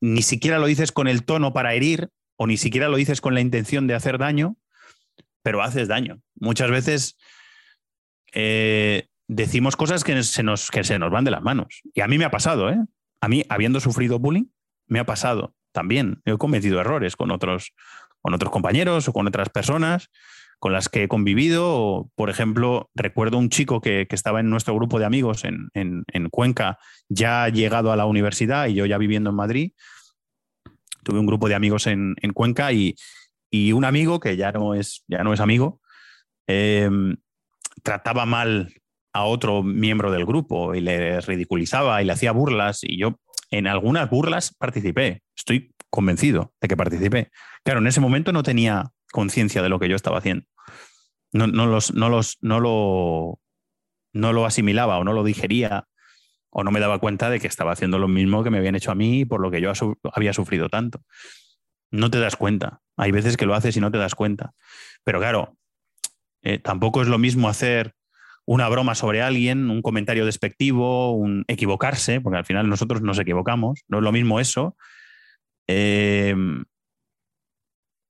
[0.00, 3.34] ni siquiera lo dices con el tono para herir o ni siquiera lo dices con
[3.34, 4.56] la intención de hacer daño,
[5.42, 6.20] pero haces daño.
[6.36, 7.18] Muchas veces
[8.32, 11.80] eh, decimos cosas que se, nos, que se nos van de las manos.
[11.94, 12.78] Y a mí me ha pasado, ¿eh?
[13.22, 14.44] A mí, habiendo sufrido bullying,
[14.86, 17.72] me ha pasado también he cometido errores con otros,
[18.22, 20.10] con otros compañeros o con otras personas
[20.60, 22.10] con las que he convivido.
[22.14, 26.78] Por ejemplo, recuerdo un chico que, estaba en nuestro grupo de amigos en, Cuenca,
[27.08, 29.72] ya llegado a la universidad y yo ya viviendo en Madrid.
[31.02, 32.94] Tuve un grupo de amigos en, Cuenca y,
[33.72, 35.80] un amigo que ya no es, ya no es amigo,
[36.46, 37.16] em,
[37.82, 38.72] trataba mal
[39.12, 43.18] a otro miembro del grupo y le ridiculizaba y le hacía burlas y yo
[43.50, 45.22] en algunas burlas participé.
[45.34, 47.30] Estoy convencido de que participé.
[47.64, 50.46] Claro, en ese momento no tenía conciencia de lo que yo estaba haciendo.
[51.32, 53.38] No, los, no, los, no, lo,
[54.12, 55.86] no lo asimilaba o no lo digería
[56.50, 58.90] o no me daba cuenta de que estaba haciendo lo mismo que me habían hecho
[58.90, 59.72] a mí por lo que yo
[60.12, 61.02] había sufrido tanto.
[61.92, 62.80] No te das cuenta.
[62.96, 64.52] Hay veces que lo haces y no te das cuenta.
[65.04, 65.56] Pero claro,
[66.42, 67.94] eh, tampoco es lo mismo hacer
[68.44, 73.80] una broma sobre alguien, un comentario despectivo, un equivocarse, porque al final nosotros nos equivocamos.
[73.86, 74.76] No es lo mismo eso
[75.72, 76.34] eh,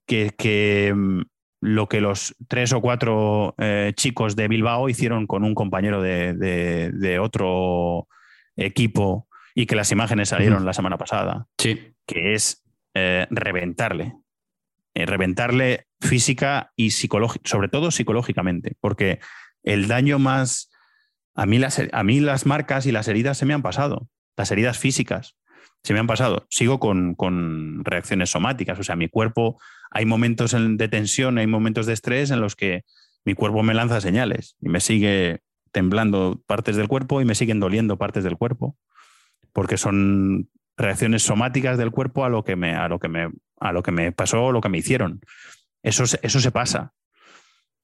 [0.06, 1.20] que, mm,
[1.60, 7.18] lo que los tres o cuatro eh, chicos de Bilbao hicieron con un compañero de,
[7.20, 8.08] otro
[8.56, 11.46] equipo y que las imágenes salieron la semana pasada.
[11.58, 11.94] Sí.
[12.06, 12.64] Que es
[12.94, 14.14] eh, reventarle.
[14.94, 19.20] reventarle física y psicológica, sobre todo psicológicamente, porque
[19.62, 20.70] el daño más...
[21.34, 24.50] A mí, las, a mí las marcas y las heridas se me han pasado, las
[24.50, 25.36] heridas físicas
[25.82, 26.46] se me han pasado.
[26.50, 31.94] Sigo con, reacciones somáticas, o sea, mi cuerpo, hay momentos de tensión, hay momentos de
[31.94, 32.84] estrés en los que
[33.24, 35.40] mi cuerpo me lanza señales y me sigue
[35.72, 38.76] temblando partes del cuerpo y me siguen doliendo partes del cuerpo,
[39.52, 43.72] porque son reacciones somáticas del cuerpo a lo que me, a lo que me, a
[43.72, 45.20] lo que me pasó lo que me hicieron.
[45.82, 46.92] Eso, eso se pasa.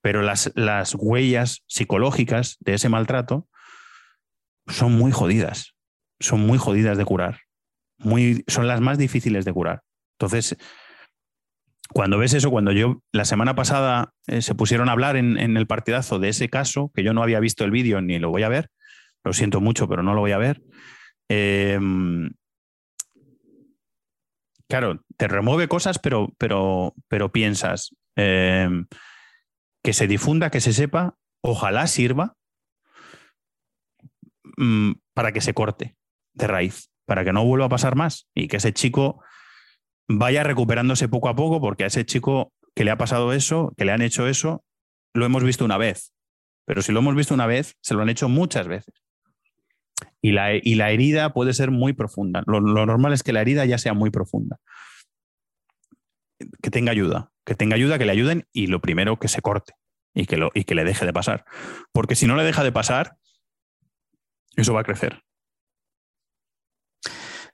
[0.03, 3.49] Pero las, las huellas psicológicas de ese maltrato
[4.67, 5.75] son muy jodidas.
[6.21, 7.46] Son muy jodidas de curar
[8.47, 9.83] son las más difíciles de curar.
[10.19, 10.57] Entonces,
[11.93, 15.67] cuando ves eso, cuando yo la semana pasada eh, se pusieron a hablar en, el
[15.67, 18.49] partidazo de ese caso, que yo no había visto el vídeo ni lo voy a
[18.49, 18.71] ver,
[19.25, 20.63] lo siento mucho, pero no lo voy a ver.
[21.29, 22.31] Em,
[24.69, 28.87] claro, te remueve cosas, pero, pero, pero piensas em,
[29.83, 32.35] que se difunda, que se sepa, ojalá sirva
[34.57, 35.97] mm, para que se corte
[36.35, 39.23] de raíz para que no vuelva a pasar más y que ese chico
[40.09, 43.85] vaya recuperándose poco a poco, porque a ese chico que le ha pasado eso, que
[43.85, 44.65] le han hecho eso,
[45.15, 46.13] lo hemos visto una vez.
[46.67, 48.95] Pero si lo hemos visto una vez, se lo han hecho muchas veces.
[50.21, 52.43] Y la, y la herida puede ser muy profunda.
[52.47, 54.59] Lo, normal es que la herida ya sea muy profunda.
[56.61, 59.75] Que tenga ayuda, que tenga ayuda, que le ayuden y lo primero que se corte
[60.13, 61.45] y que, lo, y que le deje de pasar.
[61.93, 63.17] Porque si no le deja de pasar,
[64.57, 65.23] eso va a crecer.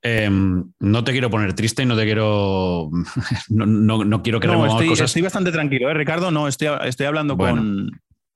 [0.05, 2.91] Em, no te quiero poner triste y no te quiero.
[3.49, 5.11] No, quiero que no, estoy, cosas.
[5.11, 6.31] Estoy bastante tranquilo, ¿eh, Ricardo.
[6.31, 7.91] No, estoy, estoy hablando con,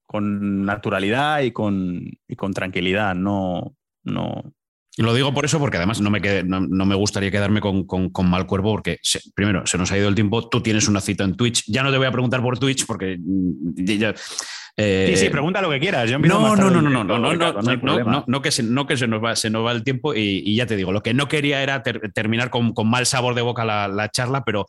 [0.07, 3.15] con, naturalidad y con, y con tranquilidad.
[3.15, 3.75] No,
[4.05, 4.53] no.
[4.99, 7.87] Lo digo por eso, porque además no me, no, me gustaría quedarme con,
[8.25, 8.99] mal cuerpo, porque
[9.35, 10.49] primero se nos ha ido el tiempo.
[10.49, 11.65] Tú tienes una cita en Twitch.
[11.67, 13.19] Ya no te voy a preguntar por Twitch, porque
[13.75, 14.15] ya,
[14.77, 16.11] sí, sí, pregunta lo que quieras.
[16.11, 19.37] no, no, no, no, no, no, no, no, que se, no que se nos va,
[19.37, 22.51] se nos va el tiempo y, ya te digo, lo que no quería era terminar
[22.51, 24.67] con, con, mal sabor de boca la, la charla, pero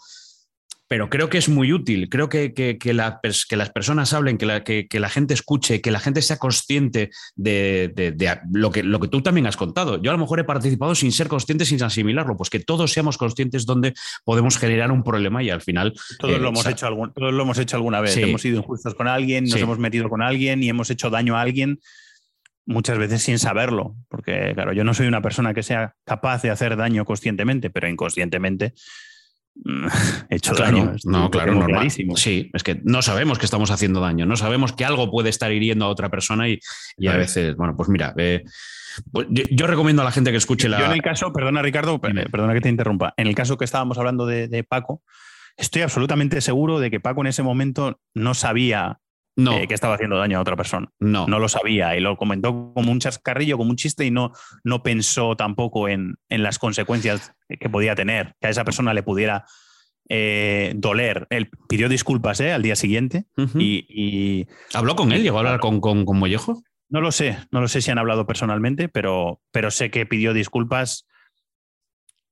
[0.87, 2.09] pero creo que es muy útil.
[2.09, 5.99] Creo que, que, que, las personas hablen, que la, que, la, gente escuche, que la
[5.99, 8.15] gente sea consciente de,
[8.51, 10.01] lo, que, lo que tú también has contado.
[10.01, 13.17] Yo a lo mejor he participado sin ser consciente, sin asimilarlo, pues que todos seamos
[13.17, 13.93] conscientes donde
[14.23, 15.93] podemos generar un problema y al final...
[16.19, 18.15] Todos, lo, eh, hemos hecho algún, todos lo hemos hecho alguna vez.
[18.15, 21.41] Hemos sido injustos con alguien, nos hemos metido con alguien y hemos hecho daño a
[21.41, 21.79] alguien
[22.65, 26.49] muchas veces sin saberlo, porque claro, yo no soy una persona que sea capaz de
[26.49, 28.73] hacer daño conscientemente, pero inconscientemente
[30.29, 30.95] hecho daño.
[31.05, 32.15] No, claro, normalísimo.
[32.15, 35.51] Sí, es que no sabemos que estamos haciendo daño, no sabemos que algo puede estar
[35.51, 36.59] hiriendo a otra persona y,
[37.07, 38.43] a veces, bueno, pues mira, eh,
[39.11, 40.79] pues yo, recomiendo a la gente que escuche la.
[40.79, 43.97] Yo en el caso, perdona Ricardo, perdona que te interrumpa, en el caso que estábamos
[43.97, 45.03] hablando de, Paco,
[45.55, 48.99] estoy absolutamente seguro de que Paco en ese momento no sabía
[49.37, 49.53] no.
[49.53, 50.89] Eh, que estaba haciendo daño a otra persona.
[50.99, 51.27] No.
[51.27, 54.31] No lo sabía y lo comentó como un chascarrillo, como un chiste y no,
[54.63, 59.45] no pensó tampoco en, las consecuencias que podía tener, que a esa persona le pudiera
[60.09, 61.27] eh, doler.
[61.29, 65.21] Él pidió disculpas eh, al día siguiente y, ¿Habló con él?
[65.21, 66.63] ¿Llegó a hablar con, con, Mollejo?
[66.89, 70.33] No lo sé, no lo sé si han hablado personalmente, pero, pero sé que pidió
[70.33, 71.05] disculpas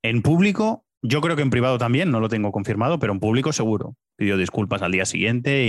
[0.01, 3.53] en público yo creo que en privado también, no lo tengo confirmado, pero en público
[3.53, 3.95] seguro.
[4.15, 5.65] Pidió disculpas al día siguiente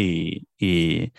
[0.59, 1.13] y,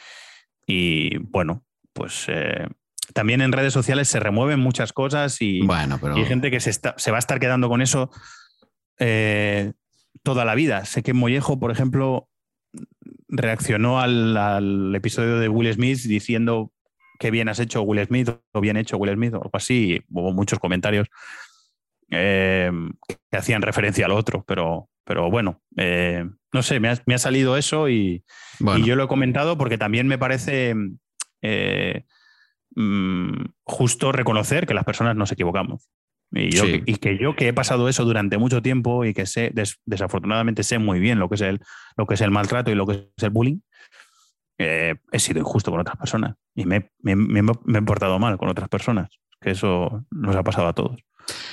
[1.21, 1.63] bueno,
[1.93, 2.67] pues eh,
[3.13, 6.15] también en redes sociales se remueven muchas cosas y, bueno, pero...
[6.15, 8.11] hay gente que se, se, va a estar quedando con eso
[8.99, 9.73] eh,
[10.23, 10.85] toda la vida.
[10.85, 12.29] Sé que Mollejo, por ejemplo,
[13.29, 16.71] reaccionó al, al, episodio de Will Smith diciendo
[17.19, 20.01] que bien has hecho Will Smith o bien hecho Will Smith o algo así.
[20.09, 21.07] Hubo muchos comentarios
[22.11, 22.71] eh,
[23.31, 27.89] que hacían referencia al otro, pero, pero bueno, eh, no sé, me ha, salido eso
[27.89, 28.23] y,
[28.85, 30.75] yo lo he comentado porque también me parece,
[31.41, 32.05] eh,
[32.75, 35.89] mm, justo reconocer que las personas nos equivocamos.
[36.31, 36.83] Y, yo, Sí.
[36.85, 40.63] y que yo que he pasado eso durante mucho tiempo y que sé, des- desafortunadamente
[40.63, 41.61] sé muy bien lo que es el,
[41.95, 43.59] lo que es el maltrato y lo que es el bullying,
[44.57, 48.37] eh, he sido injusto con otras personas y me, me- me- me he portado mal
[48.37, 49.09] con otras personas.
[49.39, 50.99] Que eso nos ha pasado a todos.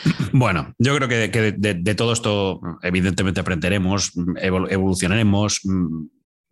[0.32, 5.60] Bueno, yo creo que, que de, de- de todo esto, evidentemente, aprenderemos, evol- evolucionaremos.
[5.64, 6.06] mm,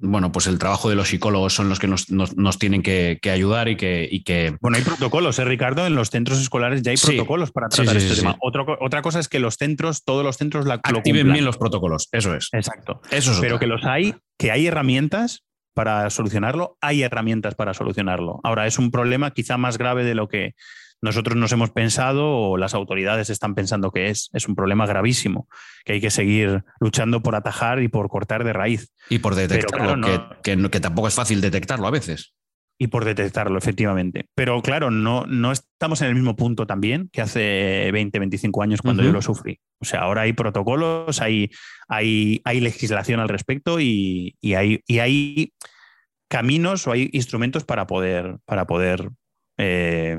[0.04, 3.18] Bueno, pues el trabajo de los psicólogos son los que nos, nos- nos tienen que,
[3.22, 5.86] que ayudar y que, y que Bueno, hay protocolos, ¿eh, Ricardo?
[5.86, 7.06] En los centros escolares ya hay Sí.
[7.06, 8.36] protocolos para tratar sí, este tema.
[8.40, 12.08] Otro otra cosa es que los centros, todos los centros la, activen bien los protocolos.
[12.10, 12.48] Eso es.
[12.52, 13.00] Exacto.
[13.12, 13.60] Eso es Pero otra.
[13.60, 15.44] que los hay, que hay herramientas
[15.74, 18.40] para solucionarlo, hay herramientas para solucionarlo.
[18.42, 20.54] Ahora, es un problema quizá más grave de lo que
[21.02, 24.30] nosotros nos hemos pensado o las autoridades están pensando que es.
[24.32, 25.48] Es un problema gravísimo
[25.84, 28.92] que hay que seguir luchando por atajar y por cortar de raíz.
[29.10, 32.32] Y por detectarlo, claro, no- que, tampoco es fácil detectarlo a veces.
[32.78, 34.26] y por detectarlo, efectivamente.
[34.34, 38.82] Pero claro, no, no estamos en el mismo punto también que hace 20, 25 años
[38.82, 39.60] cuando yo lo sufrí.
[39.80, 41.50] O sea, ahora hay protocolos, hay,
[41.86, 45.52] hay, hay legislación al respecto y, y hay, y hay
[46.28, 49.10] caminos o hay instrumentos para poder, para poder
[49.58, 50.18] eh,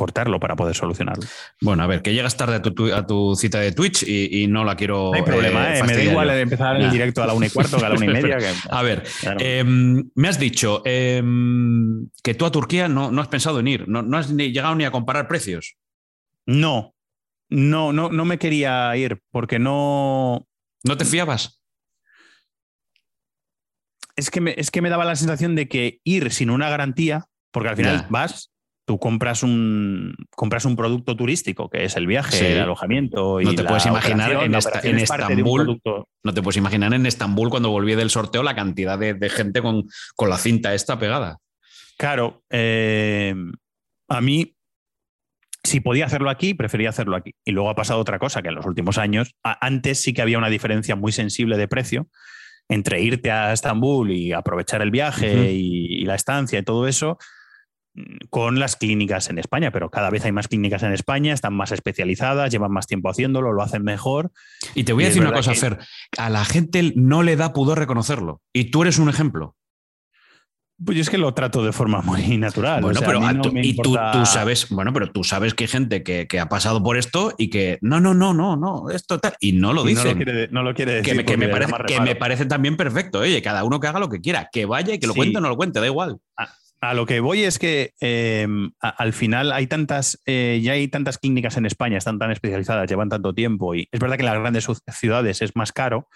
[0.00, 1.22] cortarlo, para poder solucionarlo.
[1.60, 4.42] Bueno, a ver, que llegas tarde a tu, tu- a tu cita de Twitch y,
[4.42, 5.10] y no la quiero.
[5.10, 5.82] No hay problema, eh, ¿eh?
[5.84, 6.90] me da igual empezar el Nah.
[6.92, 8.38] directo a la una y cuarto que a la una y media.
[8.38, 9.38] que- A ver, Claro.
[9.42, 11.22] eh, me has dicho eh,
[12.22, 14.74] que tú a Turquía no, no has pensado en ir, no, no has ni llegado
[14.74, 15.76] ni a comparar precios.
[16.46, 16.94] no,
[17.50, 20.46] no, no, no me quería ir porque no,
[20.84, 21.60] ¿No te fiabas?
[24.16, 27.26] es que, me, es que me daba la sensación de que ir sin una garantía,
[27.50, 28.50] porque al final vas,
[28.90, 32.44] tú compras un, compras un producto turístico, que es el viaje, Sí.
[32.44, 33.40] el alojamiento.
[33.40, 35.80] Y No te la puedes imaginar en esta- es Estambul.
[36.24, 39.62] No te puedes imaginar en Estambul cuando volví del sorteo la cantidad de, de gente
[39.62, 39.84] con,
[40.16, 41.38] con la cinta esta pegada.
[41.96, 43.32] Claro, eh,
[44.08, 44.56] a mí,
[45.62, 47.36] si podía hacerlo aquí, prefería hacerlo aquí.
[47.44, 50.38] Y luego ha pasado otra cosa, que en los últimos años, antes sí que había
[50.38, 52.08] una diferencia muy sensible de precio
[52.68, 57.18] entre irte a Estambul y aprovechar el viaje y, y la estancia y todo eso
[58.30, 61.72] con las clínicas en España, pero cada vez hay más clínicas en España, están más
[61.72, 64.30] especializadas, llevan más tiempo haciéndolo, lo hacen mejor.
[64.74, 65.78] Y te voy a Y decir una cosa, que- Fer.
[66.16, 68.40] A la gente no le da pudor reconocerlo.
[68.52, 69.56] Y tú eres un ejemplo.
[70.82, 72.80] Pues yo es que lo trato de forma muy natural.
[72.80, 73.94] Bueno, o sea, pero no tú- y tú,
[74.24, 77.50] sabes, bueno, pero tú sabes que hay gente que, que ha pasado por esto y
[77.50, 79.34] que no, no, no, no, no, esto tal.
[79.40, 81.12] Y no lo y no lo quiere, no lo quiere decir.
[81.26, 83.18] que me, que parece, que me parece también perfecto.
[83.18, 85.18] Oye, cada uno que haga lo que quiera, que vaya y que lo Sí.
[85.18, 86.16] cuente o no lo cuente, da igual.
[86.82, 88.48] A lo que voy es que eh,
[88.80, 92.88] a- al final hay tantas, eh, ya hay tantas clínicas en España, están tan especializadas,
[92.88, 94.66] llevan tanto tiempo y es verdad que en las grandes
[94.98, 96.08] ciudades es más caro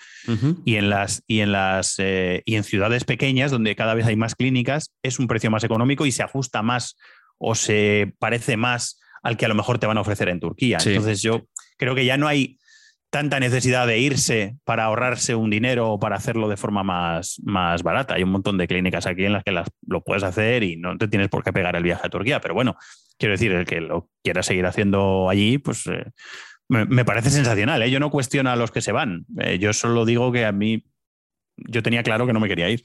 [0.65, 4.16] y en las y en las eh, y en ciudades pequeñas donde cada vez hay
[4.16, 6.97] más clínicas es un precio más económico y se ajusta más
[7.36, 10.81] o se parece más al que a lo mejor te van a ofrecer en Turquía.
[10.81, 10.91] Sí.
[10.91, 11.43] Entonces yo
[11.77, 12.59] creo que ya no hay
[13.15, 17.85] tanta necesidad de irse para ahorrarse un dinero o para hacerlo de forma más, más
[17.85, 18.15] barata.
[18.15, 20.99] Hay un montón de clínicas aquí en las que las, lo puedes hacer y no
[20.99, 22.41] te tienes por qué pegar el viaje a Turquía.
[22.41, 22.74] Pero bueno,
[23.16, 26.07] quiero decir, el que lo quiera seguir haciendo allí, pues eh,
[26.66, 27.85] me, parece sensacional.
[27.85, 27.91] ¿eh?
[27.93, 29.27] Yo no cuestiono a los que se van.
[29.39, 30.85] Eh, yo solo digo que a mí,
[31.57, 32.85] yo tenía claro que no me quería ir.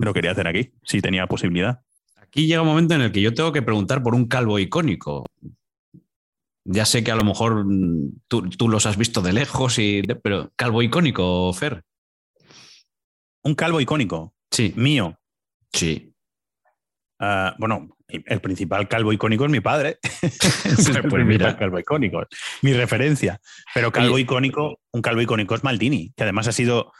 [0.00, 1.82] Me lo quería hacer aquí, si tenía posibilidad.
[2.16, 5.26] Aquí llega un momento en el que yo tengo que preguntar por un calvo icónico.
[6.72, 10.02] Ya sé que a lo mejor mm, tú, tú los has visto de lejos, y,
[10.22, 11.82] pero calvo icónico, Fer.
[13.42, 15.18] Un calvo icónico, Sí, mío.
[15.72, 16.14] sí.
[17.18, 19.98] Ah, bueno, el principal calvo icónico es mi padre.
[20.22, 21.56] el Pues mira.
[21.56, 22.22] calvo icónico,
[22.62, 23.40] mi referencia.
[23.74, 26.92] Pero calvo icónico, un calvo icónico es Maldini, que además ha sido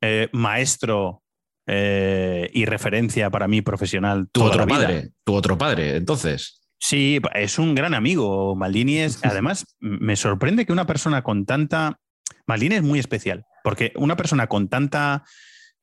[0.00, 1.22] eh, maestro
[1.66, 4.28] eh, y referencia para mí profesional.
[4.30, 6.59] Tu otro padre, tu otro padre, entonces.
[6.80, 8.56] Sí, es un gran amigo.
[8.56, 11.98] Maldini es, además, me sorprende que una persona con tanta.
[12.46, 15.24] Maldini es muy especial, porque una persona con tanta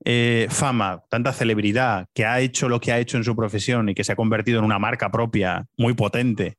[0.03, 3.95] eh, fama, tanta celebridad, que ha hecho lo que ha hecho en su profesión y
[3.95, 6.57] que se ha convertido en una marca propia muy potente,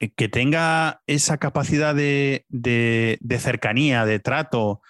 [0.00, 4.80] eh, que tenga esa capacidad de, de- de cercanía, de trato.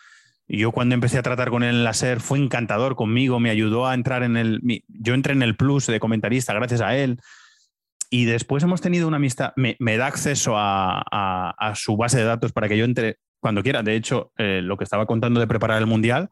[0.46, 3.86] Yo cuando empecé a tratar con él en la SER fue encantador conmigo, me ayudó
[3.86, 4.60] a entrar en el...
[4.88, 7.18] Yo entré en el Plus de comentarista gracias a él.
[8.16, 12.18] Y después hemos tenido una amistad, me, me da acceso a, a- a su base
[12.18, 13.82] de datos para que yo entre cuando quiera.
[13.82, 16.28] De hecho, eh, lo que estaba contando de preparar el Mundial,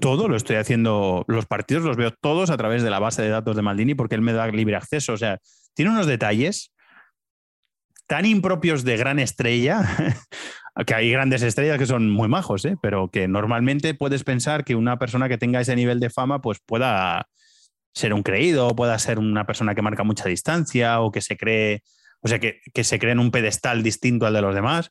[0.00, 3.30] todo lo estoy haciendo, los partidos los veo todos a través de la base de
[3.30, 5.12] datos de Maldini porque él me da libre acceso.
[5.12, 5.38] O sea,
[5.74, 6.72] tiene unos detalles
[8.06, 9.80] tan impropios de gran estrella,
[10.86, 12.76] que hay grandes estrellas que son muy majos, ¿eh?
[12.80, 16.60] pero que normalmente puedes pensar que una persona que tenga ese nivel de fama pues
[16.64, 17.26] pueda
[17.94, 21.82] ser un creído, pueda ser una persona que marca mucha distancia o que se cree,
[22.20, 24.90] o sea, que, se cree en un pedestal distinto al de los demás.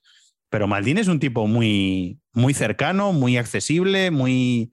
[0.49, 4.72] Pero Maldini es un tipo muy, muy cercano, muy accesible, muy,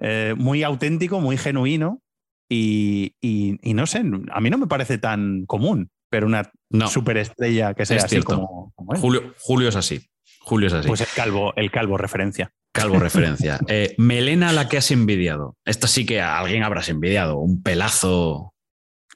[0.00, 2.02] eh, muy auténtico, muy genuino.
[2.48, 3.14] Y,
[3.62, 6.50] no sé, a mí no me parece tan común, pero una
[6.88, 10.11] superestrella que sea así como, Julio, Julio es así.
[10.44, 10.88] Julio es así.
[10.88, 12.52] Pues el calvo, el calvo referencia.
[12.72, 13.60] Calvo referencia.
[13.68, 15.56] Eh, melena la que has envidiado.
[15.64, 17.38] Esta sí que a alguien habrás envidiado.
[17.38, 18.54] Un pelazo.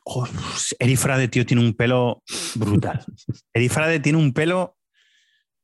[0.05, 0.29] Oh,
[0.79, 2.23] Erifrade, tío, tiene un pelo
[2.55, 3.05] brutal.
[3.53, 4.77] Erifrade tiene un pelo.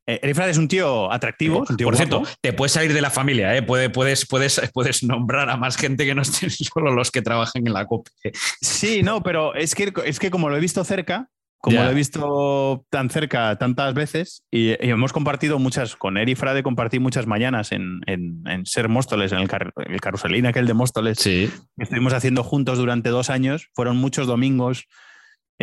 [0.05, 1.65] Eh, Erifrade es un tío atractivo.
[1.65, 3.63] Por cierto, te puedes salir de la familia, ¿eh?
[3.63, 7.73] puedes, puedes, puedes nombrar a más gente que no estén solo los que trabajan en
[7.73, 8.11] la COPE.
[8.61, 11.29] Sí, no, pero es que, es que como lo he visto cerca,
[11.63, 16.63] como lo he visto tan cerca tantas veces y, hemos compartido muchas, con Eri Frade
[16.63, 18.03] compartí muchas mañanas en,
[18.65, 19.49] Ser Móstoles, en el,
[19.87, 21.49] el, caruselín aquel de Móstoles, sí.
[21.77, 23.69] que estuvimos haciendo juntos durante dos años.
[23.75, 24.89] Fueron muchos domingos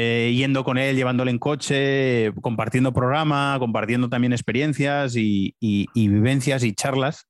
[0.01, 5.55] eh, yendo con él, llevándole en coche, compartiendo programa, compartiendo también experiencias y,
[5.93, 7.27] vivencias y charlas.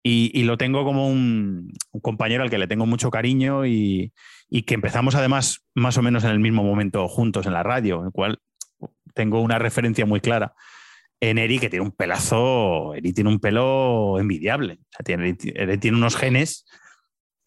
[0.00, 4.12] Y, lo tengo como un, compañero al que le tengo mucho cariño y,
[4.50, 8.00] y que empezamos además más o menos en el mismo momento juntos en la radio,
[8.00, 8.38] en el cual
[9.14, 10.54] tengo una referencia muy clara
[11.20, 16.66] en Eri, que tiene un pelazo, Eri tiene un pelo envidiable, tiene, tiene unos genes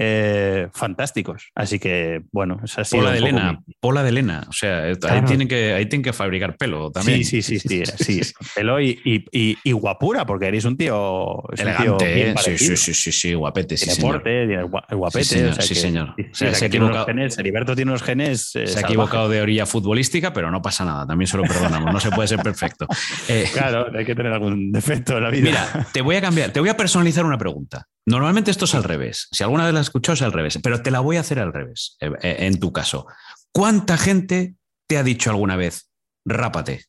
[0.06, 1.52] eh, fantásticos.
[1.56, 2.98] Así que, bueno, es así.
[2.98, 4.46] Pola de Elena, Pola de Elena.
[4.50, 7.24] O sea, ahí, tienen que, ahí tienen que fabricar pelo también.
[7.24, 8.22] Sí, sí, sí, sí.
[8.56, 11.44] pelo y, y, y, guapura, porque eres un tío.
[11.58, 13.78] Elegante, sí, sí, sí, sí, sí, guapete.
[13.78, 15.54] Sí, porte, tiene guapete.
[15.62, 16.16] Sí, señor.
[16.32, 17.06] Se, ha equivocado.
[17.06, 18.56] Genes, Heriberto tiene unos genes.
[18.56, 21.08] Eh, se ha equivocado de orilla futbolística, pero no pasa nada.
[21.08, 21.94] También se lo perdonamos.
[21.94, 22.88] No se puede ser perfecto.
[23.30, 25.44] Eh, claro, hay que tener algún defecto en la vida.
[25.44, 27.88] Mira, te voy a cambiar, te voy a personalizar una pregunta.
[28.06, 29.30] Normalmente esto es al revés.
[29.32, 31.40] Si alguna vez la has escuchado es al revés, pero te la voy a hacer
[31.40, 33.08] al revés, eh, eh, en tu caso.
[33.52, 34.56] ¿Cuánta gente
[34.88, 35.90] te ha dicho alguna vez,
[36.26, 36.86] rápate?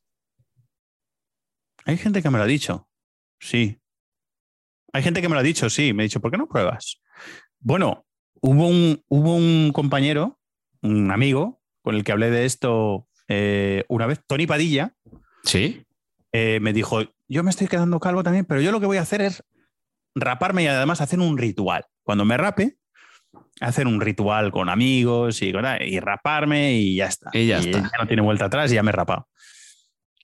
[1.85, 2.89] Hay gente que me lo ha dicho,
[3.39, 3.79] sí.
[4.93, 5.93] Hay gente que me lo ha dicho, sí.
[5.93, 7.01] Me ha dicho, ¿por qué no pruebas?
[7.61, 8.07] Bueno,
[8.41, 10.41] hubo un, hubo un compañero,
[10.83, 14.97] un amigo, con el que hablé de esto eh, una vez, Tony Padilla.
[15.45, 15.87] Sí.
[16.33, 19.21] me dijo, yo me estoy quedando calvo también, pero yo lo que voy a hacer
[19.21, 19.45] es
[20.15, 21.85] raparme y además hacer un ritual.
[22.03, 22.77] Cuando me rape,
[23.61, 27.31] hacer un ritual con amigos y, y raparme y ya está.
[27.33, 27.91] Y ya está.
[27.99, 29.29] no tiene vuelta atrás y ya me he rapado.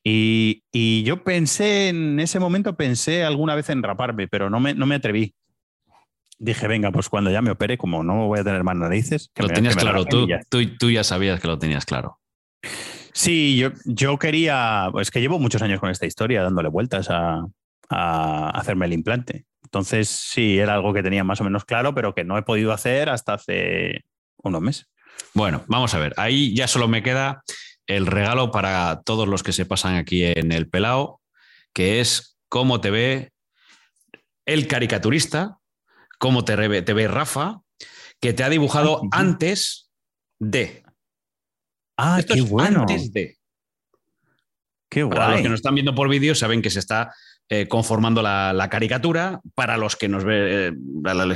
[0.02, 4.86] Y, yo pensé, en ese momento pensé alguna vez en raparme, pero no me, no
[4.86, 5.34] me atreví.
[6.38, 9.30] Dije, venga, pues cuando ya me opere, como no voy a tener más narices.
[9.36, 12.18] lo tenías claro, tú, tú, tú, ya sabías que lo tenías claro.
[13.12, 17.44] Sí, yo, yo quería, pues que llevo muchos años con esta historia, dándole vueltas a,
[17.90, 19.44] a hacerme el implante.
[19.72, 22.72] Entonces, sí, era algo que tenía más o menos claro, pero que no he podido
[22.72, 24.04] hacer hasta hace
[24.42, 24.86] unos meses.
[25.32, 26.12] Bueno, vamos a ver.
[26.16, 27.44] Ahí ya solo me queda
[27.86, 31.20] el regalo para todos los que se pasan aquí en el pelao,
[31.72, 33.32] que es cómo te ve
[34.44, 35.58] el caricaturista,
[36.18, 37.60] cómo te, ve, te ve Rafa,
[38.20, 39.92] que te ha dibujado antes
[40.40, 40.82] de.
[41.96, 42.80] Ah, qué bueno.
[42.80, 43.38] Antes de.
[44.88, 45.16] Qué guay.
[45.16, 47.14] Para los que nos están viendo por vídeo saben que se está
[47.52, 49.40] eh, conformando la, caricatura.
[49.56, 50.72] Para los que nos ve, eh,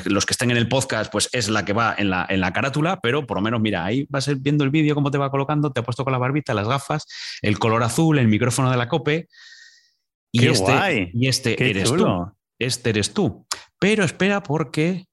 [0.04, 2.52] los que estén en el podcast, pues es la que va en la, en la
[2.52, 5.72] carátula, pero por lo menos, mira, ahí vas viendo el vídeo, cómo te va colocando,
[5.72, 7.06] te ha puesto con la barbita, las gafas,
[7.42, 9.26] el color azul, el micrófono de la cope.
[10.30, 12.32] Y este, Y este eres tú.
[12.60, 13.44] Este eres tú.
[13.80, 15.06] Pero espera porque,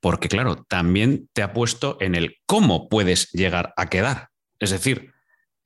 [0.00, 4.30] porque, claro, también te ha puesto en el cómo puedes llegar a quedar.
[4.60, 5.12] Es decir,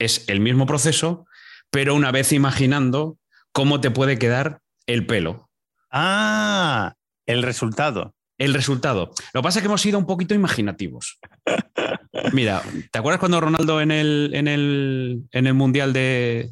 [0.00, 1.24] es el mismo proceso,
[1.70, 3.16] pero una vez imaginando
[3.52, 5.50] cómo te puede quedar el pelo.
[5.90, 6.94] Ah,
[7.26, 8.14] el resultado.
[8.38, 9.12] El resultado.
[9.32, 11.18] Lo que pasa es que hemos sido un poquito imaginativos.
[12.32, 16.50] Mira, ¿te acuerdas cuando Ronaldo en el, en el, en el Mundial de,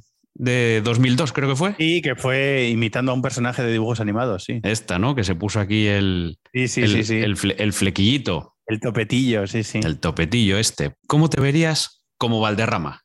[0.84, 1.74] 2002, creo que fue?
[1.78, 4.60] Sí, que fue imitando a un personaje de dibujos animados, sí.
[4.62, 5.14] Esta, ¿no?
[5.14, 8.54] Que se puso aquí el, sí, sí, el, sí, el, flequillito.
[8.66, 9.80] El topetillo, sí, sí.
[9.82, 10.94] El topetillo este.
[11.08, 13.02] ¿Cómo te verías como Valderrama?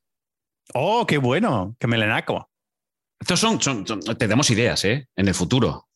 [0.73, 2.49] Oh, qué bueno, qué melenaco.
[3.19, 3.85] Estos son,
[4.17, 5.07] te damos ideas, ¿eh?
[5.15, 5.87] En el futuro.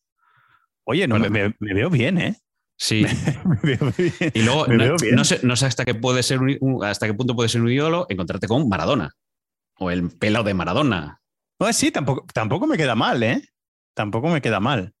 [0.84, 2.36] Oye, no, me, veo bien, ¿eh?
[2.76, 3.04] Sí.
[3.44, 4.32] me veo bien.
[4.34, 6.40] Y luego, no, sé, no, sé, hasta qué puede ser
[6.82, 9.12] hasta qué punto puede ser un ídolo encontrarte con Maradona.
[9.78, 11.20] O el pelo de Maradona.
[11.58, 13.42] Pues sí, tampoco, tampoco me queda mal, ¿eh?
[13.94, 14.94] Tampoco me queda mal.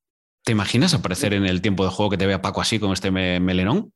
[0.44, 3.10] ¿Te imaginas aparecer en el tiempo de juego que te vea Paco así con este
[3.10, 3.92] melenón?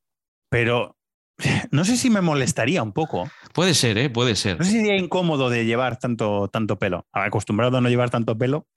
[0.50, 0.93] Pero
[1.70, 3.30] no sé si me molestaría un poco.
[3.52, 4.10] Puede ser, ¿eh?
[4.10, 4.58] Puede ser.
[4.58, 7.06] No sé si sería incómodo de llevar tanto, tanto pelo.
[7.12, 8.66] Acostumbrado a no llevar tanto pelo.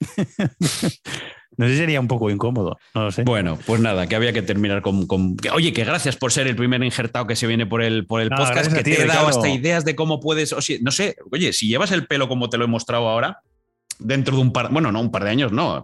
[1.56, 3.24] No sé si sería un poco incómodo, no lo sé.
[3.24, 5.08] Bueno, pues nada, que había que terminar con.
[5.52, 8.28] Oye, que gracias por ser el primer injertado que se viene por el, por el
[8.28, 10.52] podcast, que te he dado hasta ideas de cómo puedes.
[10.52, 13.40] O no sé, oye, si llevas el pelo como te lo he mostrado ahora,
[13.98, 15.82] dentro de un par, bueno, no, un par de años, no.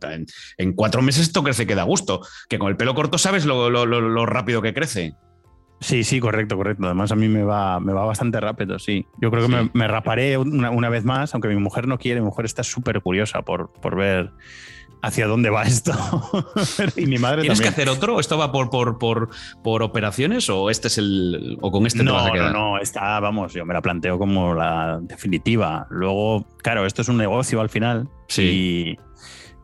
[0.58, 2.20] En, cuatro meses esto crece que da gusto.
[2.48, 5.16] Que con el pelo corto sabes lo rápido que crece.
[5.84, 6.86] Sí, sí, correcto, correcto.
[6.86, 9.06] Además, a mí me va, me va bastante rápido, sí.
[9.20, 12.20] Yo creo que me, raparé una, vez más, aunque mi mujer no quiere.
[12.20, 14.32] Mi mujer está súper curiosa por, por ver
[15.02, 15.92] hacia dónde va esto.
[16.96, 18.18] y mi madre ¿Tienes que hacer otro?
[18.18, 19.28] ¿Esto va por, por, por,
[19.62, 21.58] por, operaciones o este es el.
[21.60, 22.52] o con este no, vas a quedar?
[22.54, 25.86] No, no, está, vamos, yo me la planteo como la definitiva.
[25.90, 28.08] Luego, claro, esto es un negocio al final.
[28.28, 28.96] Sí.
[28.96, 28.98] Y,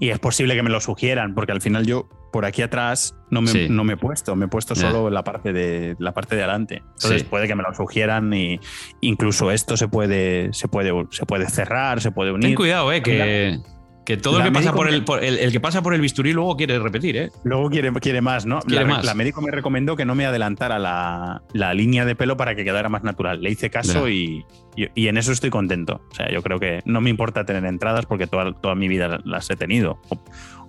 [0.00, 3.42] y es posible que me lo sugieran, porque al final yo por aquí atrás no
[3.42, 6.36] me, no me he puesto, me he puesto solo en la parte de la parte
[6.36, 6.82] de adelante.
[6.94, 8.58] Entonces puede que me lo sugieran y
[9.02, 12.48] incluso esto se puede, se puede, se puede cerrar, se puede unir.
[12.48, 13.60] Ten cuidado, eh, que,
[14.04, 16.78] que todo el que pasa por el, el, que pasa por el bisturí luego quiere
[16.78, 17.30] repetir, ¿eh?
[17.44, 18.60] Luego quiere, quiere más, ¿no?
[18.60, 19.04] Quiere la, más.
[19.04, 22.64] la, médico me recomendó que no me adelantara la, la, línea de pelo para que
[22.64, 23.42] quedara más natural.
[23.42, 24.44] Le hice caso y,
[24.76, 26.00] y, en eso estoy contento.
[26.10, 29.20] O sea, yo creo que no me importa tener entradas porque toda, toda mi vida
[29.24, 30.00] las he tenido.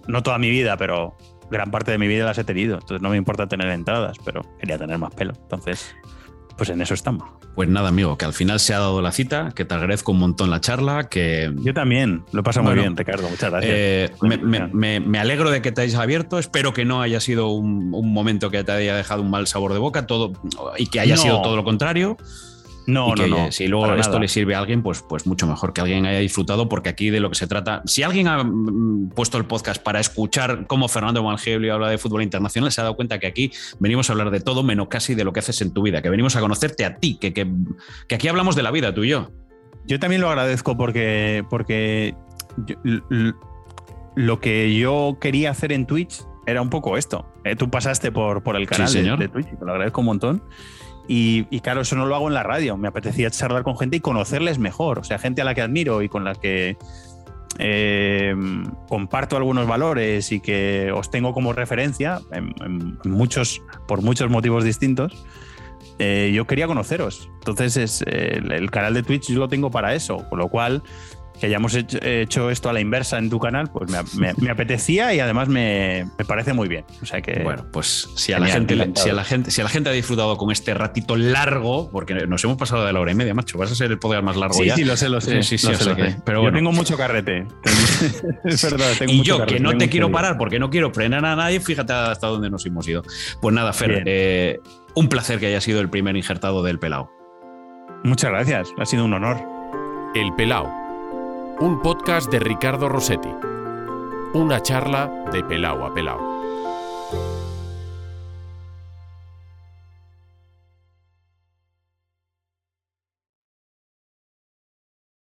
[0.08, 1.16] No toda mi vida, pero
[1.52, 4.42] gran parte de mi vida las he tenido, entonces no me importa tener entradas, pero
[4.60, 5.34] quería tener más pelo.
[5.44, 5.94] Entonces,
[6.58, 7.30] pues en eso estamos.
[7.56, 10.20] Pues nada, amigo, que al final se ha dado la cita, que te agradezco un
[10.20, 11.54] montón la charla, que...
[11.58, 13.74] Yo también, lo he pasado muy bien, Ricardo, muchas gracias.
[13.76, 18.50] Eh, me, alegro de que te hayas abierto, espero que no haya sido un, momento
[18.50, 20.32] que te haya dejado un mal sabor de boca todo,
[20.78, 22.18] y que haya sido todo lo contrario.
[22.88, 23.52] No, no, no.
[23.52, 26.68] Si luego esto le sirve a alguien, pues, pues mucho mejor que alguien haya disfrutado,
[26.68, 27.82] porque aquí de lo que se trata.
[27.86, 32.24] Si alguien ha mm, puesto el podcast para escuchar cómo Fernando Evangelio habla de fútbol
[32.24, 35.24] internacional, se ha dado cuenta que aquí venimos a hablar de todo, menos casi de
[35.24, 37.48] lo que haces en tu vida, que venimos a conocerte a ti, que, que,
[38.14, 39.32] aquí hablamos de la vida, tú y yo.
[39.86, 42.16] Yo también lo agradezco porque, porque
[44.16, 47.32] lo que yo quería hacer en Twitch era un poco esto.
[47.44, 50.44] Eh, tú pasaste por, por el canal de, de, Twitch, te lo agradezco un montón.
[51.14, 52.78] Y, claro, eso no lo hago en la radio.
[52.78, 55.00] Me apetecía charlar con gente y conocerles mejor.
[55.00, 56.78] O sea, gente a la que admiro y con la que
[57.60, 58.34] eh,
[58.88, 65.26] comparto algunos valores y que os tengo como referencia en, muchos, por muchos motivos distintos.
[66.00, 67.30] Eh, yo quería conoceros.
[67.40, 70.30] Entonces, es, el, canal de Twitch yo lo tengo para eso.
[70.30, 70.82] Con lo cual,
[71.42, 75.48] que hayamos hecho, esto a la inversa en tu canal, pues me, apetecía y además
[75.48, 76.86] me, parece muy bien.
[77.02, 77.42] O sea que.
[77.42, 79.94] Bueno, pues si a, la gente, si, a la gente, si a la gente ha
[79.94, 83.58] disfrutado con este ratito largo, porque nos hemos pasado de la hora y media, macho,
[83.58, 84.76] vas a ser el poder más largo sí, ya.
[84.76, 85.42] Sí, lo sé, lo sé.
[85.42, 85.90] Sí, sí, sí,
[86.24, 87.48] Pero Yo tengo mucho carrete.
[88.46, 91.36] es verdad, tengo y yo, que no te quiero parar porque no quiero frenar a
[91.36, 93.02] nadie, fíjate hasta dónde nos hemos ido.
[93.42, 94.60] Pues nada, Fer, eh,
[94.94, 97.10] un placer que haya sido el primer injertado del Pelao.
[98.04, 99.44] Muchas gracias, ha sido un honor.
[100.14, 100.81] El Pelao
[101.62, 103.30] un podcast de Ricardo Rossetti.
[104.34, 106.31] Una charla de pelao a pelao.